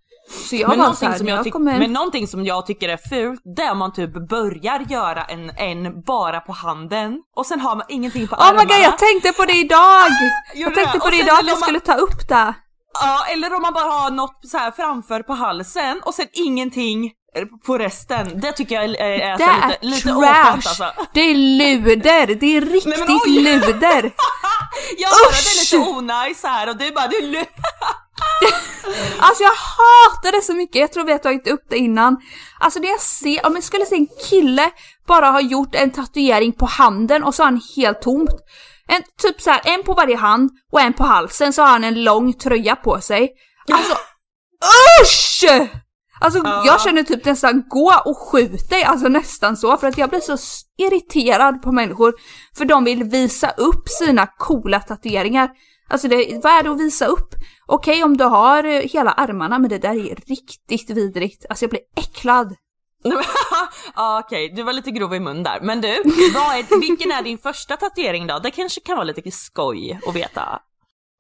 Så 0.50 0.56
jag 0.56 0.70
Men 0.70 0.80
någonting, 0.80 1.08
här, 1.10 1.18
som 1.18 1.28
jag 1.28 1.46
jag 1.48 1.54
kommer... 1.54 1.80
men 1.80 1.94
någonting 1.94 2.28
som 2.28 2.46
jag 2.46 2.66
tycker 2.66 2.90
är 2.90 2.98
fult, 3.10 3.42
det 3.56 3.62
är 3.62 3.72
om 3.72 3.78
man 3.78 3.94
typ 3.94 4.30
börjar 4.30 4.80
göra 4.90 5.24
en, 5.24 5.50
en 5.58 6.02
bara 6.02 6.40
på 6.40 6.52
handen 6.54 7.22
och 7.36 7.46
sen 7.46 7.60
har 7.60 7.76
man 7.76 7.86
ingenting 7.90 8.28
på 8.28 8.36
Oh 8.36 8.42
armarna. 8.48 8.63
my 8.63 8.66
god, 8.76 8.84
jag 8.84 8.98
tänkte 8.98 9.32
på 9.34 9.46
det 9.46 9.54
idag! 9.54 10.06
Gjorde 10.56 10.72
Jag 10.72 10.76
tänkte 10.76 10.98
det? 10.98 11.00
på 11.04 11.10
det 11.10 11.18
idag 11.18 11.34
att 11.40 11.48
jag 11.48 11.54
man- 11.54 11.62
skulle 11.62 11.80
ta 11.80 11.94
upp 11.94 12.28
det. 12.30 12.54
Ja, 13.02 13.26
eller 13.34 13.54
om 13.56 13.62
man 13.62 13.74
bara 13.74 13.84
har 13.92 14.12
något 14.12 14.40
så 14.44 14.58
här 14.58 14.72
framför 14.72 15.24
på 15.24 15.34
halsen 15.34 16.02
och 16.06 16.14
sen 16.14 16.28
ingenting 16.34 17.12
på 17.66 17.78
resten. 17.78 18.40
Det 18.42 18.52
tycker 18.52 18.76
jag 18.76 18.84
är, 18.84 18.96
är, 18.96 19.38
Det 19.38 19.44
så 19.44 19.50
är 19.50 19.68
lite, 19.68 19.86
lite 19.86 20.08
trash! 20.20 20.52
alltså. 20.52 20.92
Det 21.14 21.22
är 21.22 21.36
luder! 21.36 22.36
Det 22.36 22.58
är 22.58 22.62
riktigt 22.62 23.08
men 23.08 23.20
oj! 23.26 23.40
luder! 23.44 24.12
Jag 24.98 25.10
hör 25.10 25.30
att 25.30 25.44
det 25.44 25.76
är 25.76 25.78
lite 25.78 25.90
onajs 25.90 26.44
här 26.44 26.70
och 26.70 26.76
det 26.78 26.88
är 26.88 26.92
bara, 26.92 27.08
det 27.08 27.16
är 27.18 27.22
lu- 27.22 27.46
Alltså 29.20 29.44
jag 29.44 29.52
hatar 29.52 30.32
det 30.32 30.42
så 30.42 30.54
mycket, 30.54 30.76
jag 30.76 30.92
tror 30.92 31.04
vi 31.04 31.12
har 31.12 31.20
tagit 31.20 31.48
upp 31.48 31.66
det 31.70 31.78
innan. 31.78 32.18
Alltså 32.60 32.80
det 32.80 32.88
jag 32.88 33.00
ser, 33.02 33.46
om 33.46 33.56
jag 33.56 33.64
skulle 33.64 33.86
se 33.86 33.96
en 33.96 34.08
kille 34.30 34.72
bara 35.08 35.28
ha 35.32 35.42
gjort 35.42 35.76
en 35.76 35.92
tatuering 35.92 36.54
på 36.54 36.66
handen 36.66 37.24
och 37.24 37.36
så 37.36 37.44
har 37.44 37.52
han 37.52 37.62
helt 37.76 38.02
tomt. 38.02 38.30
En, 38.88 39.04
typ 39.21 39.41
så 39.41 39.50
här, 39.50 39.62
en 39.65 39.84
på 39.84 39.93
varje 39.93 40.15
hand 40.15 40.50
och 40.71 40.82
en 40.82 40.93
på 40.93 41.04
halsen 41.04 41.54
så 41.54 41.62
har 41.62 41.69
han 41.69 41.84
en 41.84 42.04
lång 42.04 42.34
tröja 42.34 42.76
på 42.76 43.02
sig. 43.02 43.30
Alltså 43.71 43.97
usch! 45.04 45.43
Alltså 46.21 46.41
Ja. 46.43 46.63
jag 46.65 46.82
känner 46.82 47.04
typ 47.04 47.26
nästan 47.26 47.63
gå 47.67 47.93
och 48.06 48.17
skjut 48.17 48.69
dig, 48.69 48.84
alltså 48.84 49.08
nästan 49.08 49.58
så 49.58 49.78
för 49.78 49.88
att 49.88 49.97
jag 49.97 50.10
blir 50.10 50.19
så 50.19 50.38
irriterad 50.78 51.62
på 51.62 51.71
människor 51.71 52.13
för 52.58 52.65
de 52.65 52.84
vill 52.84 53.04
visa 53.04 53.50
upp 53.50 53.89
sina 53.89 54.28
coola 54.38 54.80
tatueringar. 54.80 55.50
Alltså 55.89 56.08
det, 56.08 56.39
vad 56.43 56.54
är 56.54 56.63
det 56.63 56.71
att 56.71 56.80
visa 56.80 57.06
upp? 57.06 57.30
Okej 57.65 58.04
om 58.04 58.17
du 58.17 58.23
har 58.23 58.63
eh, 58.63 58.82
hela 58.82 59.12
armarna 59.12 59.60
men 59.60 59.69
det 59.69 59.78
där 59.78 60.12
är 60.12 60.15
riktigt 60.15 60.89
vidrigt. 60.89 61.45
Alltså 61.50 61.63
jag 61.65 61.69
blir 61.69 61.82
äcklad. 61.95 62.56
Ja 63.96 64.20
okej, 64.26 64.54
du 64.56 64.64
var 64.64 64.74
lite 64.74 64.92
grov 64.92 65.14
i 65.16 65.20
mun 65.20 65.44
där. 65.44 65.60
Men 65.62 65.82
du, 65.82 66.02
vad 66.34 66.56
är, 66.56 66.80
vilken 66.80 67.12
är 67.12 67.22
din 67.22 67.38
första 67.38 67.78
tatuering 67.78 68.28
då? 68.28 68.40
Det 68.40 68.52
kanske 68.52 68.82
kan 68.82 68.96
vara 68.96 69.06
lite 69.06 69.32
skoj 69.32 70.00
att 70.08 70.16
veta. 70.16 70.60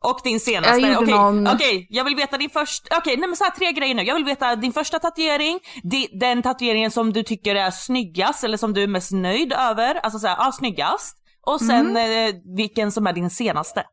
Och 0.03 0.19
din 0.23 0.39
senaste. 0.39 0.77
Jag 0.77 0.93
gjorde 0.93 0.97
Okej, 1.05 1.13
någon- 1.15 1.47
okej, 1.47 1.87
jag 1.89 2.03
vill 2.03 2.15
veta 2.15 2.37
din 2.37 2.49
första, 2.49 2.97
okej 2.97 3.17
nej 3.17 3.27
men 3.29 3.35
så 3.37 3.43
här 3.43 3.51
tre 3.51 3.71
grejer 3.71 3.95
nu. 3.95 4.03
Jag 4.03 4.15
vill 4.15 4.25
veta 4.25 4.55
din 4.55 4.73
första 4.73 4.99
tatuering, 4.99 5.59
di, 5.83 6.07
den 6.19 6.41
tatueringen 6.41 6.91
som 6.91 7.13
du 7.13 7.23
tycker 7.23 7.55
är 7.55 7.71
snyggast 7.71 8.43
eller 8.43 8.57
som 8.57 8.73
du 8.73 8.83
är 8.83 8.87
mest 8.87 9.11
nöjd 9.11 9.53
över. 9.53 9.95
Alltså 9.95 10.19
såhär, 10.19 10.35
ja 10.39 10.51
snyggast. 10.51 11.17
Och 11.45 11.59
sen 11.59 11.97
Mm. 11.97 12.29
eh, 12.29 12.35
vilken 12.57 12.91
som 12.91 13.07
är 13.07 13.13
din 13.13 13.29
senaste. 13.29 13.83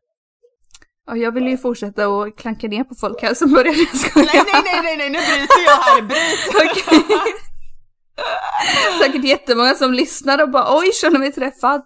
Och 1.09 1.17
jag 1.17 1.31
vill 1.31 1.47
ju 1.47 1.57
fortsätta 1.57 2.05
att 2.07 2.35
klanka 2.37 2.67
ner 2.67 2.83
på 2.83 2.95
folk 2.95 3.21
här 3.21 3.33
som 3.33 3.53
börjar 3.53 3.73
jag 3.77 3.95
skojar. 3.99 4.25
Nej 4.33 4.43
nej 4.53 4.61
nej 4.65 4.81
nej 4.83 4.97
nej 4.97 5.09
nu 5.09 5.17
bryter 5.19 5.63
jag 5.65 5.75
här, 5.77 6.01
bryt! 6.01 7.35
Säkert 9.01 9.23
jättemånga 9.23 9.73
som 9.73 9.93
lyssnar 9.93 10.41
och 10.43 10.49
bara 10.49 10.77
oj, 10.77 10.91
känner 10.93 11.19
mig 11.19 11.31
träffad. 11.31 11.81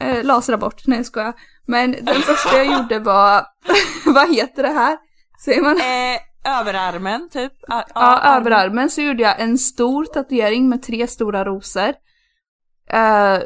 Eh, 0.00 0.24
lasra 0.24 0.56
bort, 0.56 0.86
nej 0.86 0.98
jag 0.98 1.06
skojar. 1.06 1.34
Men 1.66 1.90
den 2.02 2.14
första 2.22 2.56
jag 2.56 2.66
gjorde 2.66 2.98
var, 2.98 3.46
vad 4.06 4.34
heter 4.34 4.62
det 4.62 4.68
här? 4.72 4.98
Säger 5.44 5.62
man? 5.62 5.76
Eh, 5.80 6.58
överarmen 6.60 7.28
typ. 7.30 7.52
Ja, 7.66 7.84
Ja, 7.94 8.20
överarmen 8.36 8.90
så 8.90 9.00
gjorde 9.00 9.22
jag 9.22 9.40
en 9.40 9.58
stor 9.58 10.04
tatuering 10.04 10.68
med 10.68 10.82
tre 10.82 11.06
stora 11.06 11.44
rosor. 11.44 11.88
Eh, 12.90 13.38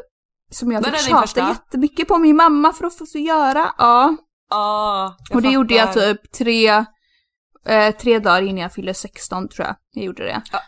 som 0.51 0.71
jag 0.71 0.85
fick 0.85 0.93
din 0.93 1.03
tjata 1.03 1.21
första? 1.21 1.47
jättemycket 1.47 2.07
på 2.07 2.17
min 2.17 2.35
mamma 2.35 2.73
för 2.73 2.85
att 2.87 2.97
få 2.97 3.17
göra. 3.17 3.71
Ja. 3.77 4.15
Jag 4.49 5.35
Och 5.35 5.41
det 5.41 5.49
gjorde 5.49 5.73
jag 5.75 5.87
fattar. 5.87 6.01
typ 6.13 6.31
tre, 6.31 6.67
eh, 7.67 7.95
tre 7.95 8.19
dagar 8.19 8.41
innan 8.41 8.57
jag 8.57 8.73
fyllde 8.73 8.93
16 8.93 9.49
tror 9.49 9.67
jag. 9.67 9.75
Jag 9.91 10.05
gjorde 10.05 10.23
det. 10.23 10.41
Ja. 10.51 10.59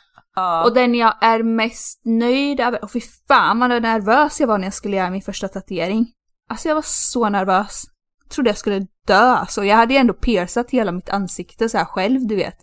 Och 0.65 0.73
den 0.73 0.95
jag 0.95 1.13
är 1.21 1.43
mest 1.43 2.01
nöjd 2.05 2.59
över, 2.59 2.83
och 2.83 2.91
fy 2.91 3.01
fan 3.27 3.59
vad 3.59 3.69
nervös 3.69 4.39
jag 4.39 4.47
var 4.47 4.57
när 4.57 4.65
jag 4.65 4.73
skulle 4.73 4.97
göra 4.97 5.09
min 5.09 5.21
första 5.21 5.47
tatuering. 5.47 6.07
Alltså 6.49 6.67
jag 6.67 6.75
var 6.75 6.83
så 6.85 7.29
nervös. 7.29 7.83
Jag 8.23 8.31
trodde 8.31 8.49
jag 8.49 8.57
skulle 8.57 8.87
dö 9.07 9.45
så 9.49 9.63
jag 9.63 9.75
hade 9.75 9.93
ju 9.93 9.99
ändå 9.99 10.13
piercat 10.13 10.71
hela 10.71 10.91
mitt 10.91 11.09
ansikte 11.09 11.69
så 11.69 11.77
här 11.77 11.85
själv 11.85 12.27
du 12.27 12.35
vet. 12.35 12.57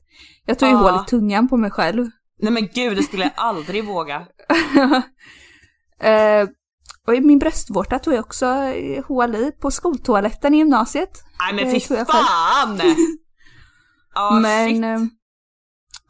Jag 0.47 0.59
tog 0.59 0.69
ju 0.69 0.75
Ja. 0.75 0.79
hål 0.91 1.01
i 1.07 1.11
tungan 1.11 1.49
på 1.49 1.57
mig 1.57 1.71
själv. 1.71 2.07
Nej 2.41 2.53
men 2.53 2.69
gud, 2.75 2.97
det 2.97 3.03
skulle 3.03 3.23
jag 3.23 3.33
aldrig 3.37 3.85
våga. 3.85 4.17
eh, 6.01 6.49
och 7.07 7.15
i 7.15 7.21
min 7.21 7.39
bröstvårta 7.39 7.99
tog 7.99 8.15
jag 8.15 8.21
också 8.21 8.47
eh, 8.47 9.05
hål 9.05 9.35
i 9.35 9.53
på 9.61 9.71
skoltoaletten 9.71 10.55
i 10.55 10.59
gymnasiet. 10.59 11.25
Nej 11.39 11.55
men 11.55 11.75
Det 11.75 11.81
fy 11.81 11.97
fan! 11.97 12.81
Ja 14.15 14.31
Men 14.43 14.69
shit. 14.69 15.13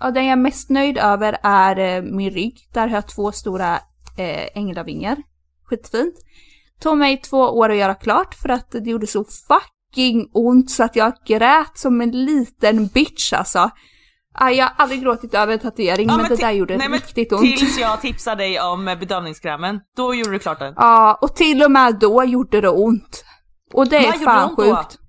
Ja, 0.00 0.10
den 0.10 0.24
jag 0.24 0.32
är 0.32 0.36
mest 0.36 0.70
nöjd 0.70 0.98
över 0.98 1.38
är 1.42 1.78
eh, 1.78 2.02
min 2.02 2.30
rygg. 2.30 2.58
Där 2.72 2.88
har 2.88 2.94
jag 2.94 3.08
två 3.08 3.32
stora 3.32 3.74
eh, 4.18 4.48
änglavingar. 4.54 5.16
Skitfint. 5.64 6.14
Tog 6.80 6.98
mig 6.98 7.16
två 7.16 7.38
år 7.38 7.70
att 7.70 7.76
göra 7.76 7.94
klart 7.94 8.34
för 8.34 8.48
att 8.48 8.70
det 8.70 8.90
gjorde 8.90 9.06
så 9.06 9.24
fucking 9.24 10.28
ont 10.32 10.70
så 10.70 10.84
att 10.84 10.96
jag 10.96 11.12
grät 11.26 11.78
som 11.78 12.00
en 12.00 12.10
liten 12.10 12.86
bitch 12.86 13.32
alltså. 13.32 13.70
Jag 14.38 14.64
har 14.64 14.72
aldrig 14.76 15.02
gråtit 15.02 15.34
över 15.34 15.52
en 15.52 15.58
tatuering 15.58 16.08
Ja, 16.08 16.16
men, 16.16 16.28
det 16.28 16.34
ti- 16.34 16.40
där 16.40 16.50
gjorde 16.50 16.76
nej, 16.76 16.88
men 16.88 16.98
riktigt 16.98 17.32
ont. 17.32 17.40
Tills 17.40 17.78
jag 17.78 18.00
tipsade 18.00 18.42
dig 18.42 18.60
om 18.60 18.88
eh, 18.88 18.98
bedövningskrämen, 18.98 19.80
då 19.96 20.14
gjorde 20.14 20.30
du 20.30 20.38
klart 20.38 20.58
den. 20.58 20.74
Ja, 20.76 21.18
och 21.20 21.36
till 21.36 21.62
och 21.62 21.70
med 21.70 21.98
då 21.98 22.24
gjorde 22.24 22.60
det 22.60 22.68
ont. 22.68 23.24
Och 23.72 23.88
det 23.88 23.96
är 23.96 24.12
Vad 24.12 24.20
fan 24.20 24.54
det 24.56 24.62
ont 24.62 24.90
då? 24.90 25.03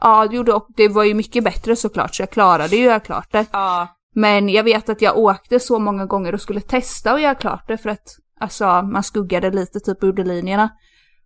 Ja, 0.00 0.26
det 0.26 0.36
gjorde 0.36 0.52
och 0.52 0.66
det 0.76 0.88
var 0.88 1.04
ju 1.04 1.14
mycket 1.14 1.44
bättre 1.44 1.76
såklart 1.76 2.14
så 2.14 2.22
jag 2.22 2.30
klarade 2.30 2.76
ju 2.76 2.82
att 2.82 2.88
göra 2.90 3.00
klart 3.00 3.32
det. 3.32 3.46
Ja. 3.52 3.88
Men 4.14 4.48
jag 4.48 4.64
vet 4.64 4.88
att 4.88 5.02
jag 5.02 5.18
åkte 5.18 5.60
så 5.60 5.78
många 5.78 6.06
gånger 6.06 6.34
och 6.34 6.40
skulle 6.40 6.60
testa 6.60 7.12
att 7.12 7.20
göra 7.22 7.34
klart 7.34 7.64
det 7.68 7.78
för 7.78 7.90
att 7.90 8.08
alltså 8.40 8.82
man 8.82 9.02
skuggade 9.02 9.50
lite 9.50 9.80
typ 9.80 10.02
gjorde 10.02 10.24
linjerna. 10.24 10.70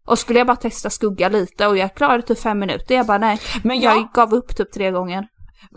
Och 0.06 0.18
skulle 0.18 0.38
jag 0.40 0.46
bara 0.46 0.56
testa 0.56 0.90
skugga 0.90 1.28
lite 1.28 1.66
och 1.66 1.76
jag 1.76 1.94
klarade 1.94 2.22
typ 2.22 2.38
fem 2.38 2.58
minuter, 2.58 2.94
jag 2.94 3.06
bara 3.06 3.18
nej. 3.18 3.40
Men 3.64 3.80
jag- 3.80 3.96
jag 3.96 4.08
gav 4.14 4.34
upp 4.34 4.56
typ 4.56 4.72
tre 4.72 4.90
gånger. 4.90 5.28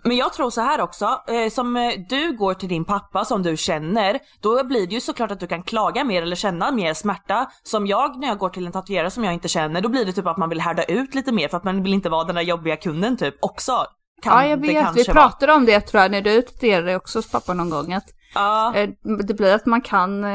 Men 0.04 0.18
jag 0.18 0.34
tror 0.34 0.50
så 0.50 0.62
här 0.62 0.82
också, 0.82 1.22
eh, 1.28 1.50
som 1.50 1.76
eh, 1.76 1.92
du 2.10 2.38
går 2.38 2.54
till 2.54 2.70
din 2.70 2.86
pappa 2.86 3.26
som 3.26 3.44
du 3.44 3.58
känner, 3.58 4.20
då 4.42 4.64
blir 4.64 4.88
det 4.88 4.94
ju 4.94 5.02
såklart 5.02 5.32
att 5.32 5.40
du 5.40 5.48
kan 5.48 5.64
klaga 5.64 6.04
mer 6.04 6.22
eller 6.22 6.36
känna 6.36 6.72
mer 6.72 6.94
smärta. 6.94 7.52
Som 7.64 7.88
jag 7.88 8.20
när 8.20 8.28
jag 8.28 8.38
går 8.38 8.50
till 8.50 8.66
en 8.66 8.72
tatuerare 8.72 9.12
som 9.12 9.24
jag 9.24 9.34
inte 9.34 9.48
känner, 9.48 9.82
då 9.82 9.90
blir 9.90 10.06
det 10.06 10.14
typ 10.14 10.28
att 10.28 10.38
man 10.38 10.50
vill 10.50 10.62
härda 10.62 10.84
ut 10.84 11.16
lite 11.16 11.32
mer 11.32 11.48
för 11.48 11.58
att 11.58 11.64
man 11.64 11.84
vill 11.84 11.94
inte 11.94 12.10
vara 12.10 12.24
den 12.24 12.36
där 12.36 12.42
jobbiga 12.42 12.78
kunden 12.78 13.18
typ 13.18 13.36
också. 13.42 13.86
Kan 14.22 14.34
ja, 14.34 14.50
jag 14.50 14.58
vet. 14.58 14.96
Vi 14.96 15.06
pratade 15.06 15.54
om 15.54 15.66
det 15.66 15.82
tror 15.82 16.02
jag 16.02 16.12
när 16.12 16.22
du 16.22 16.42
tatuerade 16.42 16.96
också 16.96 17.20
hos 17.20 17.32
pappa 17.32 17.54
någon 17.54 17.70
gång. 17.70 17.94
Att. 17.94 18.06
Ja, 18.34 18.76
eh, 18.76 18.90
det 19.28 19.34
blir 19.34 19.56
att 19.56 19.66
man 19.66 19.82
kan, 19.82 20.26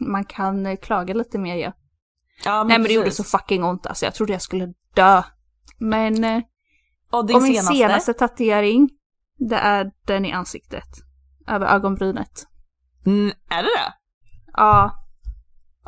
man 0.00 0.24
kan 0.24 0.76
klaga 0.76 1.14
lite 1.14 1.38
mer 1.38 1.56
ja. 1.56 1.72
ja 2.44 2.64
Nej 2.64 2.78
men 2.78 2.86
det 2.86 2.92
gjorde 2.92 3.06
precis. 3.06 3.30
så 3.30 3.38
fucking 3.38 3.64
ont 3.64 3.86
alltså. 3.86 4.04
Jag 4.04 4.14
trodde 4.14 4.32
jag 4.32 4.42
skulle 4.42 4.72
dö. 4.94 5.22
Men 5.78 6.42
Och 7.12 7.26
din 7.26 7.36
och 7.36 7.42
min 7.42 7.52
senaste? 7.54 7.74
senaste 7.74 8.12
tatuering, 8.12 8.88
det 9.38 9.56
är 9.56 9.90
den 10.06 10.24
i 10.24 10.32
ansiktet. 10.32 10.84
Över 11.48 11.66
ögonbrynet. 11.66 12.46
Mm, 13.06 13.32
är 13.50 13.62
det 13.62 13.68
det? 13.68 13.92
Ja. 14.56 14.92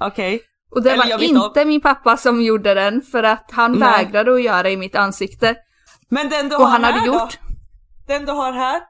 Okej. 0.01 0.41
Och 0.71 0.83
det 0.83 0.91
Eller 0.91 1.17
var 1.19 1.23
inte 1.23 1.65
min 1.65 1.81
pappa 1.81 2.17
som 2.17 2.43
gjorde 2.43 2.75
den 2.75 3.03
för 3.03 3.23
att 3.23 3.51
han 3.53 3.73
Nej. 3.73 3.81
vägrade 4.05 4.35
att 4.35 4.43
göra 4.43 4.71
i 4.71 4.77
mitt 4.77 4.97
ansikte. 4.97 5.57
Men 6.09 6.29
den 6.29 6.49
du 6.49 6.57
Och 6.57 6.63
har 6.63 6.71
han 6.71 6.85
här 6.85 6.93
hade 6.93 7.07
då? 7.07 7.13
gjort. 7.19 7.39
Den 8.07 8.25
du 8.27 8.33
har 8.33 8.53
här? 8.53 8.81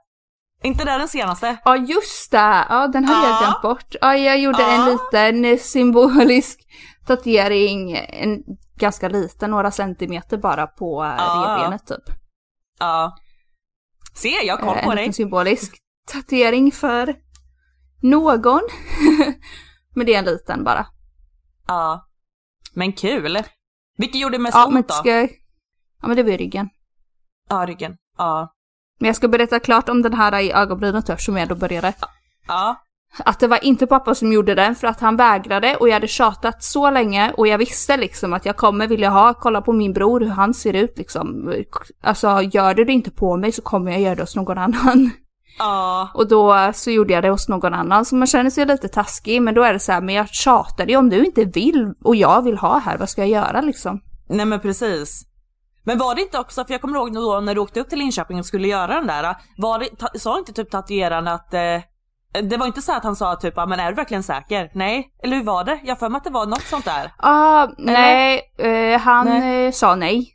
inte 0.63 0.85
det 0.85 0.99
den 0.99 1.09
senaste? 1.09 1.57
Ja 1.65 1.77
just 1.77 2.31
det, 2.31 2.65
ja 2.69 2.89
den 2.93 3.05
hade 3.05 3.29
jag 3.29 3.37
Ja. 3.37 3.41
glömt 3.41 3.63
bort. 3.63 3.95
Ja 4.01 4.17
jag 4.17 4.39
gjorde 4.39 4.63
en 4.63 4.81
Ja. 4.81 4.87
liten 5.13 5.45
eh, 5.45 5.59
symbolisk 5.59 6.61
tatuering, 7.07 7.97
en 7.97 8.43
ganska 8.81 9.09
liten, 9.09 9.51
några 9.51 9.71
centimeter 9.71 10.37
bara 10.39 10.67
på 10.67 11.05
eh, 11.05 11.15
Ja. 11.19 11.57
revbenet 11.59 11.87
typ. 11.87 12.17
Ja. 12.79 13.17
Se, 14.15 14.29
jag 14.29 14.57
har 14.57 14.63
koll 14.67 14.77
Eh, 14.79 14.85
på 14.85 14.91
en 14.91 14.97
dig. 14.97 15.05
liten 15.05 15.15
symbolisk 15.15 15.77
tatuering 16.13 16.73
för 16.73 17.17
någon. 18.03 18.61
men 19.95 20.07
det 20.07 20.15
är 20.15 20.19
en 20.19 20.25
liten 20.25 20.65
bara. 20.65 20.87
Ja. 21.67 22.07
Men 22.75 22.93
kul. 22.93 23.39
Vilket 23.99 24.21
gjorde 24.21 24.39
mest 24.39 24.55
Ja 24.57 24.67
ont 24.67 24.89
då? 24.89 24.95
ska. 24.95 25.11
Ja 26.03 26.07
men 26.09 26.17
det 26.17 26.23
var 26.23 26.31
i 26.31 26.37
ryggen. 26.37 26.69
Ja, 27.49 27.67
ryggen. 27.67 27.97
Ja. 28.19 28.55
Men 29.01 29.07
jag 29.07 29.17
ska 29.17 29.29
berätta 29.29 29.61
klart 29.61 29.89
om 29.89 30.03
den 30.03 30.15
här 30.15 30.41
i 30.41 30.53
ögonbrynet 30.53 31.09
eftersom 31.09 31.37
jag 31.37 31.49
då 31.49 31.55
började. 31.55 31.95
Ja. 32.49 32.77
Att 33.19 33.41
det 33.41 33.47
var 33.47 33.65
inte 33.65 33.87
pappa 33.87 34.15
som 34.15 34.33
gjorde 34.33 34.55
den 34.55 34.75
för 34.75 34.87
att 34.87 35.01
han 35.01 35.17
vägrade 35.17 35.77
och 35.77 35.89
jag 35.89 35.93
hade 35.95 36.09
tjatat 36.09 36.63
så 36.63 36.91
länge 36.91 37.33
och 37.37 37.47
jag 37.47 37.59
visste 37.59 37.97
liksom 37.97 38.33
att 38.33 38.47
jag 38.47 38.57
kommer 38.57 38.87
vilja 38.87 39.11
ha, 39.11 39.35
kolla 39.35 39.61
på 39.63 39.73
min 39.73 39.93
bror 39.93 40.21
hur 40.21 40.29
han 40.29 40.55
ser 40.55 40.73
ut 40.73 40.99
liksom. 40.99 41.55
Alltså 42.03 42.43
gör 42.43 42.75
du 42.75 42.85
det 42.85 42.93
inte 42.93 43.11
på 43.11 43.37
mig 43.37 43.53
så 43.53 43.63
kommer 43.63 43.93
jag 43.93 44.01
göra 44.01 44.15
det 44.15 44.23
hos 44.23 44.37
någon 44.37 44.59
annan. 44.59 45.11
Ja. 45.59 46.11
Och 46.15 46.29
då 46.29 46.71
så 46.75 46.91
gjorde 46.91 47.13
jag 47.13 47.23
det 47.23 47.31
hos 47.31 47.49
någon 47.49 47.75
annan 47.75 48.05
så 48.05 48.17
man 48.17 48.27
känner 48.27 48.51
sig 48.51 48.67
lite 48.67 48.89
taskig 48.89 49.43
men 49.43 49.55
då 49.55 49.63
är 49.63 49.73
det 49.73 49.79
så 49.79 49.93
här, 49.93 50.01
men 50.01 50.15
jag 50.15 50.29
tjatade 50.29 50.93
ju 50.93 50.99
om 50.99 51.11
du 51.11 51.25
inte 51.25 51.45
vill 51.45 51.95
och 52.05 52.17
jag 52.17 52.43
vill 52.43 52.59
ha 52.59 52.79
här, 52.79 52.99
vad 52.99 53.09
ska 53.09 53.23
jag 53.23 53.31
göra 53.31 53.61
liksom? 53.61 54.01
Nej 54.29 54.47
men 54.47 54.61
precis. 54.61 55.27
Men 55.85 55.99
var 55.99 56.15
det 56.15 56.21
inte 56.21 56.39
också, 56.39 56.65
för 56.65 56.75
jag 56.75 56.81
kommer 56.81 56.99
ihåg 56.99 57.15
då 57.15 57.41
när 57.41 57.55
du 57.55 57.61
åkte 57.61 57.81
upp 57.81 57.89
till 57.89 57.99
Linköping 57.99 58.39
och 58.39 58.47
skulle 58.47 58.69
göra 58.69 58.95
den 58.95 59.07
där, 59.07 59.37
var 59.57 59.79
det, 59.79 59.97
ta, 59.99 60.09
sa 60.19 60.39
inte 60.39 60.53
typ 60.53 60.71
tatueraren 60.71 61.29
att 61.29 61.55
eh, 61.55 61.61
det 62.33 62.57
var 62.57 62.67
inte 62.67 62.83
så 62.83 62.93
att 62.93 63.05
han 63.05 63.17
sa 63.17 63.37
typ, 63.37 63.55
"Ja, 63.57 63.67
men 63.67 63.81
är 63.81 63.89
du 63.89 63.95
verkligen 63.95 64.23
säker? 64.23 64.71
Nej, 64.75 65.09
eller 65.23 65.37
hur 65.37 65.45
var 65.45 65.65
det? 65.65 65.81
Jag 65.85 65.99
för 65.99 66.09
mig 66.09 66.17
att 66.19 66.25
det 66.25 66.31
var 66.31 66.47
något 66.47 66.63
sånt 66.63 66.85
där. 66.85 67.13
Ah, 67.17 67.69
nej, 67.79 68.43
eh, 68.59 69.01
han 69.01 69.27
Nej. 69.27 69.67
eh, 69.67 69.73
sa 69.73 69.95
nej. 69.95 70.35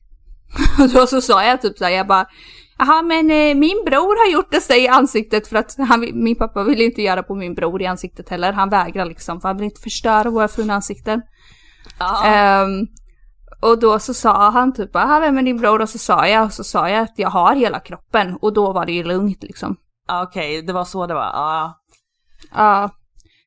Och 0.79 0.89
då 0.93 1.07
så 1.07 1.21
sa 1.21 1.43
jag 1.43 1.61
typ 1.61 1.77
såhär, 1.77 1.91
jag 1.91 2.07
bara 2.07 2.25
Jaha 2.77 3.01
men 3.01 3.31
eh, 3.31 3.55
min 3.55 3.83
bror 3.85 4.25
har 4.25 4.33
gjort 4.33 4.51
det 4.51 4.61
sig 4.61 4.83
i 4.83 4.87
ansiktet 4.87 5.47
för 5.47 5.55
att 5.55 5.75
han, 5.77 5.99
min 6.13 6.35
pappa 6.35 6.63
vill 6.63 6.81
inte 6.81 7.01
göra 7.01 7.23
på 7.23 7.35
min 7.35 7.55
bror 7.55 7.81
i 7.81 7.85
ansiktet 7.85 8.29
heller. 8.29 8.53
Han 8.53 8.69
vägrar 8.69 9.05
liksom 9.05 9.41
för 9.41 9.49
han 9.49 9.57
vill 9.57 9.65
inte 9.65 9.81
förstöra 9.81 10.29
våra 10.29 10.47
fina 10.47 10.73
ansikten. 10.73 11.21
Ehm, 12.25 12.87
och 13.61 13.79
då 13.79 13.99
så 13.99 14.13
sa 14.13 14.49
han 14.49 14.73
typ 14.73 14.89
jaha 14.93 15.19
vem 15.19 15.37
är 15.37 15.43
din 15.43 15.57
bror? 15.57 15.81
Och 15.81 15.89
så 15.89 15.97
sa 15.97 16.27
jag, 16.27 16.45
och 16.45 16.53
så 16.53 16.63
sa 16.63 16.89
jag 16.89 17.01
att 17.01 17.13
jag 17.15 17.29
har 17.29 17.55
hela 17.55 17.79
kroppen 17.79 18.37
och 18.41 18.53
då 18.53 18.73
var 18.73 18.85
det 18.85 18.91
ju 18.91 19.03
lugnt 19.03 19.43
liksom. 19.43 19.75
Okej, 20.23 20.61
det 20.61 20.73
var 20.73 20.85
så 20.85 21.07
det 21.07 21.13
var. 21.13 21.21
Ja. 21.21 21.81
Ja, 22.53 22.89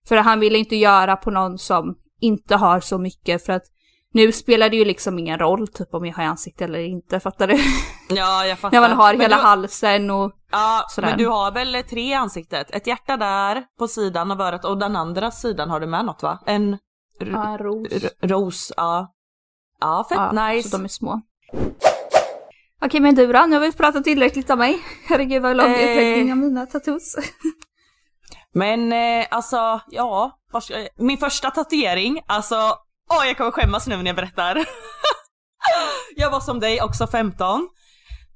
för 0.09 0.17
han 0.17 0.41
ville 0.41 0.59
inte 0.59 0.77
göra 0.77 1.17
på 1.17 1.31
någon 1.31 1.59
som 1.59 1.95
inte 2.21 2.57
har 2.57 2.81
så 2.81 2.99
mycket 2.99 3.47
för 3.47 3.53
att 3.53 3.63
nu 4.15 4.33
spelar 4.33 4.69
det 4.71 4.77
ju 4.77 4.85
liksom 4.85 5.19
ingen 5.19 5.39
roll 5.39 5.69
typ 5.69 5.95
om 5.95 6.07
jag 6.07 6.15
har 6.15 6.25
ansikte 6.25 6.65
eller 6.65 6.79
inte, 6.79 7.21
fattar 7.21 7.47
du? 7.47 7.59
Ja, 8.11 8.47
jag 8.47 8.59
fattar. 8.59 8.81
När 8.81 8.89
man 8.89 8.97
har 8.99 9.13
Men 9.13 9.21
hela 9.21 9.37
du, 9.37 9.43
halsen 9.43 10.11
och 10.11 10.33
Ja, 10.51 10.85
sådär. 10.89 11.09
men 11.09 11.19
du 11.19 11.27
har 11.27 11.53
väl 11.53 11.83
tre 11.91 12.13
ansiktet? 12.15 12.71
Ett 12.71 12.87
hjärta 12.87 13.17
där 13.17 13.65
på 13.79 13.89
sidan 13.89 14.31
av 14.31 14.41
örat 14.41 14.65
och 14.65 14.79
den 14.79 14.97
andra 14.97 15.31
sidan 15.31 15.71
har 15.71 15.81
du 15.81 15.87
med 15.87 16.05
något 16.05 16.23
va? 16.23 16.39
En 16.47 16.79
ja, 17.21 17.49
en 17.49 17.59
ros. 17.59 17.89
ros, 18.23 18.73
ja. 18.77 19.15
Ja, 19.81 20.07
fett 20.09 20.19
Ja, 20.19 20.49
nice. 20.49 20.69
så 20.69 20.77
de 20.77 20.85
är 20.85 20.89
små. 20.89 21.21
Okej 22.85 23.01
men 23.01 23.15
du 23.15 23.33
då, 23.33 23.47
nu 23.47 23.57
har 23.57 23.61
vi 23.61 23.73
pratat 23.73 24.05
tillräckligt 24.05 24.51
om 24.51 24.59
mig. 24.59 24.79
Herregud 25.09 25.43
vad 25.43 25.57
lång 25.57 25.67
Eh. 25.67 25.91
utläggning 25.91 26.33
av 26.33 26.39
mina 26.39 26.67
tattoos. 26.67 27.17
Men 28.55 28.93
eh, 28.93 29.27
alltså, 29.31 29.81
ja. 29.89 30.39
ska- 30.63 30.89
Min 30.97 31.19
första 31.19 31.51
tatuering, 31.51 32.21
alltså, 32.27 32.57
åh 33.11 33.27
jag 33.27 33.37
kommer 33.37 33.51
skämmas 33.51 33.87
nu 33.87 33.97
när 33.97 34.07
jag 34.07 34.17
berättar. 34.17 34.65
jag 36.17 36.31
var 36.31 36.41
som 36.41 36.61
dig, 36.61 36.83
också 36.83 37.07
15. 37.07 37.69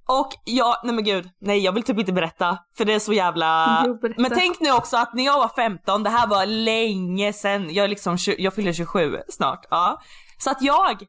Och 0.08 0.28
jag, 0.44 0.76
nej 0.84 0.94
men 0.94 1.04
gud, 1.04 1.28
nej 1.40 1.58
jag 1.58 1.72
vill 1.72 1.82
typ 1.82 1.98
inte 1.98 2.12
berätta 2.12 2.58
för 2.76 2.84
det 2.84 2.92
är 2.94 2.98
så 2.98 3.12
jävla... 3.12 3.82
Men 4.16 4.30
tänk 4.30 4.60
nu 4.60 4.72
också 4.72 4.96
att 4.96 5.14
när 5.14 5.24
jag 5.24 5.38
var 5.38 5.48
15, 5.48 6.02
det 6.02 6.10
här 6.10 6.26
var 6.26 6.46
länge 6.46 7.32
sedan, 7.32 7.74
jag 7.74 7.84
är 7.84 7.88
liksom, 7.88 8.16
jag 8.38 8.54
fyller 8.54 8.72
27 8.72 9.18
snart, 9.28 9.66
ja. 9.70 10.00
Så 10.38 10.50
att 10.50 10.62
jag, 10.62 11.02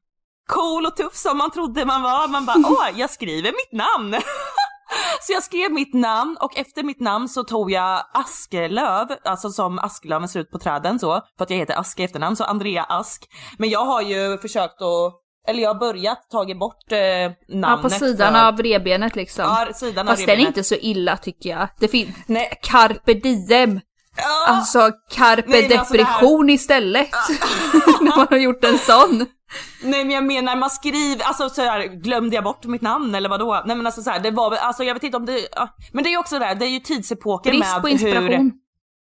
cool 0.49 0.85
och 0.85 0.95
tuff 0.95 1.15
som 1.15 1.37
man 1.37 1.51
trodde 1.51 1.85
man 1.85 2.01
var, 2.01 2.27
man 2.27 2.45
bara 2.45 2.57
åh 2.65 2.99
jag 2.99 3.09
skriver 3.09 3.51
mitt 3.51 3.71
namn. 3.71 4.13
Så 5.21 5.33
jag 5.33 5.43
skrev 5.43 5.71
mitt 5.71 5.93
namn 5.93 6.37
och 6.39 6.57
efter 6.57 6.83
mitt 6.83 6.99
namn 6.99 7.29
så 7.29 7.43
tog 7.43 7.71
jag 7.71 8.03
Askelöv, 8.13 9.07
alltså 9.23 9.49
som 9.49 9.79
asklöven 9.79 10.27
ser 10.27 10.39
ut 10.39 10.51
på 10.51 10.59
träden 10.59 10.99
så, 10.99 11.21
för 11.37 11.43
att 11.43 11.49
jag 11.49 11.57
heter 11.57 11.79
Ask 11.79 11.99
i 11.99 12.03
efternamn, 12.03 12.35
så 12.35 12.43
Andrea 12.43 12.83
Ask. 12.83 13.29
Men 13.57 13.69
jag 13.69 13.85
har 13.85 14.01
ju 14.01 14.37
försökt 14.37 14.81
att, 14.81 15.13
eller 15.47 15.63
jag 15.63 15.69
har 15.73 15.79
börjat 15.79 16.29
tagit 16.31 16.59
bort 16.59 16.91
eh, 16.91 16.99
namnet. 16.99 17.37
Ja, 17.49 17.77
på 17.81 17.89
sidan 17.89 18.33
för, 18.33 18.47
av 18.47 18.57
revbenet 18.57 19.15
liksom. 19.15 19.45
Ja, 19.45 19.73
sidan 19.73 20.07
av 20.07 20.11
Fast 20.11 20.21
den 20.25 20.29
är 20.29 20.35
revbenet. 20.35 20.47
inte 20.57 20.63
så 20.63 20.75
illa 20.75 21.17
tycker 21.17 21.49
jag. 21.49 21.67
Det 21.79 21.87
finns 21.87 22.15
Nej. 22.25 22.59
carpe 22.61 23.13
diem. 23.13 23.79
Ja, 24.17 24.45
Alltså 24.47 24.91
carpe 25.11 25.49
Nej, 25.49 25.77
alltså 25.77 25.93
det 25.93 26.03
här- 26.03 26.13
depression 26.13 26.49
istället. 26.49 27.09
När 28.01 28.17
man 28.17 28.27
har 28.29 28.37
gjort 28.37 28.63
en 28.63 28.77
sån. 28.77 29.25
Nej 29.83 30.05
men 30.05 30.11
jag 30.11 30.23
menar 30.23 30.55
man 30.55 30.69
skriver, 30.69 31.23
alltså 31.25 31.49
så 31.49 31.61
här, 31.61 31.83
glömde 32.03 32.35
jag 32.35 32.43
bort 32.43 32.65
mitt 32.65 32.81
namn 32.81 33.15
eller 33.15 33.29
vadå? 33.29 33.63
Nej 33.65 33.75
men 33.75 33.85
alltså 33.85 34.01
så 34.01 34.09
här, 34.09 34.19
det 34.19 34.31
var 34.31 34.55
alltså 34.55 34.83
jag 34.83 34.93
vet 34.93 35.03
inte 35.03 35.17
om 35.17 35.25
det, 35.25 35.47
ja. 35.55 35.69
men 35.93 36.03
det 36.03 36.09
är 36.09 36.11
ju 36.11 36.17
också 36.17 36.39
det 36.39 36.45
där, 36.45 36.55
det 36.55 36.65
är 36.65 36.69
ju 36.69 36.79
tidsepoken 36.79 37.51
Brist 37.51 37.73
med 37.73 37.81
på 37.81 37.89
inspiration. 37.89 38.27
hur, 38.29 38.51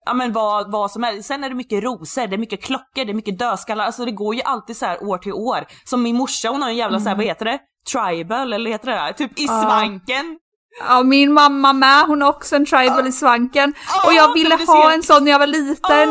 ja 0.06 0.14
men 0.14 0.32
vad, 0.32 0.72
vad 0.72 0.90
som 0.90 1.04
är, 1.04 1.22
sen 1.22 1.44
är 1.44 1.48
det 1.48 1.54
mycket 1.54 1.84
rosor, 1.84 2.26
det 2.26 2.36
är 2.36 2.38
mycket 2.38 2.62
klockor, 2.64 3.04
det 3.04 3.12
är 3.12 3.14
mycket 3.14 3.38
dödskallar, 3.38 3.84
alltså 3.84 4.04
det 4.04 4.12
går 4.12 4.34
ju 4.34 4.42
alltid 4.42 4.76
så 4.76 4.86
här 4.86 5.02
år 5.04 5.18
till 5.18 5.32
år. 5.32 5.64
Som 5.84 6.02
min 6.02 6.16
morsa 6.16 6.48
hon 6.48 6.62
har 6.62 6.68
en 6.68 6.76
jävla 6.76 7.00
så 7.00 7.08
här, 7.08 7.16
vad 7.16 7.24
heter 7.24 7.44
det? 7.44 7.58
Tribal 7.92 8.52
eller 8.52 8.70
heter 8.70 8.86
det 8.90 8.94
där? 8.96 9.12
Typ 9.12 9.38
i 9.40 9.44
Ja. 9.44 9.62
svanken. 9.62 10.38
Ja, 10.80 11.02
min 11.02 11.32
mamma 11.32 11.72
med, 11.72 12.04
hon 12.06 12.22
har 12.22 12.28
också 12.28 12.56
en 12.56 12.66
tribal 12.66 13.06
i 13.06 13.12
svanken. 13.12 13.74
Ja, 13.88 14.06
och 14.06 14.14
jag 14.14 14.32
ville 14.34 14.54
ha 14.54 14.66
ser- 14.88 14.94
en 14.94 15.02
sån 15.02 15.24
när 15.24 15.30
jag 15.32 15.38
var 15.38 15.46
liten. 15.46 16.08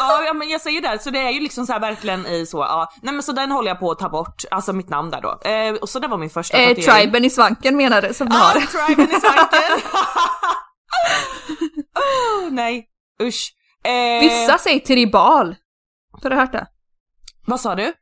Ja. 0.00 0.24
Ja, 0.26 0.32
men 0.32 0.48
jag 0.48 0.60
säger 0.60 0.80
det, 0.80 1.02
så 1.02 1.10
det 1.10 1.18
är 1.18 1.30
ju 1.30 1.40
liksom 1.40 1.66
så 1.66 1.78
verkligen 1.78 2.26
i 2.26 2.46
så, 2.46 2.58
ja. 2.58 2.92
Nej 3.02 3.14
men 3.14 3.22
så 3.22 3.32
den 3.32 3.50
håller 3.50 3.68
jag 3.68 3.78
på 3.80 3.90
att 3.90 3.98
ta 3.98 4.08
bort, 4.08 4.44
alltså 4.50 4.72
mitt 4.72 4.88
namn 4.88 5.10
där 5.10 5.20
då. 5.20 5.48
Eh, 5.50 5.74
och 5.74 5.88
så 5.88 5.98
det 5.98 6.08
var 6.08 6.18
min 6.18 6.30
första 6.30 6.56
Eh, 6.58 6.68
tatuering. 6.68 7.00
triben 7.02 7.24
i 7.24 7.30
svanken 7.30 7.76
menar 7.76 8.02
du 8.02 8.14
som 8.14 8.28
du 8.28 8.36
Ja, 8.36 8.42
har. 8.42 8.86
triben 8.86 9.16
i 9.16 9.20
svanken. 9.20 9.80
oh, 11.94 12.50
nej, 12.50 12.86
usch. 13.22 13.52
Eh, 13.84 14.20
Vissa 14.20 14.58
säger 14.58 14.80
tribal. 14.80 15.56
Har 16.22 16.30
du 16.30 16.36
hört 16.36 16.52
det? 16.52 16.66
Vad 17.46 17.60
sa 17.60 17.74
du? 17.74 17.92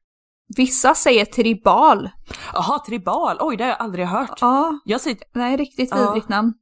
Vissa 0.57 0.95
säger 0.95 1.25
tribal. 1.25 2.11
Jaha, 2.53 2.79
tribal. 2.79 3.37
Oj, 3.41 3.57
det 3.57 3.65
har 3.65 3.69
jag 3.71 3.81
aldrig 3.81 4.07
hört. 4.07 4.39
Ja, 4.41 4.79
Jag 4.85 5.01
säger 5.01 5.19
nej 5.33 5.57
riktigt 5.57 5.91
Ja. 5.91 5.97
vidrigt 5.97 6.29
namn. 6.29 6.55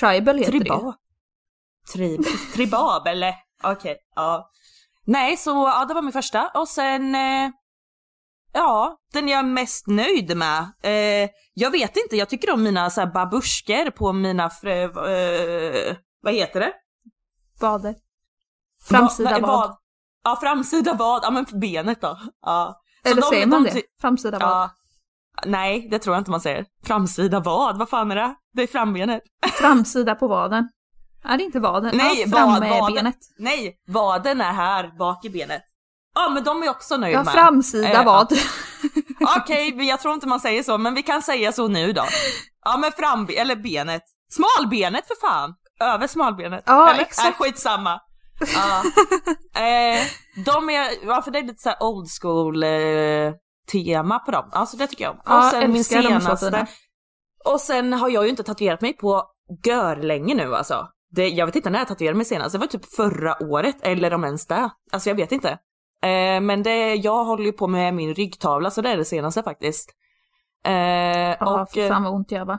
Tribal 0.00 0.38
heter 0.38 0.52
tribal. 0.52 0.84
det. 0.84 0.92
Trib 1.92 2.24
tribabel. 2.54 3.24
Okej, 3.62 3.96
ja. 4.16 4.50
Nej, 5.06 5.36
så 5.36 5.50
ja, 5.50 5.84
det 5.84 5.94
var 5.94 6.02
min 6.02 6.12
första. 6.12 6.48
Och 6.54 6.68
sen, 6.68 7.14
eh, 7.14 7.50
ja, 8.52 8.96
den 9.12 9.28
jag 9.28 9.38
är 9.38 9.42
mest 9.42 9.86
nöjd 9.86 10.36
med. 10.36 10.58
Eh, 10.82 11.30
jag 11.54 11.70
vet 11.70 11.96
inte, 11.96 12.16
jag 12.16 12.28
tycker 12.28 12.52
om 12.52 12.62
mina 12.62 12.90
så 12.90 13.00
här 13.00 13.08
babushker 13.12 13.90
på 13.90 14.12
mina, 14.12 14.50
frö, 14.50 14.82
eh, 14.84 15.96
vad 16.22 16.34
heter 16.34 16.60
det? 16.60 16.72
Bader. 17.60 17.94
Framsida 18.88 19.38
Va- 19.38 19.46
vad? 19.46 19.76
Ja, 20.24 20.36
framsida 20.40 20.94
vad. 20.94 21.24
Ja, 21.24 21.30
men 21.30 21.46
benet 21.60 22.00
då. 22.00 22.18
Ja. 22.42 22.80
Eller 23.04 23.22
de- 23.22 23.28
säger 23.28 23.46
man 23.46 23.62
de 23.62 23.68
det? 23.68 23.74
ty- 23.74 23.82
Framsida 24.00 24.38
vad? 24.38 24.48
Ja. 24.50 24.70
Nej, 25.44 25.88
det 25.90 25.98
tror 25.98 26.14
jag 26.16 26.20
inte 26.20 26.30
man 26.30 26.40
säger. 26.40 26.64
Framsida 26.84 27.40
vad? 27.40 27.78
Vad 27.78 27.88
fan 27.88 28.10
är 28.10 28.16
det? 28.16 28.34
Det 28.54 28.62
är 28.62 28.66
frambenet. 28.66 29.22
Framsida 29.52 30.14
på 30.14 30.28
vaden. 30.28 30.68
Är 31.24 31.38
det 31.38 31.44
inte 31.44 31.60
vaden? 31.60 31.90
Nej, 31.96 32.20
ja, 32.26 32.46
vad, 32.46 32.68
vaden. 32.68 32.94
benet. 32.94 33.16
Nej, 33.38 33.76
vaden 33.88 34.40
är 34.40 34.52
här 34.52 34.98
bak 34.98 35.24
i 35.24 35.30
benet. 35.30 35.62
Ja, 36.14 36.30
men 36.30 36.44
de 36.44 36.62
är 36.62 36.70
också 36.70 36.96
nöjda 36.96 37.18
Ja, 37.18 37.24
med. 37.24 37.34
framsida 37.34 37.88
Eh, 38.00 38.04
vad. 38.04 38.32
Okej, 39.36 39.72
okay, 39.74 39.86
jag 39.86 40.00
tror 40.00 40.14
inte 40.14 40.26
man 40.28 40.40
säger 40.40 40.62
så, 40.62 40.78
men 40.78 40.94
vi 40.94 41.02
kan 41.02 41.22
säga 41.22 41.52
så 41.52 41.68
nu 41.68 41.92
då. 41.92 42.04
Ja, 42.64 42.76
men 42.76 42.92
fram, 42.92 43.28
eller 43.36 43.56
benet. 43.56 44.02
Smalbenet 44.30 45.06
för 45.06 45.28
fan! 45.28 45.54
Över 45.80 46.06
smalbenet. 46.06 46.62
Ja, 46.66 46.90
eller? 46.90 47.00
exakt. 47.00 47.28
Äh, 47.28 47.44
skitsamma. 47.44 48.00
Ja. 48.54 48.82
eh, 49.62 50.06
de 50.44 50.70
är, 50.70 51.06
ja 51.06 51.22
för 51.22 51.30
det 51.30 51.38
är 51.38 51.42
lite 51.42 51.62
såhär 51.62 51.82
old 51.82 52.08
school 52.20 52.62
eh, 52.62 53.32
tema 53.72 54.18
på 54.18 54.30
dem. 54.30 54.50
Alltså 54.52 54.76
det 54.76 54.86
tycker 54.86 55.04
jag 55.04 55.12
om. 55.12 55.20
Ja, 55.24 55.38
Och 55.38 55.44
sen 55.44 55.72
min 55.72 55.84
så 55.84 56.02
senaste. 56.02 56.66
Och 57.44 57.60
sen 57.60 57.92
har 57.92 58.08
jag 58.08 58.24
ju 58.24 58.30
inte 58.30 58.42
tatuerat 58.42 58.80
mig 58.80 58.92
på 58.92 59.22
gör 59.64 59.96
länge 59.96 60.34
nu 60.34 60.54
alltså. 60.54 60.88
Det, 61.10 61.28
jag 61.28 61.46
vet 61.46 61.56
inte 61.56 61.70
när 61.70 61.78
jag 61.78 61.88
tatuerade 61.88 62.16
mig 62.16 62.26
senast, 62.26 62.52
det 62.52 62.58
var 62.58 62.66
typ 62.66 62.94
förra 62.94 63.42
året 63.42 63.76
eller 63.82 64.14
om 64.14 64.24
ens 64.24 64.46
det. 64.46 64.70
Alltså 64.92 65.10
jag 65.10 65.14
vet 65.16 65.32
inte. 65.32 65.50
Eh, 66.02 66.40
men 66.40 66.62
det, 66.62 66.94
jag 66.94 67.24
håller 67.24 67.44
ju 67.44 67.52
på 67.52 67.66
med 67.66 67.94
min 67.94 68.14
ryggtavla 68.14 68.70
så 68.70 68.82
det 68.82 68.90
är 68.90 68.96
det 68.96 69.04
senaste 69.04 69.42
faktiskt. 69.42 69.90
Eh, 70.64 70.72
Ja, 71.40 71.62
och, 71.62 71.70
fan 71.88 72.02
vad 72.02 72.12
ont 72.14 72.32
gör 72.32 72.44
va? 72.44 72.58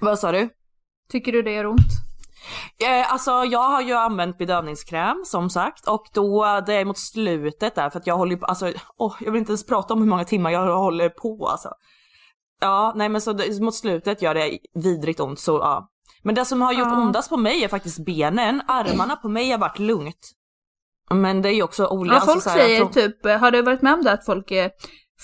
vad 0.00 0.18
sa 0.18 0.32
du? 0.32 0.48
Tycker 1.10 1.32
du 1.32 1.42
det 1.42 1.52
gör 1.52 1.66
ont? 1.66 1.80
Eh, 2.84 3.12
alltså 3.12 3.30
jag 3.30 3.62
har 3.68 3.80
ju 3.82 3.92
använt 3.92 4.38
bedövningskräm 4.38 5.22
som 5.24 5.50
sagt 5.50 5.88
och 5.88 6.04
då 6.14 6.60
det 6.66 6.74
är 6.74 6.84
mot 6.84 6.98
slutet 6.98 7.74
där 7.74 7.90
för 7.90 7.98
att 7.98 8.06
jag 8.06 8.16
håller 8.16 8.36
på, 8.36 8.46
alltså 8.46 8.72
åh, 8.96 9.16
jag 9.20 9.32
vill 9.32 9.38
inte 9.38 9.50
ens 9.52 9.66
prata 9.66 9.94
om 9.94 10.00
hur 10.00 10.08
många 10.08 10.24
timmar 10.24 10.50
jag 10.50 10.76
håller 10.78 11.08
på 11.08 11.48
alltså. 11.48 11.68
Ja, 12.60 12.92
nej 12.96 13.08
men 13.08 13.20
så 13.20 13.32
det, 13.32 13.60
mot 13.60 13.74
slutet 13.74 14.22
gör 14.22 14.34
det 14.34 14.58
vidrigt 14.74 15.20
ont 15.20 15.40
så 15.40 15.52
ja. 15.52 15.88
Men 16.22 16.34
det 16.34 16.44
som 16.44 16.62
har 16.62 16.72
gjort 16.72 16.88
Ja. 16.90 17.02
ondast 17.02 17.28
på 17.28 17.36
mig 17.36 17.64
är 17.64 17.68
faktiskt 17.68 18.04
benen, 18.04 18.62
armarna 18.68 19.16
på 19.16 19.28
mig 19.28 19.50
har 19.50 19.58
varit 19.58 19.78
lugnt. 19.78 20.30
Men 21.10 21.42
det 21.42 21.48
är 21.48 21.52
ju 21.52 21.62
också 21.62 21.86
olika. 21.86 22.14
Ja, 22.14 22.20
alltså, 22.20 22.32
folk 22.32 22.42
så 22.44 22.50
här, 22.50 22.58
säger 22.58 22.78
från- 22.80 22.92
typ, 22.92 23.24
har 23.24 23.50
du 23.50 23.62
varit 23.62 23.82
med 23.82 23.94
om 23.94 24.02
det 24.02 24.12
att 24.12 24.26
folk 24.26 24.50
eh, 24.50 24.70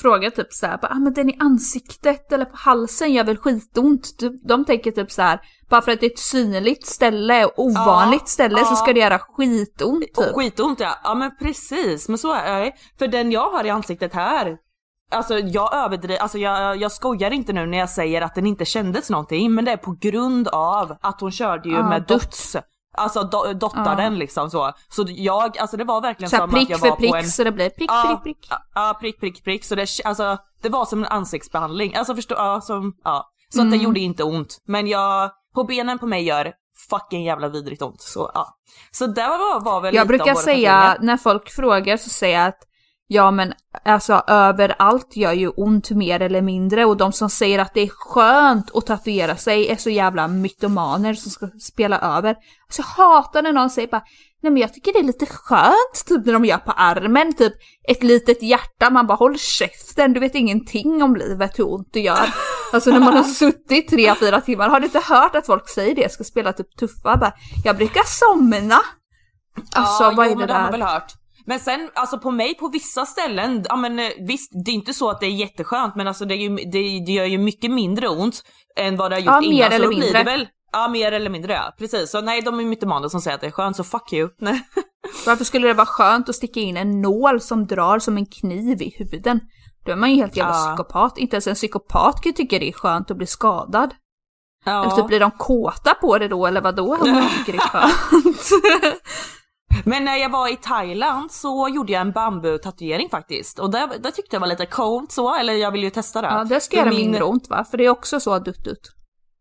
frågar 0.00 0.30
typ 0.30 0.52
såhär, 0.52 0.78
ah 0.82 0.94
men 0.98 1.12
den 1.12 1.30
i 1.30 1.36
ansiktet 1.40 2.32
eller 2.32 2.44
på 2.44 2.56
halsen 2.56 3.12
gör 3.12 3.24
väl 3.24 3.36
skitont? 3.36 4.18
De 4.48 4.64
tänker 4.64 4.90
typ 4.90 5.12
så 5.12 5.22
här, 5.22 5.40
bara 5.70 5.82
för 5.82 5.92
att 5.92 6.00
det 6.00 6.06
är 6.06 6.10
ett 6.10 6.18
synligt 6.18 6.86
ställe 6.86 7.44
och 7.44 7.58
ovanligt 7.58 8.20
Ja, 8.20 8.26
ställe 8.26 8.58
så 8.64 8.72
ja. 8.72 8.76
ska 8.76 8.92
det 8.92 9.00
göra 9.00 9.18
skitont 9.18 10.00
typ. 10.00 10.18
Och 10.18 10.40
skitont 10.40 10.80
ja, 10.80 10.98
ja 11.04 11.14
men 11.14 11.30
precis, 11.36 12.08
men 12.08 12.18
så 12.18 12.32
är 12.34 12.60
det. 12.60 12.72
För 12.98 13.08
den 13.08 13.32
jag 13.32 13.50
har 13.50 13.64
i 13.64 13.70
ansiktet 13.70 14.14
här, 14.14 14.56
alltså 15.10 15.38
jag 15.38 15.74
överdriver, 15.74 16.22
alltså 16.22 16.38
jag, 16.38 16.76
jag 16.76 16.92
skojar 16.92 17.30
inte 17.30 17.52
nu 17.52 17.66
när 17.66 17.78
jag 17.78 17.90
säger 17.90 18.22
att 18.22 18.34
den 18.34 18.46
inte 18.46 18.64
kändes 18.64 19.10
någonting, 19.10 19.54
men 19.54 19.64
det 19.64 19.70
är 19.72 19.76
på 19.76 19.96
grund 20.00 20.48
av 20.48 20.96
att 21.00 21.20
hon 21.20 21.32
körde 21.32 21.68
ju 21.68 21.74
Ja, 21.74 21.88
med 21.88 22.02
dott. 22.02 22.34
Alltså 22.98 23.22
do, 23.22 23.52
dottar 23.54 24.02
Ja. 24.02 24.08
liksom 24.10 24.50
så. 24.50 24.72
Så 24.88 25.04
jag, 25.08 25.58
alltså 25.58 25.76
det 25.76 25.84
var 25.84 26.00
verkligen 26.00 26.30
Så 26.30 26.36
som 26.36 26.50
prick 26.50 26.62
att 26.62 26.70
jag 26.70 26.80
för 26.80 26.88
var 26.88 26.96
prick 26.96 27.10
på 27.10 27.16
en... 27.16 27.24
så 27.28 27.44
det 27.44 27.52
blir 27.52 27.70
prick, 27.70 27.90
Ja, 27.90 28.20
prick, 28.24 28.36
prick. 28.36 28.46
Ja, 28.50 28.58
ja, 28.74 28.96
prick, 29.00 29.20
prick, 29.20 29.44
prick. 29.44 29.64
Så 29.64 29.74
det, 29.74 29.86
alltså, 30.04 30.36
det 30.62 30.68
var 30.68 30.84
som 30.84 31.02
en 31.04 31.08
ansiktsbehandling. 31.08 31.94
Alltså 31.94 32.14
förstå, 32.14 32.34
ja, 32.38 32.60
som, 32.60 32.92
ja. 33.04 33.28
Så 33.54 33.60
att 33.60 33.70
det 33.70 33.76
Mm. 33.76 33.84
gjorde 33.84 34.00
inte 34.00 34.24
ont. 34.24 34.58
Men 34.66 34.86
jag, 34.86 35.30
på 35.54 35.64
benen 35.64 35.98
på 35.98 36.06
mig 36.06 36.22
gör 36.24 36.52
fucking 36.90 37.24
jävla 37.24 37.48
vidrigt 37.48 37.82
ont. 37.82 38.00
Så 38.00 38.30
ja. 38.34 38.46
Så 38.90 39.06
det 39.06 39.22
var, 39.28 39.60
var 39.60 39.80
väl 39.80 39.94
Jag 39.94 40.06
brukar 40.06 40.34
säga, 40.34 40.96
när 41.00 41.16
folk 41.16 41.50
frågar 41.50 41.96
så 41.96 42.08
säger 42.10 42.38
jag 42.38 42.48
att 42.48 42.58
ja 43.08 43.30
men 43.30 43.52
alltså 43.84 44.22
överallt 44.26 45.16
gör 45.16 45.32
ju 45.32 45.48
ont 45.48 45.90
mer 45.90 46.22
eller 46.22 46.42
mindre 46.42 46.84
och 46.84 46.96
de 46.96 47.12
som 47.12 47.30
säger 47.30 47.58
att 47.58 47.74
det 47.74 47.80
är 47.80 47.88
skönt 47.88 48.76
att 48.76 48.86
tatuera 48.86 49.36
sig 49.36 49.68
är 49.68 49.76
så 49.76 49.90
jävla 49.90 50.28
mytomaner 50.28 51.14
som 51.14 51.30
ska 51.30 51.48
spela 51.60 51.98
över. 51.98 52.36
Alltså 52.66 52.82
jag 52.82 53.04
hatar 53.04 53.42
när 53.42 53.52
någon 53.52 53.70
säger 53.70 53.88
bara 53.88 54.02
nej 54.42 54.52
men 54.52 54.62
jag 54.62 54.74
tycker 54.74 54.92
det 54.92 54.98
är 54.98 55.04
lite 55.04 55.26
skönt 55.26 56.06
typ 56.06 56.26
när 56.26 56.32
de 56.32 56.44
gör 56.44 56.58
på 56.58 56.72
armen 56.72 57.32
typ 57.32 57.52
ett 57.88 58.02
litet 58.02 58.42
hjärta 58.42 58.90
man 58.90 59.06
bara 59.06 59.16
håll 59.16 59.38
käften 59.38 60.12
du 60.12 60.20
vet 60.20 60.34
ingenting 60.34 61.02
om 61.02 61.16
livet 61.16 61.58
hur 61.58 61.72
ont 61.74 61.88
det 61.92 62.00
gör. 62.00 62.34
Alltså 62.72 62.90
när 62.90 63.00
man 63.00 63.16
har 63.16 63.22
suttit 63.42 63.88
tre, 63.88 64.14
fyra 64.14 64.40
timmar 64.40 64.68
har 64.68 64.80
du 64.80 64.86
inte 64.86 65.02
hört 65.04 65.34
att 65.34 65.46
folk 65.46 65.68
säger 65.68 65.94
det 65.94 66.12
ska 66.12 66.24
spela 66.24 66.52
typ 66.52 66.76
tuffa 66.76 67.16
bara 67.16 67.32
jag 67.64 67.76
brukar 67.76 68.02
somna. 68.04 68.80
Alltså 69.72 70.04
ja, 70.04 70.12
vad 70.16 70.26
jo, 70.26 70.32
är 70.32 70.34
det 70.34 70.38
men 70.38 70.48
det 70.48 70.54
har 70.54 70.60
man 70.60 70.72
där? 70.72 70.78
väl 70.78 70.88
hört. 70.88 71.17
Men 71.48 71.60
sen, 71.60 71.90
alltså 71.94 72.18
på 72.18 72.30
mig 72.30 72.54
på 72.54 72.68
vissa 72.68 73.06
ställen, 73.06 73.64
ja 73.68 73.76
men 73.76 73.98
eh, 73.98 74.10
visst, 74.28 74.52
det 74.64 74.70
är 74.70 74.74
inte 74.74 74.94
så 74.94 75.10
att 75.10 75.20
det 75.20 75.26
är 75.26 75.30
jätteskönt 75.30 75.96
men 75.96 76.08
alltså 76.08 76.24
det, 76.24 76.34
är 76.34 76.36
ju, 76.38 76.48
det, 76.56 77.04
det 77.06 77.12
gör 77.12 77.24
ju 77.24 77.38
mycket 77.38 77.70
mindre 77.70 78.08
ont 78.08 78.42
än 78.76 78.96
vad 78.96 79.10
det 79.10 79.14
har 79.16 79.20
gjort 79.20 79.26
Ja, 79.34 79.40
mer 79.40 79.48
innan. 79.50 79.70
så 79.70 79.76
eller 79.76 79.88
blir 79.88 79.98
mindre. 79.98 80.18
Det 80.18 80.24
väl, 80.24 80.48
ja, 80.72 80.88
mer 80.88 81.12
eller 81.12 81.30
mindre 81.30 81.52
ja. 81.52 81.74
Precis, 81.78 82.10
så 82.10 82.20
nej 82.20 82.42
de 82.42 82.60
är 82.60 82.64
mytomaner 82.64 83.08
som 83.08 83.20
säger 83.20 83.34
att 83.34 83.40
det 83.40 83.46
är 83.46 83.50
skönt 83.50 83.76
så 83.76 83.84
fuck 83.84 84.12
you. 84.12 84.28
Nej. 84.38 84.62
Varför 85.26 85.44
skulle 85.44 85.66
det 85.68 85.74
vara 85.74 85.86
skönt 85.86 86.28
att 86.28 86.34
sticka 86.34 86.60
in 86.60 86.76
en 86.76 87.00
nål 87.02 87.40
som 87.40 87.66
drar 87.66 87.98
som 87.98 88.16
en 88.16 88.26
kniv 88.26 88.82
i 88.82 88.94
huden? 88.98 89.40
Då 89.86 89.92
är 89.92 89.96
man 89.96 90.10
ju 90.10 90.16
helt 90.16 90.36
jävla 90.36 90.54
Ja. 90.54 90.66
psykopat. 90.76 91.18
Inte 91.18 91.36
ens 91.36 91.46
en 91.46 91.54
psykopat 91.54 92.22
kan 92.22 92.30
ju 92.30 92.36
tycka 92.36 92.58
det 92.58 92.68
är 92.68 92.72
skönt 92.72 93.10
att 93.10 93.16
bli 93.16 93.26
skadad. 93.26 93.94
Ja. 94.64 94.84
Eller 94.84 94.96
typ 94.96 95.06
blir 95.06 95.20
de 95.20 95.30
kåta 95.30 95.94
på 95.94 96.18
det 96.18 96.28
då 96.28 96.46
eller 96.46 96.60
vad 96.60 96.76
då 96.76 96.96
om 96.96 97.10
man 97.10 97.28
tycker 97.38 97.52
det 97.52 97.58
är 97.58 97.68
skönt? 97.68 99.02
Men 99.84 100.04
när 100.04 100.16
jag 100.16 100.30
var 100.30 100.52
i 100.52 100.56
Thailand 100.56 101.30
så 101.32 101.68
gjorde 101.68 101.92
jag 101.92 102.00
en 102.00 102.12
bambu-tatuering 102.12 103.08
faktiskt. 103.10 103.58
Och 103.58 103.70
det, 103.70 103.88
det 104.02 104.10
tyckte 104.10 104.36
jag 104.36 104.40
var 104.40 104.46
lite 104.46 104.66
coolt 104.66 105.12
så, 105.12 105.34
eller 105.34 105.52
jag 105.52 105.70
vill 105.70 105.82
ju 105.84 105.90
testa 105.90 106.22
det. 106.22 106.28
ja, 106.28 106.44
det 106.44 106.60
ska 106.60 106.76
göra 106.76 106.88
min- 106.88 106.96
mindre 106.98 107.22
ont 107.24 107.48
va? 107.50 107.64
För 107.70 107.78
det 107.78 107.84
är 107.84 107.90
också 107.90 108.20
så 108.20 108.38
dutt-dutt. 108.38 108.88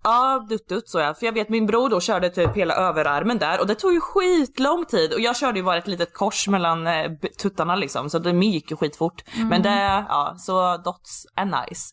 Ja, 0.03 0.45
dutt-dutt 0.49 0.89
så 0.89 0.99
ja. 0.99 1.13
För 1.13 1.25
jag 1.25 1.33
vet 1.33 1.49
min 1.49 1.65
bror 1.65 1.89
då 1.89 1.99
körde 1.99 2.29
typ 2.29 2.55
hela 2.55 2.73
överarmen 2.75 3.37
där 3.37 3.59
och 3.59 3.67
det 3.67 3.75
tog 3.75 3.93
ju 3.93 3.99
skitlång 4.01 4.85
tid. 4.85 5.13
Och 5.13 5.19
jag 5.19 5.37
körde 5.37 5.59
ju 5.59 5.65
bara 5.65 5.77
ett 5.77 5.87
litet 5.87 6.13
kors 6.13 6.47
mellan 6.47 6.87
eh, 6.87 7.11
tuttarna 7.41 7.75
liksom 7.75 8.09
så 8.09 8.19
det 8.19 8.31
gick 8.31 8.71
ju 8.71 8.77
skitfort. 8.77 9.23
Mm. 9.35 9.47
Men 9.47 9.61
det, 9.61 10.05
ja, 10.09 10.35
så 10.37 10.77
dots 10.77 11.25
är 11.35 11.45
nice. 11.45 11.85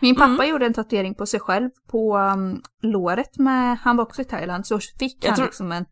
Min 0.00 0.14
pappa 0.16 0.32
Mm. 0.32 0.48
gjorde 0.48 0.66
en 0.66 0.74
tatuering 0.74 1.14
på 1.14 1.26
sig 1.26 1.40
själv 1.40 1.70
på 1.90 2.18
um, 2.18 2.62
låret 2.82 3.38
med, 3.38 3.78
han 3.82 3.96
var 3.96 4.04
också 4.04 4.22
i 4.22 4.24
Thailand, 4.24 4.66
så 4.66 4.78
fick 4.98 5.24
Jag 5.24 5.28
han 5.30 5.36
tror- 5.36 5.46
liksom 5.46 5.72
en, 5.72 5.84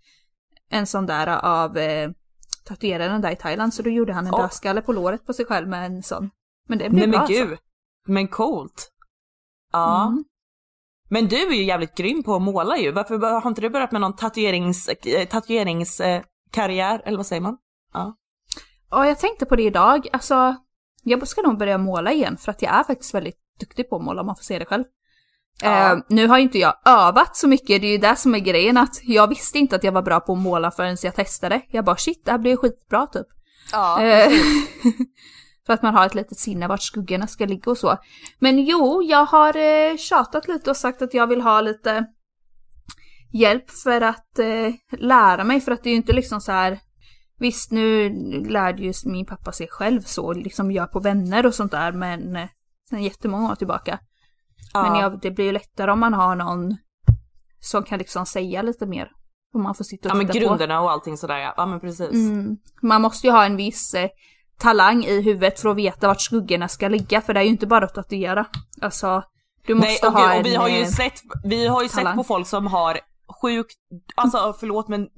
en 0.71 0.87
sån 0.87 1.07
där 1.07 1.27
av 1.45 1.79
eh, 1.79 2.11
tatueraren 2.65 3.21
där 3.21 3.31
i 3.31 3.37
Thailand, 3.37 3.75
så 3.75 3.83
då 3.83 3.91
gjorde 3.91 4.13
han 4.13 4.27
en 4.27 4.35
Åh. 4.35 4.41
dödskalle 4.41 4.83
på 4.83 4.93
låret 4.93 5.27
på 5.27 5.33
sig 5.33 5.45
själv 5.47 5.69
med 5.69 5.87
en 5.87 6.03
sån. 6.03 6.31
Men 6.69 6.79
det 6.79 6.91
blev 6.91 7.09
Nej 7.09 7.09
bra 7.09 7.19
men 7.19 7.21
alltså. 7.21 7.45
gud. 7.45 7.59
Men 8.07 8.29
coolt. 8.29 8.93
Ja. 9.73 10.07
Mm. 10.07 10.25
Men 11.09 11.29
du 11.29 11.37
är 11.37 11.53
ju 11.53 11.65
jävligt 11.65 11.97
grym 11.97 12.23
på 12.23 12.35
att 12.35 12.43
måla 12.43 12.77
ju. 12.77 12.93
Varför 12.93 13.41
har 13.41 13.49
inte 13.49 13.61
du 13.61 13.71
börjat 13.71 13.93
med 13.93 14.01
någon 14.01 14.17
tatuerings, 14.17 14.89
eh, 14.89 15.29
tatueringskarriär, 15.29 16.25
karriär, 16.51 17.03
eller 17.05 17.17
vad 17.17 17.27
säger 17.27 17.43
man? 17.43 17.59
Ja. 17.93 18.17
Ja, 18.91 19.07
jag 19.07 19.19
tänkte 19.19 19.47
på 19.47 19.57
det 19.57 19.63
idag. 19.63 20.09
Alltså, 20.13 20.57
jag 21.03 21.29
ska 21.29 21.43
nog 21.43 21.59
börja 21.59 21.79
måla 21.79 22.13
igen 22.13 22.37
för 22.37 22.51
att 22.51 22.63
jag 22.63 22.75
är 22.75 22.85
faktiskt 22.85 23.15
väldigt 23.15 23.39
duktig 23.61 23.91
på 23.91 23.97
att 23.97 24.03
måla 24.03 24.21
om 24.21 24.27
man 24.27 24.37
får 24.37 24.43
se 24.43 24.59
det 24.59 24.65
själv. 24.65 24.85
Ja. 25.63 25.93
Eh, 25.93 25.99
nu 26.09 26.27
har 26.27 26.39
ju 26.39 26.43
inte 26.43 26.59
jag 26.59 26.75
övat 26.85 27.37
så 27.37 27.49
mycket, 27.49 27.81
det 27.81 27.87
är 27.87 27.93
ju 27.93 27.99
det 27.99 28.17
som 28.17 28.35
är 28.35 28.39
grejen 28.39 28.77
att 28.77 29.01
jag 29.03 29.29
visste 29.29 29.59
inte 29.59 29.77
att 29.77 29.85
jag 29.85 29.93
var 29.93 30.03
bra 30.03 30.21
på 30.21 30.33
att 30.33 30.39
måla 30.39 30.71
förrän 30.71 30.97
jag 31.03 31.15
testade. 31.15 31.63
Jag 31.69 31.85
bara 31.85 31.97
shit, 31.97 32.25
det 32.25 32.31
här 32.31 32.39
blir 32.39 32.57
skitbra 32.57 33.07
typ. 33.07 33.27
Ja. 33.73 34.03
Eh, 34.03 34.31
för 35.67 35.73
att 35.73 35.83
man 35.83 35.95
har 35.95 36.07
ett 36.07 36.15
litet 36.15 36.39
sinne 36.39 36.69
vart 36.69 36.83
skuggorna 36.83 37.27
ska 37.27 37.47
ligga 37.47 37.71
och 37.71 37.79
så. 37.79 37.99
Men 38.39 38.65
jo, 38.65 39.03
jag 39.03 39.25
har 39.25 39.57
eh, 39.57 39.97
tjatat 39.97 40.49
lite 40.49 40.71
och 40.71 40.77
sagt 40.77 41.03
att 41.03 41.15
jag 41.15 41.27
vill 41.27 41.41
ha 41.41 41.61
lite 41.61 42.07
hjälp 43.33 43.71
för 43.71 44.01
att 44.01 44.39
eh, 44.39 44.99
lära 44.99 45.45
mig. 45.45 45.61
För 45.61 45.73
att 45.73 45.83
det 45.83 45.89
är 45.89 45.93
ju 45.93 45.97
inte 45.97 46.13
liksom 46.13 46.41
så 46.41 46.53
här. 46.53 46.79
Visst, 47.39 47.71
nu 47.71 48.11
lärde 48.49 48.83
ju 48.83 48.93
min 49.05 49.27
pappa 49.27 49.53
sig 49.53 49.69
själv 49.71 50.01
så, 50.01 50.33
liksom 50.33 50.71
gör 50.73 50.87
på 50.87 51.01
vänner 51.01 51.47
och 51.47 51.55
sånt 51.55 51.73
där, 51.73 51.93
men 51.93 52.37
eh, 52.37 52.49
sen 52.89 53.03
jättemånga 53.03 53.51
år 53.51 53.55
tillbaka. 53.55 53.99
Ja. 54.77 54.91
Men 54.91 55.01
jag, 55.01 55.21
det 55.21 55.31
blir 55.31 55.45
ju 55.45 55.53
lättare 55.53 55.91
om 55.91 56.01
man 56.01 56.15
har 56.15 56.37
någon 56.37 56.77
som 57.61 57.83
kan 57.83 57.99
liksom 57.99 58.27
säga 58.27 58.63
lite 58.63 58.87
mer. 58.87 59.11
Om 59.55 59.63
man 59.63 59.75
får 59.75 59.85
sitta 59.85 60.09
och 60.09 60.11
ja 60.11 60.19
men 60.19 60.27
titta 60.27 60.39
på. 60.41 60.49
grunderna 60.49 60.81
och 60.81 60.91
allting 60.91 61.17
sådär 61.17 61.39
ja. 61.39 61.55
Ja 61.57 61.67
men 61.67 61.81
precis. 61.81 62.13
Mm. 62.13 62.57
Man 62.83 63.03
måste 63.03 63.27
ju 63.27 63.33
ha 63.33 63.45
en 63.45 63.57
viss 63.57 63.95
eh, 63.95 64.09
talang 64.59 65.05
i 65.05 65.23
huvudet 65.23 65.61
för 65.61 65.69
att 65.69 65.77
veta 65.77 66.07
vart 66.09 66.21
skuggorna 66.21 66.69
ska 66.69 66.89
ligga, 66.89 67.21
för 67.21 67.35
det 67.35 67.41
är 67.41 67.45
ju 67.45 67.51
inte 67.51 67.67
bara 67.67 67.85
att 67.85 67.95
tatuera. 67.95 68.47
Alltså, 68.81 69.23
du 69.67 69.75
måste 69.75 69.89
Nej, 69.89 69.99
och, 70.03 70.13
ha 70.13 70.33
en... 70.33 70.41
och 70.41 70.47
vi 70.47 70.55
har 70.55 70.69
ju 70.69 70.81
eh, 70.81 70.87
sett, 70.87 71.23
vi 71.45 71.67
har 71.67 71.83
ju 71.83 71.89
sett 71.89 72.15
på 72.15 72.25
folk 72.25 72.47
som 72.47 72.67
har 72.67 73.01
sjukt, 73.43 73.77
alltså 74.15 74.55
förlåt 74.61 74.89
men 74.89 75.09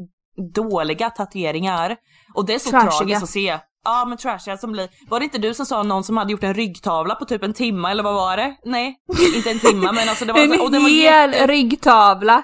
dåliga 0.55 1.11
tatueringar. 1.11 1.97
Och 2.35 2.47
det 2.47 2.55
är 2.55 2.59
så 2.59 2.71
Trashiga. 2.71 2.91
tragiskt 2.91 3.23
att 3.23 3.29
se. 3.29 3.59
Ja 3.85 4.05
men 4.05 4.19
trashiga 4.19 4.57
som 4.57 4.73
blir, 4.73 4.89
var 5.09 5.21
det 5.21 5.25
inte 5.25 5.39
du 5.39 5.55
som 5.55 5.67
sa 5.67 5.83
någon 5.83 6.05
som 6.05 6.17
hade 6.17 6.33
gjort 6.33 6.43
en 6.43 6.55
ryggtavla 6.55 7.15
på 7.15 7.25
typ 7.25 7.43
en 7.43 7.53
timma 7.53 7.91
eller 7.91 8.03
vad 8.03 8.15
var 8.15 8.37
det? 8.37 8.57
Nej, 8.65 8.97
inte 9.37 9.51
en 9.51 9.59
timma 9.59 9.93
men 9.93 10.09
alltså 10.09 10.25
det 10.25 10.33
var, 10.33 10.41
en 10.55 10.61
och 10.61 10.71
det 10.71 10.79
var 10.79 10.89
hel 10.89 11.33
jätte, 11.33 11.47
ryggtavla 11.47 12.43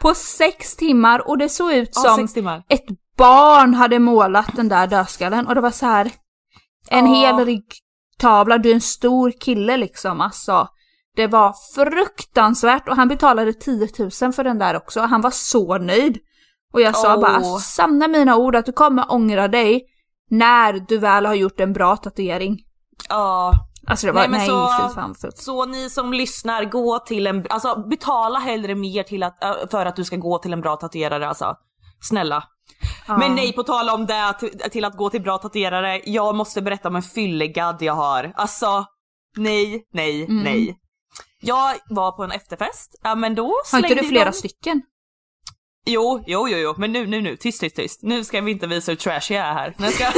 på 0.00 0.14
sex 0.14 0.76
timmar 0.76 1.28
och 1.28 1.38
det 1.38 1.48
såg 1.48 1.72
ut 1.72 1.90
ja, 1.94 2.16
som 2.16 2.28
timmar. 2.28 2.62
ett 2.68 2.84
barn 3.16 3.74
hade 3.74 3.98
målat 3.98 4.56
den 4.56 4.68
där 4.68 4.86
dödskallen 4.86 5.46
och 5.46 5.54
det 5.54 5.60
var 5.60 5.70
så 5.70 5.86
här 5.86 6.10
en 6.90 7.06
Ja. 7.06 7.14
hel 7.14 7.46
muktavla, 7.46 8.58
du 8.58 8.70
är 8.70 8.74
en 8.74 8.80
stor 8.80 9.30
kille 9.40 9.76
liksom. 9.76 10.20
Alltså, 10.20 10.68
det 11.16 11.26
var 11.26 11.54
fruktansvärt 11.74 12.88
och 12.88 12.96
han 12.96 13.08
betalade 13.08 13.52
10 13.52 13.88
000 13.98 14.32
för 14.32 14.44
den 14.44 14.58
där 14.58 14.76
också. 14.76 15.00
Han 15.00 15.20
var 15.20 15.30
så 15.30 15.78
nöjd. 15.78 16.18
Och 16.72 16.80
jag 16.80 16.96
sa 16.96 17.16
bara, 17.18 17.26
alltså, 17.36 17.58
sanna 17.58 18.08
mina 18.08 18.36
ord 18.36 18.56
att 18.56 18.66
du 18.66 18.72
kommer 18.72 19.12
ångra 19.12 19.48
dig 19.48 19.82
när 20.36 20.72
du 20.88 20.98
väl 20.98 21.26
har 21.26 21.34
gjort 21.34 21.60
en 21.60 21.72
bra 21.72 21.96
tatuering. 21.96 22.58
Ja. 23.08 23.52
Alltså 23.86 24.06
det 24.06 24.12
var, 24.12 24.20
Nej, 24.28 24.38
nej, 24.38 24.46
så- 24.48 24.88
fy 24.88 24.94
fan. 24.94 25.14
Så 25.34 25.64
ni 25.66 25.90
som 25.90 26.12
lyssnar, 26.12 26.64
gå 26.64 26.98
till 26.98 27.26
en, 27.26 27.46
alltså 27.50 27.88
betala 27.90 28.38
hellre 28.38 28.74
mer 28.74 29.02
till 29.02 29.22
att, 29.22 29.38
för 29.70 29.86
att 29.86 29.96
du 29.96 30.04
ska 30.04 30.16
gå 30.16 30.38
till 30.38 30.52
en 30.52 30.60
bra 30.60 30.76
tatuerare 30.76 31.28
alltså. 31.28 31.56
Snälla. 32.00 32.44
Men 33.08 33.34
nej, 33.34 33.52
på 33.52 33.62
tal 33.62 33.88
om 33.88 34.06
det 34.06 34.34
till, 34.40 34.50
till 34.70 34.84
att 34.84 34.96
gå 34.96 35.10
till 35.10 35.22
bra 35.22 35.38
tatuerare, 35.38 36.00
jag 36.04 36.34
måste 36.34 36.62
berätta 36.62 36.88
om 36.88 36.96
en 36.96 37.02
fyllegadd 37.02 37.76
jag 37.82 37.92
har. 37.94 38.32
Alltså, 38.36 38.84
nej, 39.36 39.86
nej, 39.92 40.24
Mm. 40.24 40.44
nej. 40.44 40.78
Jag 41.40 41.74
var 41.88 42.12
på 42.12 42.24
en 42.24 42.30
efterfest, 42.32 43.00
ja 43.02 43.14
men 43.14 43.34
då 43.34 43.46
Har 43.46 43.64
slängde 43.66 43.88
inte 43.88 44.02
du 44.02 44.08
flera 44.08 44.30
de... 44.30 44.32
stycken? 44.36 44.82
Jo, 45.84 46.22
jo, 46.26 46.48
jo, 46.48 46.58
jo, 46.58 46.74
men 46.78 46.92
nu, 46.92 47.06
nu, 47.06 47.20
nu, 47.20 47.36
tyst, 47.36 47.60
tyst, 47.60 47.76
tyst. 47.76 48.02
Nu 48.02 48.24
ska 48.24 48.40
vi 48.40 48.50
inte 48.50 48.66
visa 48.66 48.92
hur 48.92 48.96
trashy 48.96 49.34
jag 49.34 49.46
är 49.46 49.52
här. 49.52 49.74
Nu 49.78 49.88
ska... 49.88 50.04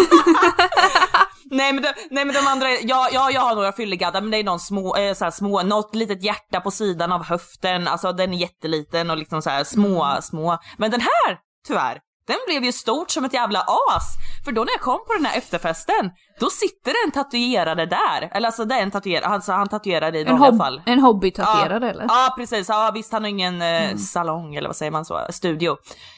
nej, 1.51 1.73
men 1.73 1.83
de, 1.83 1.93
nej 2.11 2.25
men 2.25 2.35
de 2.35 2.47
andra, 2.47 2.71
ja, 2.71 3.09
ja 3.12 3.31
jag 3.31 3.41
har 3.41 3.55
några 3.55 3.73
fyllegaddar 3.73 4.21
men 4.21 4.31
det 4.31 4.37
är 4.37 4.45
någon 4.45 4.61
små, 4.61 4.97
eh, 4.97 5.15
så 5.15 5.31
små, 5.31 5.62
något 5.62 5.95
litet 5.95 6.23
hjärta 6.23 6.61
på 6.61 6.71
sidan 6.71 7.12
av 7.12 7.25
höften, 7.25 7.89
alltså 7.89 8.12
den 8.12 8.33
är 8.33 8.37
jätteliten 8.37 9.11
och 9.11 9.17
liksom 9.17 9.43
så 9.43 9.51
här 9.51 9.65
små, 9.65 10.19
små. 10.23 10.59
Men 10.77 10.91
den 10.91 11.01
här, 11.01 11.39
tyvärr, 11.67 12.01
den 12.27 12.37
blev 12.47 12.64
ju 12.64 12.72
stort 12.72 13.11
som 13.11 13.25
ett 13.25 13.35
jävla 13.35 13.61
as. 13.61 14.16
För 14.45 14.53
då 14.53 14.64
när 14.64 14.72
jag 14.72 14.81
kom 14.81 14.99
på 15.07 15.12
den 15.12 15.25
här 15.27 15.39
efterfesten, 15.39 16.11
då 16.41 16.51
sitter 16.51 16.95
en 17.07 17.11
tatuerare 17.11 17.87
där. 17.87 18.31
Eller 18.33 18.49
alltså 18.49 18.64
det 18.64 18.75
är 18.75 18.83
en 18.83 18.91
tatuerare, 18.91 19.25
alltså 19.27 19.53
han 19.53 19.68
tatuerar 19.68 20.14
i 20.14 20.22
En, 20.22 20.39
vanliga 20.39 20.59
fall. 20.59 20.83
en 20.87 21.01
hobbytatuerare 21.01 21.85
ja. 21.87 21.91
eller? 21.91 22.05
Ja 22.09 22.35
precis, 22.39 22.68
ja 22.68 22.91
visst 22.95 23.12
han 23.12 23.22
har 23.22 23.29
ingen 23.29 23.62
eh, 23.62 23.97
salong 23.97 24.55
eller 24.55 24.68
vad 24.68 24.77
säger 24.77 24.93
man 24.93 25.05
så, 25.05 25.20
studio. 25.31 25.77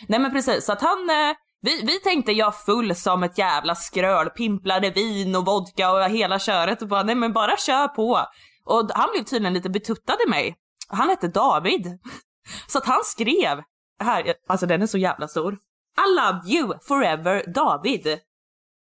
Nej 0.09 0.21
men 0.21 0.33
precis, 0.33 0.65
så 0.67 0.73
att 0.73 0.83
han, 0.83 1.11
eh, 1.11 1.37
vi, 1.63 1.83
vi 1.87 2.01
tänkte 2.01 2.33
jag 2.33 2.57
full 2.57 2.95
som 2.95 3.23
ett 3.23 3.39
jävla 3.39 3.75
skröl, 3.75 4.31
pimplade 4.31 4.91
vin 4.91 5.37
och 5.37 5.45
vodka 5.45 5.93
och 5.93 6.05
hela 6.05 6.39
köret 6.39 6.83
och 6.83 6.89
bara 6.89 7.03
nej 7.03 7.15
men 7.15 7.33
bara 7.33 7.57
kör 7.57 7.89
på. 7.89 8.21
Och 8.65 8.91
han 8.95 9.09
blev 9.13 9.25
tydligen 9.25 9.55
lite 9.55 9.71
betuttad 9.71 10.17
i 10.27 10.31
mig. 10.31 10.57
Han 10.89 11.09
hette 11.09 11.29
David. 11.29 11.87
Så 12.67 12.79
att 12.79 12.87
han 12.87 13.01
skrev, 13.05 13.63
här, 14.01 14.35
alltså 14.49 14.67
den 14.67 14.83
är 14.83 14.87
så 14.87 14.99
jävla 14.99 15.29
stor. 15.29 15.59
I 15.99 16.15
love 16.17 16.41
you 16.49 16.79
forever 16.83 17.45
David. 17.55 18.19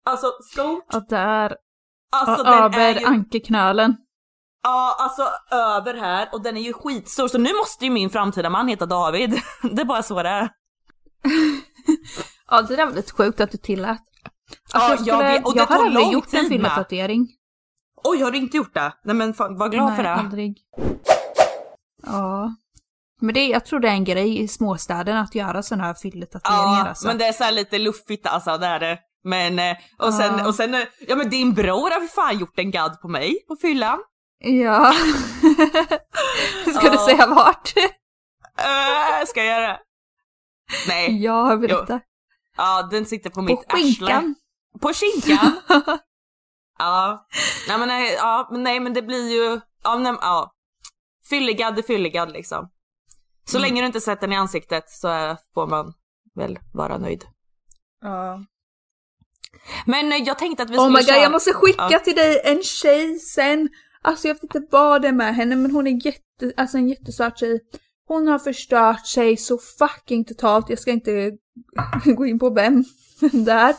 Alltså 0.05 0.27
stort. 0.51 0.93
Och 0.93 1.07
där, 1.09 1.55
Alltså 2.15 2.43
och 2.43 2.47
över 2.53 2.99
ju... 2.99 3.05
ankelknölen. 3.05 3.95
Ja, 4.63 4.95
alltså 4.99 5.29
över 5.55 5.93
här 5.93 6.29
och 6.31 6.41
den 6.41 6.57
är 6.57 6.61
ju 6.61 6.73
skitstor 6.73 7.27
så 7.27 7.37
nu 7.37 7.53
måste 7.53 7.85
ju 7.85 7.91
min 7.91 8.09
framtida 8.09 8.49
man 8.49 8.67
heta 8.67 8.85
David. 8.85 9.31
Det 9.71 9.81
är 9.81 9.85
bara 9.85 10.03
så 10.03 10.23
det 10.23 10.29
är. 10.29 10.49
Ja 12.49 12.61
det 12.61 12.75
där 12.75 12.85
var 12.85 12.93
lite 12.93 13.13
sjukt 13.13 13.41
att 13.41 13.51
du 13.51 13.57
tillät. 13.57 14.01
Ja, 14.73 14.91
Alltså, 14.91 15.05
jag, 15.05 15.21
jag 15.23 15.31
vet, 15.31 15.45
och 15.45 15.53
det 15.53 15.59
jag 15.59 15.65
har 15.67 15.85
aldrig 15.85 16.11
gjort 16.11 16.33
en 16.33 16.45
fylletatuering. 16.45 17.27
Oj, 18.03 18.21
har 18.21 18.31
du 18.31 18.37
inte 18.37 18.57
gjort 18.57 18.73
det? 18.73 18.93
Nej 19.03 19.15
men 19.15 19.33
fan, 19.33 19.57
var 19.57 19.69
glad 19.69 19.85
Nej, 19.87 19.95
för 19.95 20.03
det. 20.03 20.13
aldrig. 20.13 20.57
Ja. 22.03 22.55
Men 23.25 23.33
det, 23.35 23.45
jag 23.47 23.65
tror 23.65 23.79
det 23.79 23.87
är 23.87 23.91
en 23.93 24.03
grej 24.03 24.39
i 24.41 24.47
småstäderna 24.47 25.21
att 25.21 25.35
göra 25.35 25.63
sådana 25.63 25.83
här 25.83 25.93
fylletatueringar 25.93 26.77
Ja, 26.83 26.87
alltså. 26.89 27.07
men 27.07 27.17
det 27.17 27.25
är 27.25 27.31
så 27.33 27.51
lite 27.51 27.77
luffigt 27.77 28.27
alltså, 28.27 28.57
det 28.57 28.65
är 28.67 28.79
det. 28.79 28.99
Men, 29.23 29.59
eh, 29.59 29.77
och 29.99 30.13
sen, 30.13 30.37
Ja. 30.37 30.47
och 30.47 30.55
sen, 30.55 30.73
eh, 30.73 30.81
ja 31.07 31.15
men 31.15 31.29
din 31.29 31.53
bror 31.53 31.91
har 31.91 31.99
för 31.99 32.07
fan 32.07 32.39
gjort 32.39 32.59
en 32.59 32.71
gadd 32.71 33.01
på 33.01 33.07
mig 33.07 33.35
på 33.47 33.55
fyllan. 33.61 33.99
Ja. 34.39 34.93
Ska 36.75 36.89
du 36.89 36.95
Ja. 36.95 37.05
säga 37.05 37.27
vart? 37.27 37.73
Äh, 38.57 39.25
ska 39.27 39.43
jag 39.43 39.47
göra 39.61 39.67
det? 39.67 39.79
Nej. 40.87 41.23
ja, 41.23 41.55
berätta. 41.57 41.99
Ja, 42.57 42.87
den 42.91 43.05
sitter 43.05 43.29
på 43.29 43.33
På 43.35 43.41
mitt 43.41 43.73
arsle. 43.73 43.77
skinkan. 43.83 44.35
På 44.81 44.93
skinkan? 44.93 45.51
ja. 46.79 47.27
Nej 47.67 47.77
men 47.77 47.87
nej, 47.87 48.13
ja, 48.13 48.47
men 48.51 48.63
nej 48.63 48.79
men 48.79 48.93
det 48.93 49.01
blir 49.01 49.31
ju, 49.31 49.59
ja, 49.83 49.95
nej, 49.97 50.13
ja. 50.21 50.51
Fyllegadd 51.29 51.79
är 51.79 51.83
fyllegadd 51.83 52.31
liksom. 52.31 52.69
Så 53.45 53.57
Mm. 53.57 53.61
länge 53.69 53.81
du 53.81 53.85
inte 53.87 54.01
sätter 54.01 54.21
den 54.21 54.33
i 54.33 54.35
ansiktet 54.35 54.89
så 54.89 55.37
får 55.53 55.67
man 55.67 55.93
väl 56.35 56.59
vara 56.73 56.97
nöjd. 56.97 57.23
Ja. 58.01 58.45
Men 59.85 60.11
eh, 60.11 60.17
jag 60.17 60.39
tänkte 60.39 60.63
att 60.63 60.69
vi 60.69 60.77
Oh 60.77 60.81
skulle 60.83 60.89
my 60.97 60.99
god, 60.99 61.05
köra... 61.07 61.17
jag 61.23 61.31
måste 61.31 61.53
skicka 61.53 61.87
Ja. 61.91 61.99
till 61.99 62.15
dig 62.15 62.41
en 62.43 62.63
tjej 62.63 63.19
sen. 63.19 63.69
Alltså 64.01 64.27
jag 64.27 64.35
vet 64.35 64.43
inte 64.43 64.61
vad 64.71 65.01
det 65.01 65.07
är 65.07 65.11
med 65.13 65.35
henne 65.35 65.55
men 65.55 65.71
hon 65.71 65.87
är 65.87 66.05
jätte, 66.05 66.53
alltså 66.57 66.77
en 66.77 66.89
jättesöt 66.89 67.37
tjej. 67.39 67.59
Hon 68.07 68.27
har 68.27 68.39
förstört 68.39 69.07
sig 69.07 69.37
så 69.37 69.57
fucking 69.57 70.25
totalt. 70.25 70.69
Jag 70.69 70.79
ska 70.79 70.91
inte 70.91 71.31
gå 72.15 72.25
in 72.25 72.39
på 72.39 72.49
vem 72.49 72.83
det 73.45 73.51
är. 73.51 73.75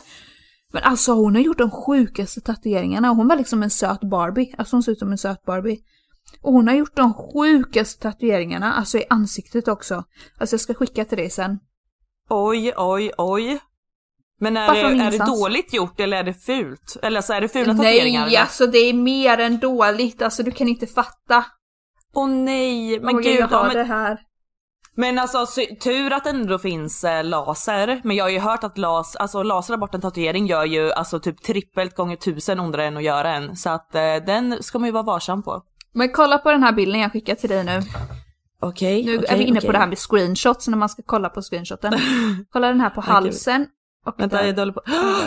Men 0.73 0.83
alltså 0.83 1.11
hon 1.13 1.35
har 1.35 1.41
gjort 1.41 1.57
de 1.57 1.71
sjukaste 1.71 2.41
tatueringarna 2.41 3.09
hon 3.09 3.27
var 3.27 3.35
liksom 3.35 3.63
en 3.63 3.69
söt 3.69 4.01
Barbie. 4.01 4.55
Alltså 4.57 4.75
hon 4.75 4.83
ser 4.83 4.91
ut 4.91 4.99
som 4.99 5.11
en 5.11 5.17
söt 5.17 5.43
Barbie. 5.45 5.79
Och 6.41 6.53
hon 6.53 6.67
har 6.67 6.75
gjort 6.75 6.95
de 6.95 7.13
sjukaste 7.13 8.01
tatueringarna, 8.01 8.73
alltså 8.73 8.97
i 8.97 9.05
ansiktet 9.09 9.67
också. 9.67 10.03
Alltså 10.39 10.53
jag 10.53 10.61
ska 10.61 10.73
skicka 10.73 11.05
till 11.05 11.17
dig 11.17 11.29
sen. 11.29 11.59
Oj, 12.29 12.73
oj, 12.77 13.11
oj. 13.17 13.59
Men 14.39 14.57
är, 14.57 14.73
det, 14.73 15.03
är 15.03 15.11
det 15.11 15.25
dåligt 15.25 15.73
gjort 15.73 15.99
eller 15.99 16.17
är 16.17 16.23
det 16.23 16.33
fult? 16.33 16.97
Eller 17.01 17.21
så 17.21 17.33
är 17.33 17.41
det 17.41 17.49
fula 17.49 17.73
tatueringar? 17.73 18.25
Nej, 18.25 18.37
alltså 18.37 18.67
det 18.67 18.77
är 18.77 18.93
mer 18.93 19.37
än 19.37 19.59
dåligt. 19.59 20.21
Alltså 20.21 20.43
du 20.43 20.51
kan 20.51 20.67
inte 20.67 20.87
fatta. 20.87 21.45
Åh 22.13 22.29
nej, 22.29 22.99
men 22.99 23.15
Åh, 23.15 23.21
gud. 23.21 23.35
jag 23.35 23.51
ja, 23.51 23.57
har 23.57 23.67
men, 23.67 23.77
det 23.77 23.83
här. 23.83 24.19
men 24.95 25.19
alltså 25.19 25.45
tur 25.83 26.13
att 26.13 26.23
det 26.23 26.29
ändå 26.29 26.59
finns 26.59 27.03
eh, 27.03 27.23
laser. 27.23 28.01
Men 28.03 28.15
jag 28.15 28.25
har 28.25 28.29
ju 28.29 28.39
hört 28.39 28.63
att 28.63 28.77
las, 28.77 29.15
alltså, 29.15 29.43
laser 29.43 29.77
bort 29.77 29.95
en 29.95 30.01
tatuering 30.01 30.47
gör 30.47 30.65
ju 30.65 30.91
alltså 30.91 31.19
typ 31.19 31.43
trippelt 31.43 31.95
gånger 31.95 32.15
tusen 32.15 32.59
ondare 32.59 32.85
än 32.85 32.97
att 32.97 33.03
göra 33.03 33.35
en. 33.35 33.55
Så 33.55 33.69
att 33.69 33.95
eh, 33.95 34.15
den 34.25 34.63
ska 34.63 34.79
man 34.79 34.87
ju 34.87 34.93
vara 34.93 35.03
varsam 35.03 35.43
på. 35.43 35.61
Men 35.95 36.11
kolla 36.11 36.37
på 36.37 36.51
den 36.51 36.63
här 36.63 36.71
bilden 36.71 37.01
jag 37.01 37.11
skickar 37.11 37.35
till 37.35 37.49
dig 37.49 37.63
nu. 37.63 37.81
Okej, 38.61 39.05
Nu 39.05 39.15
är 39.25 39.37
vi 39.37 39.43
inne 39.43 39.61
på 39.61 39.71
det 39.71 39.77
här 39.77 39.87
med 39.87 39.97
screenshots 39.97 40.67
när 40.67 40.77
man 40.77 40.89
ska 40.89 41.03
kolla 41.05 41.29
på 41.29 41.41
screenshoten. 41.41 41.93
kolla 42.51 42.67
den 42.67 42.81
här 42.81 42.89
på 42.89 43.01
halsen. 43.01 43.67
Och 44.05 44.19
Vänta, 44.19 44.37
där. 44.37 44.45
jag 44.47 44.55
håller 44.57 44.73
på. 44.73 44.81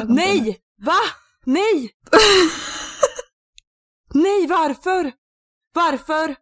Nej! 0.13 0.59
Va? 0.83 0.95
Nej! 1.45 1.91
Nej, 4.15 4.47
varför? 4.47 5.13
Varför? 5.75 6.35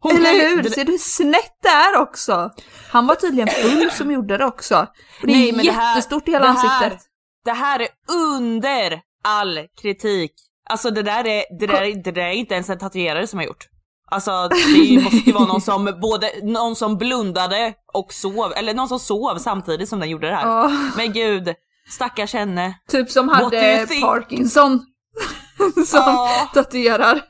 Hon 0.00 0.12
kan 0.16 0.26
Eller 0.26 0.48
hur? 0.48 0.62
det- 0.62 0.70
Ser 0.70 0.84
du 0.84 0.98
snett 0.98 1.56
där 1.62 1.96
också? 2.00 2.50
Han 2.90 3.06
var 3.06 3.14
tydligen 3.14 3.48
full 3.48 3.90
som 3.90 4.10
gjorde 4.12 4.36
det 4.38 4.44
också. 4.44 4.86
Det 5.22 5.32
är 5.32 5.36
Nej, 5.36 5.52
men 5.52 5.64
det 5.66 5.72
här- 5.72 5.96
jättestort 5.96 6.28
i 6.28 6.30
hela 6.30 6.46
det 6.46 6.52
här- 6.52 6.84
ansiktet. 6.84 7.06
Det 7.44 7.52
här 7.52 7.80
är 7.80 7.88
under 8.30 9.00
all 9.24 9.60
kritik. 9.82 10.32
Alltså 10.70 10.90
det 10.90 11.02
där 11.02 11.26
är, 11.26 11.44
det 11.58 11.66
där, 11.66 12.02
det 12.04 12.10
där 12.12 12.22
är 12.22 12.32
inte 12.32 12.54
ens 12.54 12.70
en 12.70 12.78
tatuerare 12.78 13.26
som 13.26 13.38
har 13.38 13.46
gjort. 13.46 13.68
Alltså 14.10 14.48
det 14.48 15.00
måste 15.02 15.16
ju 15.16 15.32
vara 15.32 15.46
någon 15.46 15.60
som 15.60 15.98
både, 16.02 16.30
någon 16.42 16.76
som 16.76 16.98
blundade 16.98 17.74
och 17.94 18.12
sov, 18.12 18.52
eller 18.56 18.74
någon 18.74 18.88
som 18.88 18.98
sov 18.98 19.38
samtidigt 19.38 19.88
som 19.88 20.00
den 20.00 20.10
gjorde 20.10 20.28
det 20.28 20.34
här. 20.34 20.46
Ja. 20.46 20.70
Men 20.96 21.12
gud, 21.12 21.54
stackars 21.88 22.32
henne. 22.34 22.78
Typ 22.90 23.10
som 23.10 23.28
hade? 23.28 23.86
Parkinson. 24.02 24.86
som 25.86 26.00
Ja. 26.06 26.50
tatuerar. 26.54 27.22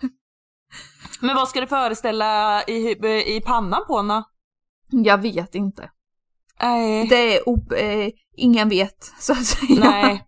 Men 1.20 1.36
vad 1.36 1.48
ska 1.48 1.60
det 1.60 1.66
föreställa 1.66 2.62
i, 2.66 2.90
i 3.36 3.40
pannan 3.46 3.84
på 3.86 3.96
henne? 3.96 4.24
Jag 4.90 5.18
vet 5.18 5.54
inte. 5.54 5.90
Nej. 6.62 7.06
Det 7.06 7.36
är 7.36 7.42
ob- 7.42 7.74
eh, 7.76 8.10
ingen 8.36 8.68
vet, 8.68 9.12
så 9.20 9.32
att 9.32 9.46
säga. 9.46 9.80
Nej, 9.80 10.24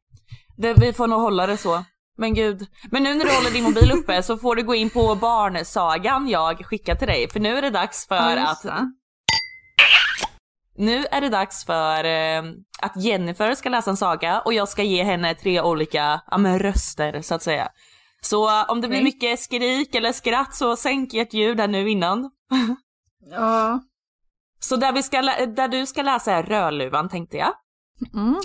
det, 0.56 0.72
vi 0.74 0.92
får 0.92 1.06
nog 1.06 1.20
hålla 1.20 1.46
det 1.46 1.56
så. 1.56 1.84
Men 2.16 2.34
gud. 2.34 2.66
Men 2.90 3.02
nu 3.02 3.14
när 3.14 3.24
du 3.24 3.30
håller 3.30 3.50
din 3.50 3.64
mobil 3.64 3.92
uppe 3.92 4.22
så 4.22 4.36
får 4.36 4.56
du 4.56 4.62
gå 4.62 4.74
in 4.74 4.90
på 4.90 5.14
barnsagan 5.14 6.28
jag 6.28 6.66
skickar 6.66 6.94
till 6.94 7.08
dig. 7.08 7.28
För 7.28 7.40
nu 7.40 7.56
är 7.58 7.62
det 7.62 7.70
dags 7.70 8.06
för 8.08 8.36
Ja, 8.36 8.48
att, 8.50 8.64
nu 10.76 11.06
är 11.10 11.20
det 11.20 11.28
dags 11.28 11.64
för 11.64 12.04
eh, 12.04 12.42
att 12.82 12.96
Jennifer 12.96 13.54
ska 13.54 13.68
läsa 13.68 13.90
en 13.90 13.96
saga 13.96 14.40
och 14.40 14.52
jag 14.54 14.68
ska 14.68 14.82
ge 14.82 15.04
henne 15.04 15.34
tre 15.34 15.60
olika, 15.62 16.20
ja 16.30 16.38
men 16.38 16.58
röster 16.58 17.22
så 17.22 17.34
att 17.34 17.42
säga. 17.42 17.68
Så 18.20 18.48
eh, 18.48 18.70
om 18.70 18.80
det 18.80 18.88
blir 18.88 19.02
mycket 19.02 19.40
skrik 19.40 19.94
eller 19.94 20.12
skratt 20.12 20.54
så 20.54 20.76
sänk 20.76 21.14
ert 21.14 21.34
ljud 21.34 21.60
här 21.60 21.68
nu 21.68 21.90
innan. 21.90 22.30
Ja. 23.30 23.82
Så 24.58 24.76
där, 24.76 24.92
vi 24.92 25.02
ska, 25.02 25.22
där 25.46 25.68
du 25.68 25.86
ska 25.86 26.02
läsa 26.02 26.32
är 26.32 26.42
Rödluvan 26.42 27.08
tänkte 27.08 27.36
jag. 27.36 27.52
Mm. 28.14 28.40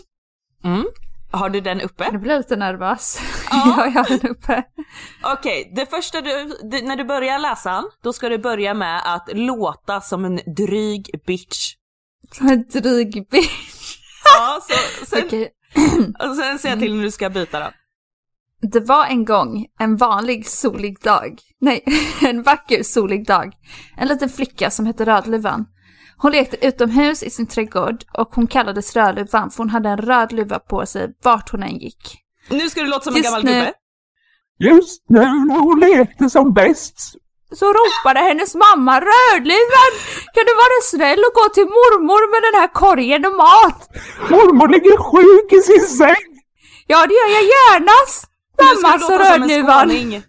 Mm. 0.63 0.85
Har 1.31 1.49
du 1.49 1.61
den 1.61 1.81
uppe? 1.81 2.03
Jag 2.03 2.21
blir 2.21 2.37
lite 2.37 2.55
nervös. 2.55 3.19
Ja. 3.51 3.73
Ja, 3.77 3.85
jag 3.85 3.91
har 3.91 4.17
den 4.17 4.29
uppe. 4.29 4.63
Okej, 5.23 5.71
det 5.75 5.85
första 5.85 6.21
du, 6.21 6.53
det, 6.71 6.81
när 6.81 6.95
du 6.95 7.03
börjar 7.03 7.39
läsa, 7.39 7.83
då 8.03 8.13
ska 8.13 8.29
du 8.29 8.37
börja 8.37 8.73
med 8.73 9.01
att 9.15 9.29
låta 9.33 10.01
som 10.01 10.25
en 10.25 10.39
dryg 10.57 11.09
bitch. 11.27 11.73
Som 12.31 12.47
en 12.47 12.65
dryg 12.67 13.27
bitch. 13.29 13.97
Ja, 14.23 14.59
så, 14.61 15.05
sen, 15.05 15.23
Okej. 15.25 15.49
och 16.29 16.35
sen 16.35 16.59
säger 16.59 16.75
jag 16.75 16.79
till 16.79 16.95
när 16.95 17.03
du 17.03 17.11
ska 17.11 17.29
byta 17.29 17.59
då. 17.59 17.67
Det 18.61 18.79
var 18.79 19.05
en 19.05 19.25
gång 19.25 19.65
en 19.79 19.97
vanlig 19.97 20.47
solig 20.47 20.99
dag. 21.01 21.39
Nej, 21.61 21.83
en 22.21 22.43
vacker 22.43 22.83
solig 22.83 23.27
dag. 23.27 23.53
En 23.97 24.07
liten 24.07 24.29
flicka 24.29 24.71
som 24.71 24.85
hette 24.85 25.05
Rödluvan. 25.05 25.65
Hon 26.21 26.31
lekte 26.31 26.67
utomhus 26.67 27.23
i 27.23 27.29
sin 27.29 27.47
trädgård 27.47 28.03
och 28.17 28.29
hon 28.35 28.47
kallades 28.47 28.95
Rödluvan 28.95 29.51
för 29.51 29.57
hon 29.57 29.69
hade 29.69 29.89
en 29.89 29.97
röd 29.97 30.31
luva 30.31 30.59
på 30.59 30.85
sig 30.85 31.07
vart 31.23 31.49
hon 31.51 31.63
än 31.63 31.77
gick. 31.77 32.17
Nu 32.49 32.69
ska 32.69 32.81
du 32.81 32.87
låta 32.87 33.03
som 33.03 33.13
en 33.13 33.17
Just 33.17 33.25
gammal 33.29 33.43
nu- 33.43 33.51
gubbe. 33.51 33.73
Just 34.59 35.03
nu 35.09 35.19
när 35.19 35.59
hon 35.59 35.79
lekte 35.79 36.29
som 36.29 36.53
bäst 36.53 36.95
Så 37.55 37.65
ropade 37.73 38.19
hennes 38.19 38.55
mamma 38.55 38.99
Rödluvan! 39.01 39.91
Kan 40.33 40.43
du 40.49 40.53
vara 40.63 40.77
snäll 40.83 41.19
och 41.19 41.33
gå 41.33 41.49
till 41.53 41.65
mormor 41.65 42.31
med 42.31 42.41
den 42.53 42.61
här 42.61 42.67
korgen 42.67 43.25
och 43.25 43.35
mat? 43.37 43.89
Mormor 44.29 44.67
ligger 44.67 44.97
sjuk 44.97 45.53
i 45.53 45.61
sin 45.61 45.97
säng. 45.97 46.25
Ja 46.87 47.05
det 47.07 47.13
gör 47.13 47.29
jag 47.37 47.43
gärna! 47.43 47.91
Nu 48.57 48.65
ska 48.65 48.87
Mamma 48.87 48.97
du 48.97 49.03
sa 49.03 49.11
låta 49.11 49.25
som 49.33 49.43
en 49.43 49.49
Rödluvan. 49.49 49.89
skåning. 49.89 50.23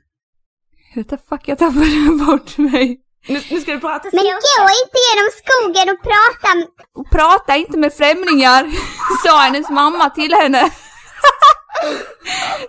Vänta 0.95 1.17
fuck 1.29 1.49
jag 1.49 1.59
tappade 1.59 2.25
bort 2.27 2.59
mig. 2.59 3.01
Nu, 3.27 3.43
nu 3.51 3.61
ska 3.61 3.73
du 3.73 3.81
prata 3.81 4.09
Men 4.13 4.25
gå 4.25 4.69
inte 4.83 4.99
genom 5.09 5.31
skogen 5.41 5.89
och 5.89 6.03
prata. 6.03 6.67
Och 6.95 7.11
prata 7.11 7.57
inte 7.57 7.79
med 7.79 7.95
främlingar, 7.95 8.71
sa 9.25 9.39
hennes 9.39 9.71
mamma 9.71 10.11
till 10.11 10.35
henne. 10.35 10.71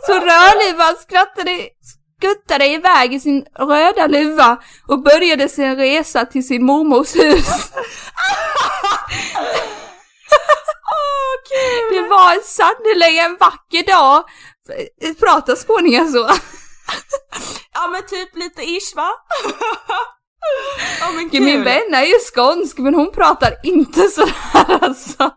Så 0.08 0.14
Rödluvan 0.14 0.95
skrattade, 0.97 1.70
skuttade 2.18 2.68
iväg 2.68 3.14
i 3.14 3.20
sin 3.20 3.45
röda 3.60 4.08
luva 4.08 4.58
och 4.88 5.04
började 5.04 5.49
sin 5.49 5.76
resa 5.76 6.26
till 6.26 6.47
sin 6.47 6.66
mormors 6.66 7.16
hus. 7.16 7.47
Det 11.91 12.02
var 12.02 12.43
sannerligen 12.43 13.26
en 13.26 13.38
vacker 13.38 13.84
dag. 13.84 14.24
Pratar 15.20 15.56
skåningar 15.56 16.06
så? 16.06 16.30
Ja 17.74 17.88
men 17.88 18.06
typ 18.06 18.36
lite 18.36 18.62
ish 18.62 18.95
va? 18.95 19.10
Ja 20.99 21.11
men 21.15 21.29
Ja. 21.31 21.41
Min 21.41 21.63
vän 21.63 21.93
är 21.93 22.03
ju 22.05 22.13
skånsk 22.33 22.77
men 22.77 22.95
hon 22.95 23.11
pratar 23.11 23.53
inte 23.63 24.01
sådär 24.07 24.77
alltså. 24.81 25.31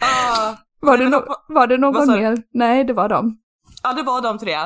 Ja, 0.00 0.56
Var 0.80 0.96
det, 0.98 1.04
no- 1.04 1.24
vad- 1.28 1.42
var 1.48 1.66
det 1.66 1.76
vad 1.78 1.94
någon 2.08 2.20
mer? 2.20 2.38
Nej, 2.54 2.84
det 2.84 2.92
var 2.92 3.08
de. 3.08 3.36
ja 3.82 3.92
det 3.92 4.02
var 4.02 4.20
de 4.22 4.38
tre. 4.38 4.58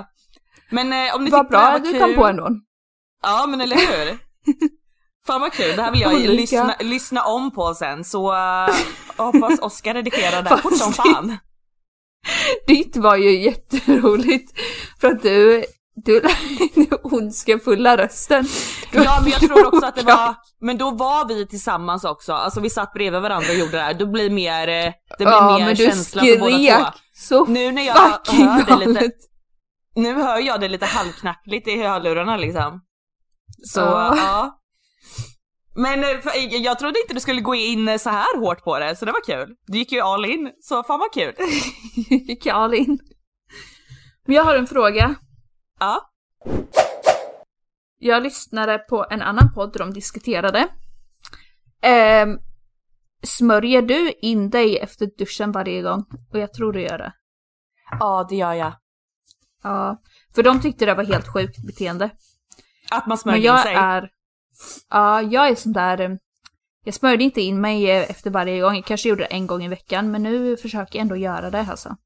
Men 0.71 0.93
eh, 0.93 1.15
om 1.15 1.25
ni 1.25 1.31
var 1.31 1.41
tyckte 1.45 1.57
det 1.57 1.63
här 1.63 1.71
bra 1.71 1.79
var 1.79 1.79
du 1.79 1.93
kul. 1.93 2.01
kom 2.01 2.15
på 2.15 2.27
ändå. 2.27 2.49
Ja 3.23 3.47
men 3.49 3.61
eller 3.61 3.77
hur? 3.77 4.19
Fan 5.27 5.41
vad 5.41 5.53
kul, 5.53 5.77
det 5.77 5.83
här 5.83 5.91
vill 5.93 6.01
jag 6.01 6.15
Olika. 6.15 6.33
lyssna, 6.33 6.75
lyssna 6.81 7.25
om 7.25 7.51
på 7.51 7.75
sen 7.75 8.05
så 8.05 8.33
uh, 8.33 8.69
hoppas 9.17 9.59
Oskar 9.61 9.95
redigerar 9.95 10.43
det 10.43 10.49
här 10.49 10.57
fort 10.57 10.77
som 10.77 10.93
fan. 10.93 11.37
Ditt 12.67 12.97
var 12.97 13.17
ju 13.17 13.43
jätteroligt 13.43 14.59
för 15.01 15.09
att 15.09 15.23
du, 15.23 15.65
du 16.05 16.23
ondskefulla 17.03 17.97
rösten. 17.97 18.47
Ja 18.93 19.21
men 19.23 19.31
jag 19.31 19.41
tror 19.41 19.67
också 19.67 19.87
att 19.87 19.97
det 19.97 20.03
var, 20.03 20.35
men 20.61 20.79
då 20.79 20.91
var 20.91 21.29
vi 21.29 21.47
tillsammans 21.47 22.05
också, 22.05 22.33
alltså 22.33 22.61
vi 22.61 22.71
satt 22.71 22.93
bredvid 22.93 23.21
varandra 23.23 23.49
och 23.51 23.55
gjorde 23.59 23.73
det 23.73 23.81
här, 23.83 23.95
då 23.95 24.07
blir 24.07 24.31
mer, 24.31 24.69
eh, 24.69 24.93
det 25.19 25.25
blir 25.25 25.27
Ja, 25.29 25.59
mer 25.59 25.67
men 25.67 25.77
känsla 25.77 26.23
för 26.23 26.39
båda 26.39 26.85
två. 26.85 26.99
så 27.17 27.45
Nu 27.47 27.73
när 27.73 27.83
jag 27.83 27.97
fucking 28.25 28.47
hör 28.47 28.79
det 28.79 28.87
lite, 28.87 29.11
nu 29.95 30.15
hör 30.15 30.39
jag 30.39 30.61
det 30.61 30.69
lite 30.69 30.87
halvknackligt 30.87 31.69
i 31.69 31.83
hörlurarna 31.83 32.37
liksom. 32.37 32.81
Så 33.67 33.81
Ja. 33.81 34.15
ja. 34.17 34.61
Men 35.77 36.05
eh, 36.05 36.09
jag 36.57 36.79
trodde 36.79 37.01
inte 37.01 37.15
du 37.15 37.21
skulle 37.21 37.41
gå 37.41 37.55
in 37.55 37.99
så 37.99 38.11
här 38.11 38.39
hårt 38.41 38.65
på 38.65 38.79
det, 38.79 38.97
så 38.97 39.05
det 39.05 39.13
var 39.13 39.25
kul. 39.25 39.55
Du 39.67 39.79
gick 39.79 39.93
ju 39.93 40.01
all 40.01 40.25
in, 40.25 40.51
så 40.63 40.83
fan 40.83 40.99
vad 40.99 41.13
kul. 41.13 41.35
gick 42.29 42.47
all 42.47 42.75
in. 42.75 42.99
Men 44.27 44.37
jag 44.37 44.45
har 44.45 44.55
en 44.57 44.67
fråga. 44.67 45.15
Ja. 45.81 46.11
Jag 47.99 48.23
lyssnade 48.23 48.79
på 48.79 49.07
en 49.11 49.23
annan 49.23 49.55
podd 49.55 49.73
där 49.73 49.79
de 49.79 49.93
diskuterade. 49.93 50.69
Ehm, 51.83 52.39
smörjer 53.23 53.83
du 53.83 54.13
in 54.13 54.51
dig 54.51 54.79
efter 54.79 55.11
duschen 55.19 55.53
varje 55.53 55.83
gång? 55.83 56.05
Och 56.33 56.39
jag 56.39 56.53
tror 56.53 56.73
du 56.73 56.81
gör 56.83 56.99
det. 56.99 57.13
Ja, 58.01 58.27
det 58.31 58.37
gör 58.37 58.53
jag. 58.53 58.73
Ja, 59.63 60.03
för 60.35 60.43
de 60.43 60.61
tyckte 60.61 60.87
det 60.87 60.95
var 60.95 61.05
helt 61.05 61.33
sjukt 61.33 61.67
beteende. 61.67 62.11
Att 62.91 63.07
man 63.07 63.19
smörjer 63.19 63.39
in 63.41 63.45
jag 63.45 63.63
sig. 63.63 63.75
är... 63.75 64.11
Ja, 64.91 65.23
jag 65.23 65.49
är 65.49 65.55
sån 65.55 65.73
där... 65.73 66.01
eh, 66.01 66.11
Jag 66.85 66.95
smörjde 66.95 67.25
inte 67.25 67.41
in 67.41 67.61
mig 67.61 67.91
eh, 67.91 68.11
efter 68.11 68.31
varje 68.31 68.61
gång. 68.61 68.75
Jag 68.75 68.85
kanske 68.85 69.09
gjorde 69.09 69.23
det 69.23 69.27
en 69.35 69.47
gång 69.47 69.65
i 69.65 69.69
veckan, 69.69 70.11
men 70.11 70.23
nu 70.23 70.57
försöker 70.57 70.99
jag 70.99 71.03
ändå 71.03 71.17
göra 71.17 71.51
det 71.51 71.67
alltså. 71.71 71.97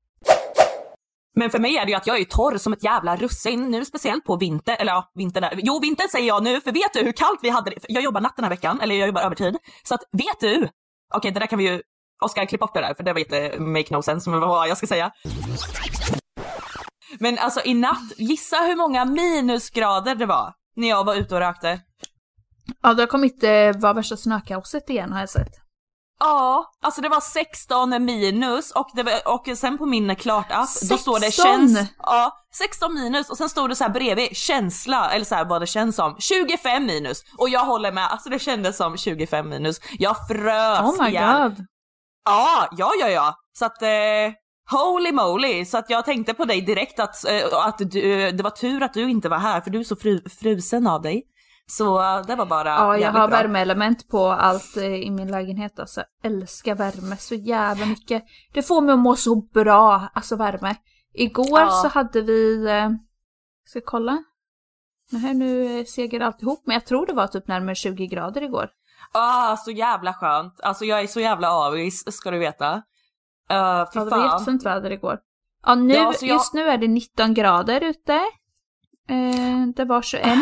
Men 1.39 1.51
för 1.51 1.59
mig 1.59 1.76
är 1.76 1.84
det 1.84 1.91
ju 1.91 1.97
att 1.97 2.07
jag 2.07 2.18
är 2.18 2.24
torr 2.24 2.59
som 2.59 2.72
ett 2.72 2.84
jävla 2.84 3.16
russin 3.16 3.70
nu 3.70 3.84
speciellt 3.84 4.24
på 4.24 4.36
vinter, 4.36 4.76
eller 4.78 4.93
ja, 4.93 5.11
vintern 5.14 5.43
där. 5.43 5.61
Jo, 5.62 5.80
vintern 5.80 6.09
säger 6.09 6.26
jag 6.26 6.43
nu, 6.43 6.61
för 6.61 6.72
vet 6.72 6.93
du 6.93 7.01
hur 7.01 7.12
kallt 7.12 7.41
vi 7.43 7.51
hade 7.51 7.70
det? 7.70 7.76
Jag 7.89 8.03
jobbar 8.03 8.20
natt 8.20 8.36
den 8.36 8.45
här 8.45 8.51
veckan, 8.51 8.80
eller 8.80 8.95
jag 8.95 9.07
jobbar 9.07 9.22
övertid. 9.22 9.57
Så 9.82 9.95
att, 9.95 10.01
vet 10.12 10.41
du? 10.41 10.68
Okej, 11.14 11.30
det 11.30 11.41
där 11.41 11.47
kan 11.47 11.59
vi 11.59 11.68
ju, 11.70 11.82
Oskar 12.24 12.45
klipp 12.45 12.61
bort 12.61 12.74
det 12.74 12.80
där, 12.80 12.95
för 12.95 13.05
det 13.05 13.12
var 13.12 13.20
inte 13.20 13.61
make 13.61 13.95
no 13.95 14.03
sense 14.03 14.30
med 14.30 14.41
vad 14.41 14.68
jag 14.68 14.76
ska 14.76 14.86
säga. 14.86 15.11
Men 17.18 17.39
alltså 17.39 17.61
i 17.64 17.74
natt, 17.74 18.12
gissa 18.16 18.57
hur 18.57 18.76
många 18.76 19.05
minusgrader 19.05 20.14
det 20.14 20.26
var 20.26 20.53
när 20.76 20.89
jag 20.89 21.05
var 21.05 21.14
ute 21.14 21.34
och 21.34 21.41
rökte. 21.41 21.80
Ja, 22.82 22.95
det 22.95 23.03
har 23.03 23.07
kommit 23.07 23.45
eh, 23.45 23.80
vara 23.80 23.93
värsta 23.93 24.16
snökaoset 24.16 24.91
igen 24.91 25.12
har 25.12 25.20
jag 25.20 25.30
sett. 25.30 25.68
Ja, 26.21 26.71
alltså 26.83 27.01
det 27.01 27.09
var 27.09 27.21
16 27.21 28.05
minus 28.05 28.71
och, 28.71 28.91
det 28.95 29.03
var, 29.03 29.12
och 29.35 29.59
sen 29.59 29.79
på 29.79 29.87
min 29.87 30.16
klart-app 30.16 30.69
då 30.91 30.99
står 30.99 31.19
det 31.21 31.27
16? 31.27 31.45
känns... 31.45 31.91
Ja, 31.99 32.33
16 32.55 32.95
minus 32.95 33.31
och 33.31 33.37
sen 33.37 33.49
stod 33.49 33.69
det 33.71 33.77
så 33.77 33.85
här 33.85 33.91
bredvid 33.91 34.37
känsla, 34.37 35.11
eller 35.11 35.25
så 35.25 35.35
här 35.35 35.45
vad 35.45 35.62
det 35.62 35.66
känns 35.66 35.97
som, 35.97 36.16
25 36.19 36.87
minus. 36.87 37.23
Och 37.39 37.49
jag 37.49 37.64
håller 37.64 37.93
med, 37.93 38.12
alltså 38.12 38.31
det 38.31 38.39
kändes 38.39 38.77
som 38.77 38.97
25 38.97 39.49
minus. 39.49 39.81
Jag 39.99 40.16
frös 40.29 40.81
Oh 40.81 41.03
my 41.03 41.09
ihjäl. 41.11 41.43
god. 41.43 41.66
Ja, 42.25 42.69
ja, 42.77 42.93
ja, 43.01 43.09
ja. 43.09 43.35
Så 43.59 43.64
att, 43.64 43.83
eh, 43.83 43.89
holy 44.71 45.12
moly. 45.12 45.64
Så 45.64 45.79
att 45.79 45.91
jag 45.91 46.05
tänkte 46.05 46.35
på 46.35 46.45
dig 46.45 46.61
direkt 46.61 47.01
att, 47.01 47.25
eh, 47.29 47.43
att 47.53 47.79
du, 47.79 48.31
det 48.31 48.43
var 48.43 48.51
tur 48.51 48.83
att 48.83 48.95
du 48.95 49.11
inte 49.11 49.29
var 49.29 49.39
här 49.39 49.61
för 49.61 49.71
du 49.71 49.81
är 49.81 49.85
så 49.85 49.97
fru, 49.97 50.21
frusen 50.41 50.87
av 50.87 51.03
dig. 51.03 51.23
Så 51.71 52.03
eh, 52.03 52.27
det 52.27 52.35
var 52.37 52.47
bara 52.47 52.69
Ja, 52.69 52.99
jag 52.99 53.12
har 53.12 53.29
bra. 53.29 53.37
värmeelement 53.39 54.09
på 54.09 54.27
allt 54.31 54.77
eh, 54.77 54.85
i 54.95 55.11
min 55.11 55.29
lägenhet 55.31 55.79
alltså. 55.79 56.03
Jag 56.23 56.33
älskar 56.33 56.75
värme 56.75 57.16
så 57.16 57.35
jävla 57.35 57.87
mycket. 57.87 58.25
Det 58.55 58.62
får 58.62 58.81
mig 58.81 58.93
att 58.93 58.99
må 58.99 59.16
så 59.16 59.35
bra, 59.37 60.09
alltså 60.14 60.37
värme. 60.37 60.75
Igår 61.14 61.61
Ja. 61.61 61.71
så 61.71 61.89
hade 61.89 62.23
vi, 62.23 62.66
eh, 62.69 62.91
ska 63.66 63.81
kolla? 63.85 64.19
Nej, 65.11 65.35
nu 65.35 65.79
eh, 65.79 65.85
segar 65.85 66.21
alltihop, 66.21 66.62
men 66.66 66.75
jag 66.75 66.87
tror 66.87 67.07
det 67.07 67.12
var 67.12 67.27
typ 67.27 67.49
närmare 67.49 67.75
20 67.75 68.07
grader 68.07 68.43
igår. 68.43 68.69
Ah, 69.12 69.57
så 69.57 69.71
jävla 69.71 70.14
skönt. 70.14 70.61
Alltså 70.62 70.85
jag 70.85 71.01
är 71.01 71.07
så 71.07 71.21
jävla 71.21 71.51
avis, 71.53 72.12
ska 72.16 72.31
du 72.31 72.39
veta. 72.39 72.75
Uh, 72.75 72.81
fy 73.93 73.99
Ja, 73.99 74.05
det 74.05 74.11
var 74.11 74.25
jättefint 74.25 74.66
väder 74.66 74.91
igår. 74.91 75.19
Ja, 75.66 75.75
nu, 75.75 75.95
Ja, 75.95 76.12
jag- 76.21 76.29
just 76.31 76.55
nu 76.55 76.62
är 76.69 76.79
det 76.79 76.89
19 76.89 77.35
grader 77.35 77.81
ute. 77.85 78.14
Eh, 79.09 79.66
det 79.77 79.85
var 79.85 80.03
21. 80.03 80.39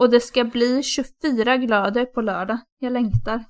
Och 0.00 0.10
det 0.10 0.20
ska 0.20 0.44
bli 0.44 0.82
24 0.82 1.56
grader 1.56 2.04
på 2.04 2.20
lördag. 2.20 2.58
Jag 2.78 2.92
längtar. 2.92 3.44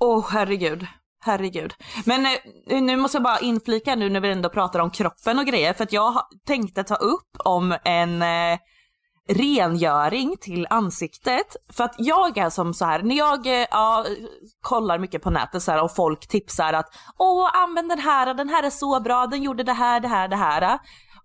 Åh 0.00 0.18
oh, 0.18 0.30
herregud. 0.30 0.86
Herregud. 1.20 1.74
Men 2.04 2.26
eh, 2.26 2.82
nu 2.82 2.96
måste 2.96 3.16
jag 3.16 3.22
bara 3.22 3.38
inflika 3.38 3.94
nu 3.94 4.08
när 4.08 4.20
vi 4.20 4.30
ändå 4.30 4.48
pratar 4.48 4.80
om 4.80 4.90
kroppen 4.90 5.38
och 5.38 5.46
grejer 5.46 5.72
för 5.72 5.84
att 5.84 5.92
jag 5.92 6.22
tänkte 6.46 6.84
ta 6.84 6.94
upp 6.94 7.36
om 7.44 7.76
en 7.84 8.22
eh, 8.22 8.58
rengöring 9.28 10.36
till 10.40 10.66
ansiktet. 10.70 11.56
För 11.72 11.84
att 11.84 11.94
jag 11.98 12.38
är 12.38 12.50
som 12.50 12.74
så 12.74 12.84
här, 12.84 13.02
när 13.02 13.16
jag 13.16 13.46
eh, 13.46 13.66
ja, 13.70 14.06
kollar 14.60 14.98
mycket 14.98 15.22
på 15.22 15.30
nätet 15.30 15.62
så 15.62 15.72
här, 15.72 15.82
och 15.82 15.94
folk 15.94 16.28
tipsar 16.28 16.72
att 16.72 16.94
åh 17.18 17.50
använd 17.62 17.88
den 17.88 17.98
här, 17.98 18.34
den 18.34 18.48
här 18.48 18.62
är 18.62 18.70
så 18.70 19.00
bra, 19.00 19.26
den 19.26 19.42
gjorde 19.42 19.62
det 19.62 19.72
här, 19.72 20.00
det 20.00 20.08
här, 20.08 20.28
det 20.28 20.36
här. 20.36 20.78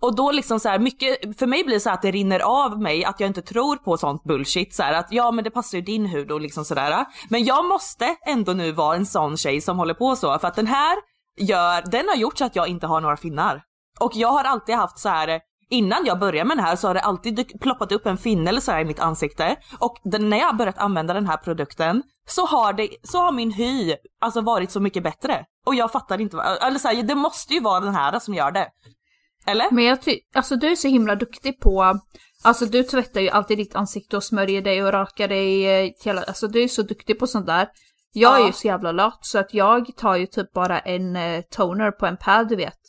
Och 0.03 0.15
då 0.15 0.31
liksom 0.31 0.59
så 0.59 0.69
här, 0.69 0.79
mycket, 0.79 1.39
för 1.39 1.47
mig 1.47 1.63
blir 1.63 1.75
det 1.75 1.79
så 1.79 1.89
här 1.89 1.95
att 1.95 2.01
det 2.01 2.11
rinner 2.11 2.39
av 2.39 2.81
mig 2.81 3.05
att 3.05 3.19
jag 3.19 3.27
inte 3.27 3.41
tror 3.41 3.75
på 3.75 3.97
sånt 3.97 4.23
bullshit 4.23 4.75
så 4.75 4.83
här 4.83 4.93
att 4.93 5.07
ja 5.09 5.31
men 5.31 5.43
det 5.43 5.51
passar 5.51 5.77
ju 5.77 5.81
din 5.81 6.05
hud 6.05 6.31
och 6.31 6.41
liksom 6.41 6.65
sådär. 6.65 7.05
Men 7.29 7.43
jag 7.43 7.65
måste 7.65 8.15
ändå 8.25 8.53
nu 8.53 8.71
vara 8.71 8.95
en 8.95 9.05
sån 9.05 9.37
tjej 9.37 9.61
som 9.61 9.77
håller 9.77 9.93
på 9.93 10.15
så 10.15 10.39
för 10.39 10.47
att 10.47 10.55
den 10.55 10.67
här 10.67 10.97
gör, 11.39 11.91
den 11.91 12.07
har 12.07 12.15
gjort 12.15 12.37
så 12.37 12.45
att 12.45 12.55
jag 12.55 12.67
inte 12.67 12.87
har 12.87 13.01
några 13.01 13.17
finnar. 13.17 13.61
Och 13.99 14.11
jag 14.15 14.27
har 14.27 14.43
alltid 14.43 14.75
haft 14.75 14.99
så 14.99 15.09
här 15.09 15.41
Innan 15.69 16.05
jag 16.05 16.19
började 16.19 16.47
med 16.47 16.57
den 16.57 16.65
här 16.65 16.75
så 16.75 16.87
har 16.87 16.93
det 16.93 17.01
alltid 17.01 17.61
ploppat 17.61 17.91
upp 17.91 18.05
en 18.05 18.17
finne 18.17 18.49
eller 18.49 18.61
så 18.61 18.71
här 18.71 18.81
i 18.81 18.85
mitt 18.85 18.99
ansikte 18.99 19.55
och 19.79 19.97
den, 20.03 20.29
när 20.29 20.37
jag 20.37 20.45
har 20.45 20.53
börjat 20.53 20.77
använda 20.77 21.13
den 21.13 21.27
här 21.27 21.37
produkten 21.37 22.03
så 22.27 22.45
har, 22.45 22.73
det, 22.73 22.89
så 23.03 23.17
har 23.17 23.31
min 23.31 23.51
hy 23.51 23.95
alltså 24.21 24.41
varit 24.41 24.71
så 24.71 24.79
mycket 24.79 25.03
bättre. 25.03 25.45
Och 25.65 25.75
jag 25.75 25.91
fattar 25.91 26.21
inte, 26.21 26.37
eller 26.37 26.79
så 26.79 26.87
här, 26.87 27.03
det 27.03 27.15
måste 27.15 27.53
ju 27.53 27.59
vara 27.59 27.79
den 27.79 27.95
här 27.95 28.19
som 28.19 28.33
gör 28.33 28.51
det. 28.51 28.67
Eller? 29.45 29.71
Men 29.71 29.83
jag 29.83 30.01
ty- 30.01 30.19
alltså 30.33 30.55
du 30.55 30.67
är 30.67 30.75
så 30.75 30.87
himla 30.87 31.15
duktig 31.15 31.59
på, 31.59 31.99
alltså 32.43 32.65
du 32.65 32.83
tvättar 32.83 33.21
ju 33.21 33.29
alltid 33.29 33.57
ditt 33.57 33.75
ansikte 33.75 34.17
och 34.17 34.23
smörjer 34.23 34.61
dig 34.61 34.83
och 34.83 34.91
rakar 34.93 35.27
dig 35.27 35.65
eh, 35.85 35.91
hela, 36.03 36.23
alltså 36.23 36.47
du 36.47 36.63
är 36.63 36.67
så 36.67 36.81
duktig 36.81 37.19
på 37.19 37.27
sånt 37.27 37.45
där. 37.47 37.67
Jag 38.13 38.35
är 38.35 38.39
Ja. 38.39 38.47
ju 38.47 38.53
så 38.53 38.67
jävla 38.67 38.91
lat 38.91 39.19
så 39.25 39.39
att 39.39 39.53
jag 39.53 39.95
tar 39.97 40.15
ju 40.15 40.25
typ 40.25 40.53
bara 40.53 40.79
en 40.79 41.15
eh, 41.15 41.41
toner 41.41 41.91
på 41.91 42.05
en 42.05 42.17
pad 42.17 42.49
du 42.49 42.55
vet. 42.55 42.79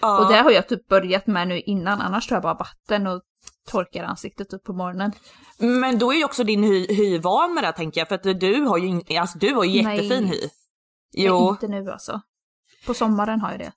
Ja. 0.00 0.18
Och 0.24 0.32
det 0.32 0.38
har 0.38 0.50
jag 0.50 0.68
typ 0.68 0.88
börjat 0.88 1.26
med 1.26 1.48
nu 1.48 1.60
innan, 1.60 2.00
annars 2.00 2.26
tar 2.28 2.36
jag 2.36 2.42
bara 2.42 2.54
vatten 2.54 3.06
och 3.06 3.22
torkar 3.70 4.04
ansiktet 4.04 4.52
upp 4.52 4.64
på 4.64 4.72
morgonen. 4.72 5.12
Men 5.58 5.98
då 5.98 6.12
är 6.12 6.16
ju 6.16 6.24
också 6.24 6.44
din 6.44 6.62
hy, 6.62 6.86
hy 6.94 7.18
van 7.18 7.54
med 7.54 7.64
det 7.64 7.72
tänker 7.72 8.00
jag, 8.00 8.08
för 8.08 8.14
att 8.14 8.40
du 8.40 8.60
har 8.60 8.78
ju, 8.78 9.16
alltså, 9.18 9.38
du 9.38 9.54
har 9.54 9.64
ju 9.64 9.82
Nej. 9.82 9.96
jättefin 9.96 10.24
hy. 10.24 10.40
Nej, 10.40 10.50
Jo, 11.26 11.48
Inte 11.50 11.68
nu 11.68 11.90
alltså. 11.90 12.20
På 12.86 12.94
sommaren 12.94 13.40
har 13.40 13.50
jag 13.50 13.60
det. 13.60 13.72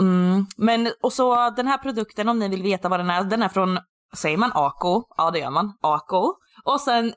Mm, 0.00 0.46
men 0.56 0.88
och 1.02 1.12
så 1.12 1.50
den 1.50 1.66
här 1.66 1.78
produkten 1.78 2.28
om 2.28 2.38
ni 2.38 2.48
vill 2.48 2.62
veta 2.62 2.88
vad 2.88 3.00
den 3.00 3.10
är, 3.10 3.24
den 3.24 3.42
är 3.42 3.48
från, 3.48 3.78
säger 4.16 4.36
man 4.36 4.50
Ako? 4.54 5.02
Ja 5.16 5.30
det 5.30 5.38
gör 5.38 5.50
man, 5.50 5.72
Ako. 5.82 6.34
Och 6.64 6.80
sen, 6.80 7.12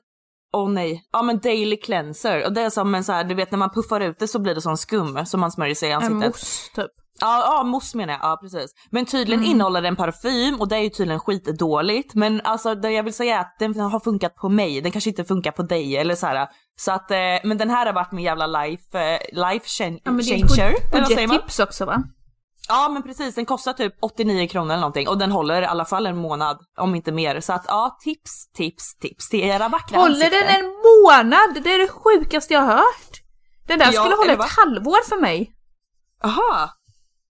åh 0.52 0.70
nej, 0.70 1.02
ja 1.12 1.22
men 1.22 1.38
Daily 1.38 1.76
Cleanser. 1.76 2.46
Och 2.46 2.52
det 2.52 2.60
är 2.62 2.70
som 2.70 2.94
en 2.94 3.04
så 3.04 3.12
här, 3.12 3.24
du 3.24 3.34
vet 3.34 3.50
när 3.50 3.58
man 3.58 3.70
puffar 3.70 4.00
ut 4.00 4.18
det 4.18 4.28
så 4.28 4.38
blir 4.38 4.54
det 4.54 4.60
sån 4.60 4.76
skum 4.76 5.26
som 5.26 5.40
man 5.40 5.52
smörjer 5.52 5.74
sig 5.74 5.88
i 5.88 5.92
En 5.92 5.96
ansiktet. 5.96 6.20
mousse 6.24 6.74
typ. 6.74 6.90
Ja, 7.20 7.44
ja 7.56 7.64
mousse 7.64 7.96
menar 7.96 8.12
jag, 8.12 8.20
ja 8.22 8.38
precis. 8.42 8.70
Men 8.90 9.06
tydligen 9.06 9.40
Mm. 9.40 9.50
innehåller 9.52 9.82
den 9.82 9.96
parfym 9.96 10.60
och 10.60 10.68
det 10.68 10.76
är 10.76 10.80
ju 10.80 10.88
tydligen 10.90 11.20
skitdåligt. 11.20 12.14
Men 12.14 12.40
alltså 12.44 12.74
det 12.74 12.90
jag 12.90 13.02
vill 13.02 13.14
säga 13.14 13.36
är 13.36 13.40
att 13.40 13.56
den 13.58 13.80
har 13.80 14.00
funkat 14.00 14.34
på 14.36 14.48
mig, 14.48 14.80
den 14.80 14.92
kanske 14.92 15.10
inte 15.10 15.24
funkar 15.24 15.50
på 15.52 15.62
dig 15.62 15.96
eller 15.96 16.14
så 16.14 16.26
här. 16.26 16.48
Så 16.80 16.92
att, 16.92 17.10
eh, 17.10 17.16
men 17.44 17.58
den 17.58 17.70
här 17.70 17.86
har 17.86 17.92
varit 17.92 18.12
min 18.12 18.24
jävla 18.24 18.46
life, 18.46 18.98
eh, 18.98 19.18
life 19.32 19.66
chan- 19.66 19.98
Ja, 20.04 20.10
men 20.10 20.16
det 20.16 20.22
är 20.34 20.48
changer. 20.48 20.74
ett 20.74 20.92
budgettips 20.92 21.58
också 21.60 21.84
va? 21.84 22.02
Ja 22.68 22.88
men 22.88 23.02
precis, 23.02 23.34
den 23.34 23.46
kostar 23.46 23.72
typ 23.72 23.94
89 24.00 24.48
kronor 24.48 24.66
eller 24.72 24.80
någonting 24.80 25.08
och 25.08 25.18
den 25.18 25.32
håller 25.32 25.62
i 25.62 25.66
alla 25.66 25.84
fall 25.84 26.06
en 26.06 26.16
månad, 26.16 26.58
om 26.78 26.94
inte 26.94 27.12
mer. 27.12 27.40
Så 27.40 27.52
att 27.52 27.64
ja, 27.68 27.98
tips, 28.04 28.52
tips, 28.56 28.94
tips 28.94 29.28
till 29.28 29.40
era 29.40 29.68
vackra 29.68 29.98
Håller 29.98 30.14
ansikten. 30.14 30.46
den 30.46 30.64
en 30.64 30.66
månad? 30.66 31.62
Det 31.64 31.74
är 31.74 31.78
det 31.78 31.88
sjukaste 31.88 32.54
jag 32.54 32.60
har 32.60 32.72
hört. 32.76 33.22
Den 33.66 33.78
där 33.78 33.92
Ja, 33.92 34.02
skulle 34.02 34.16
hålla 34.16 34.32
ett 34.32 34.38
va? 34.38 34.46
halvår 34.64 35.08
för 35.08 35.16
mig. 35.16 35.52
Jaha. 36.22 36.70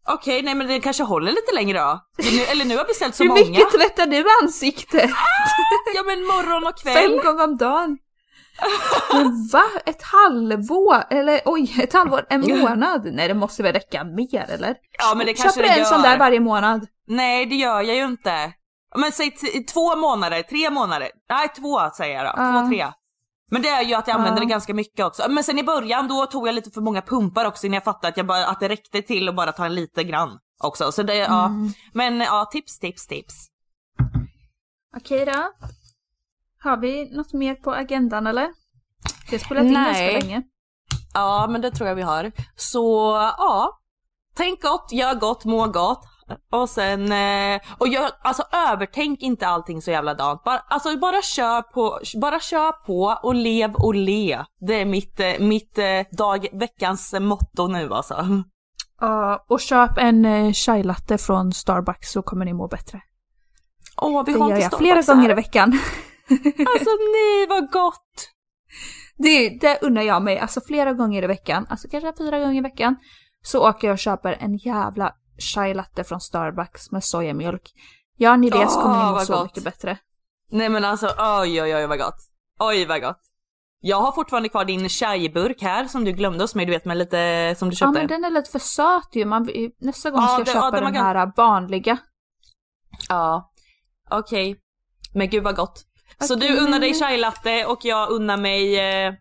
Okej, 0.09 0.43
nej 0.43 0.55
men 0.55 0.66
den 0.66 0.80
kanske 0.80 1.03
håller 1.03 1.33
lite 1.33 1.55
längre 1.55 1.78
då. 1.80 2.01
Nu, 2.33 2.43
eller 2.43 2.64
nu 2.64 2.76
har 2.76 2.85
vi 2.85 2.89
beställt 2.89 3.14
så 3.14 3.22
Hur 3.22 3.28
många. 3.28 3.41
mycket 3.41 3.70
tvättar 3.72 4.07
du 4.07 4.24
ansiktet? 4.43 5.11
Ja 5.95 6.03
men 6.07 6.26
morgon 6.26 6.66
och 6.66 6.78
kväll. 6.78 6.95
Fem 6.95 7.16
gånger 7.24 7.45
om 7.45 7.57
dagen. 7.57 7.99
Men 9.12 9.48
va? 9.52 9.62
Ett 9.86 10.02
halvår? 10.02 11.04
Eller 11.10 11.40
oj, 11.44 11.74
ett 11.82 11.92
halvår? 11.92 12.26
En 12.30 12.60
månad? 12.60 13.08
Nej 13.12 13.28
det 13.28 13.34
måste 13.34 13.62
väl 13.62 13.72
räcka 13.72 14.04
mer 14.04 14.50
eller? 14.50 14.76
Ja 14.98 15.14
men 15.16 15.26
det 15.26 15.34
kanske 15.34 15.60
Köper 15.60 15.62
det 15.68 15.74
en 15.74 15.78
gör. 15.78 15.84
sån 15.84 16.02
där 16.02 16.18
varje 16.18 16.40
månad? 16.40 16.86
Nej 17.06 17.46
det 17.46 17.54
gör 17.56 17.80
jag 17.80 17.96
ju 17.96 18.04
inte. 18.04 18.52
Men 18.96 19.12
säg 19.12 19.30
två 19.72 19.96
månader, 19.96 20.42
tre 20.42 20.70
månader. 20.70 21.08
Nej 21.30 21.48
två 21.48 21.90
säger 21.96 22.16
jag 22.16 22.24
då. 22.24 22.32
Ja. 22.42 22.60
Två, 22.62 22.68
tre. 22.68 22.86
Men 23.50 23.62
det 23.62 23.68
är 23.68 23.82
ju 23.82 23.94
att 23.94 24.08
jag 24.08 24.14
använder 24.14 24.40
Ja. 24.42 24.44
det 24.46 24.50
ganska 24.50 24.74
mycket 24.74 25.06
också. 25.06 25.22
Men 25.28 25.44
sen 25.44 25.58
i 25.58 25.62
början 25.64 26.08
då 26.08 26.26
tog 26.26 26.48
jag 26.48 26.54
lite 26.54 26.70
för 26.70 26.80
många 26.80 27.02
pumpar 27.02 27.44
också 27.44 27.66
innan 27.66 27.74
jag 27.74 27.84
fattade 27.84 28.08
att, 28.08 28.16
jag 28.16 28.26
bara, 28.26 28.46
att 28.46 28.60
det 28.60 28.68
räckte 28.68 29.02
till 29.02 29.28
att 29.28 29.36
bara 29.36 29.52
ta 29.52 29.64
en 29.66 29.74
lite 29.74 30.04
grann 30.04 30.38
också. 30.64 30.92
Så 30.92 31.02
det, 31.02 31.14
ja. 31.16 31.46
Mm. 31.46 31.72
Men 31.92 32.20
ja, 32.20 32.48
tips, 32.52 32.78
tips, 32.78 33.06
tips. 33.06 33.34
Okej 34.96 35.24
då. 35.26 35.32
Har 36.64 36.76
vi 36.76 37.10
något 37.16 37.32
mer 37.32 37.54
på 37.54 37.72
agendan 37.72 38.26
eller? 38.26 38.48
Det 39.30 39.38
spelat 39.38 39.64
in 39.64 39.74
ganska 39.74 40.02
länge. 40.02 40.42
Ja 41.14 41.46
men 41.50 41.60
det 41.60 41.70
tror 41.70 41.88
jag 41.88 41.94
vi 41.96 42.02
har. 42.02 42.32
Så 42.56 43.12
ja, 43.38 43.78
tänk 44.36 44.62
gott, 44.62 44.92
gör 44.92 45.14
gott, 45.14 45.44
må 45.44 45.66
gott. 45.66 46.04
Och 46.52 46.68
sen, 46.68 47.12
eh, 47.12 47.60
och 47.78 47.88
gör, 47.88 48.10
alltså 48.22 48.42
övertänk 48.68 49.22
inte 49.22 49.46
allting 49.46 49.82
så 49.82 49.90
jävla 49.90 50.14
dant. 50.14 50.44
Bara, 50.44 50.58
alltså 50.58 50.96
bara 50.98 51.22
kör 51.22 51.62
på, 51.62 51.98
bara 52.20 52.40
kör 52.40 52.72
på 52.72 53.18
och 53.22 53.34
lev 53.34 53.74
och 53.74 53.94
le. 53.94 54.44
Det 54.60 54.80
är 54.80 54.84
mitt, 54.84 55.20
eh, 55.20 55.32
mitt 55.38 55.78
eh, 55.78 56.00
dag, 56.18 56.46
veckans 56.52 57.14
motto 57.20 57.66
nu 57.66 57.92
alltså. 57.94 58.26
Ja, 59.00 59.44
och 59.48 59.60
köp 59.60 59.98
en 59.98 60.24
eh, 60.24 60.52
chai 60.52 60.82
latte 60.82 61.18
från 61.18 61.52
Starbucks 61.52 62.12
så 62.12 62.22
kommer 62.22 62.44
ni 62.44 62.52
må 62.52 62.68
bättre. 62.68 63.00
Åh 63.96 64.22
vi 64.26 64.32
Det 64.32 64.38
har 64.38 64.48
gör 64.50 64.56
inte 64.56 64.68
jag 64.70 64.78
flera 64.78 64.94
här. 64.94 65.14
gånger 65.14 65.30
i 65.30 65.34
veckan. 65.34 65.78
Alltså 66.74 66.91
nej 67.14 67.47
vad 67.49 67.70
gott. 67.72 68.28
Det, 69.16 69.49
det 69.61 69.78
unnar 69.83 70.03
jag 70.03 70.22
mig, 70.22 70.39
alltså 70.39 70.61
flera 70.61 70.93
gånger 70.93 71.22
i 71.22 71.26
veckan, 71.26 71.66
alltså 71.70 71.89
kanske 71.89 72.12
fyra 72.18 72.39
gånger 72.41 72.55
i 72.59 72.61
veckan, 72.61 72.97
så 73.43 73.68
åker 73.68 73.89
jag 73.89 73.93
och 73.95 73.99
köper 73.99 74.37
en 74.41 74.57
jävla 74.57 75.12
chai 75.55 75.74
latte 75.74 76.05
från 76.05 76.20
Starbucks 76.20 76.91
med 76.91 77.05
sojamjölk. 77.05 77.72
Gör 78.18 78.37
ni 78.37 78.51
det 78.51 78.68
så 78.68 78.80
kommer 78.80 79.07
ni 79.07 79.12
må 79.12 79.18
så 79.20 79.33
gott. 79.33 79.45
mycket 79.45 79.64
bättre. 79.64 79.99
Nej 80.51 80.68
men 80.68 80.85
alltså 80.85 81.07
oj 81.18 81.62
oj 81.62 81.74
oj 81.76 81.87
vad 81.87 81.99
gott. 81.99 82.18
Oj 82.61 82.87
vad 82.87 83.01
gott. 83.03 83.20
Jag 83.85 83.97
har 84.01 84.12
fortfarande 84.12 84.49
kvar 84.49 84.64
din 84.64 84.89
chai-burk 84.89 85.62
här 85.62 85.85
som 85.85 86.05
du 86.05 86.12
glömde 86.12 86.45
hos 86.45 86.55
mig, 86.55 86.66
du 86.66 86.72
vet 86.72 86.85
med 86.85 86.97
lite 86.97 87.55
som 87.59 87.68
du 87.68 87.72
Ja 87.74 87.76
köpte. 87.78 87.93
men 87.99 88.07
den 88.09 88.24
är 88.24 88.30
lite 88.30 88.51
för 88.51 88.59
söt 88.59 89.09
ju, 89.12 89.24
Man, 89.24 89.49
nästa 89.80 90.11
gång 90.11 90.20
Ja, 90.20 90.26
ska 90.28 90.37
jag 90.39 90.47
det- 90.47 90.53
köpa 90.53 90.66
ja, 90.66 90.70
den 90.70 90.93
den 90.93 91.05
var 91.05 91.14
här 91.14 91.33
vanliga. 91.37 91.99
Ja, 93.09 93.53
okej. 94.11 94.61
Men 95.14 95.30
gud 95.30 95.43
vad 95.45 95.57
gott. 95.57 95.83
Så 96.20 96.34
du 96.34 96.58
unnar 96.58 96.78
dig 96.78 96.94
chai 96.94 97.16
latte 97.18 97.64
och 97.64 97.78
jag 97.82 98.10
unnar 98.10 98.36
mig 98.36 98.78
eh, 98.80 99.12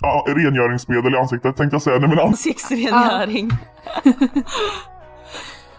Ja, 0.00 0.24
rengöringsmedel 0.28 1.14
i 1.14 1.16
ansiktet 1.18 1.56
tänkte 1.56 1.74
jag 1.74 1.82
säga. 1.82 1.98
Nej, 1.98 2.08
men 2.08 2.18
ans- 2.18 2.22
ansiktsrengöring. 2.26 3.50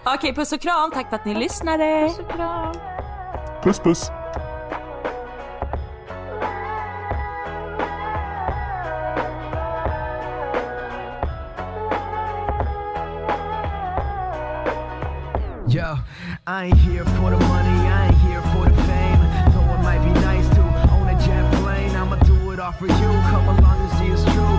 okej, 0.16 0.36
puss 0.36 0.52
och 0.52 0.62
kram. 0.62 0.92
Tack 0.92 1.10
för 1.10 1.16
att 1.16 1.26
ni 1.26 1.36
lyssnade. 1.36 2.10
Så 2.10 2.24
bra. 2.38 2.74
puss 3.64 3.80
puss. 3.80 4.12
Yo, 15.68 15.96
I 16.48 16.66
ain't 16.66 16.78
here 16.78 17.06
for 17.06 17.30
the 17.30 17.38
money, 17.48 17.88
for 22.74 22.88
you. 22.88 22.94
Come 22.94 23.48
along 23.48 23.80
and 23.82 23.92
see 23.98 24.08
it's 24.08 24.24
true, 24.24 24.59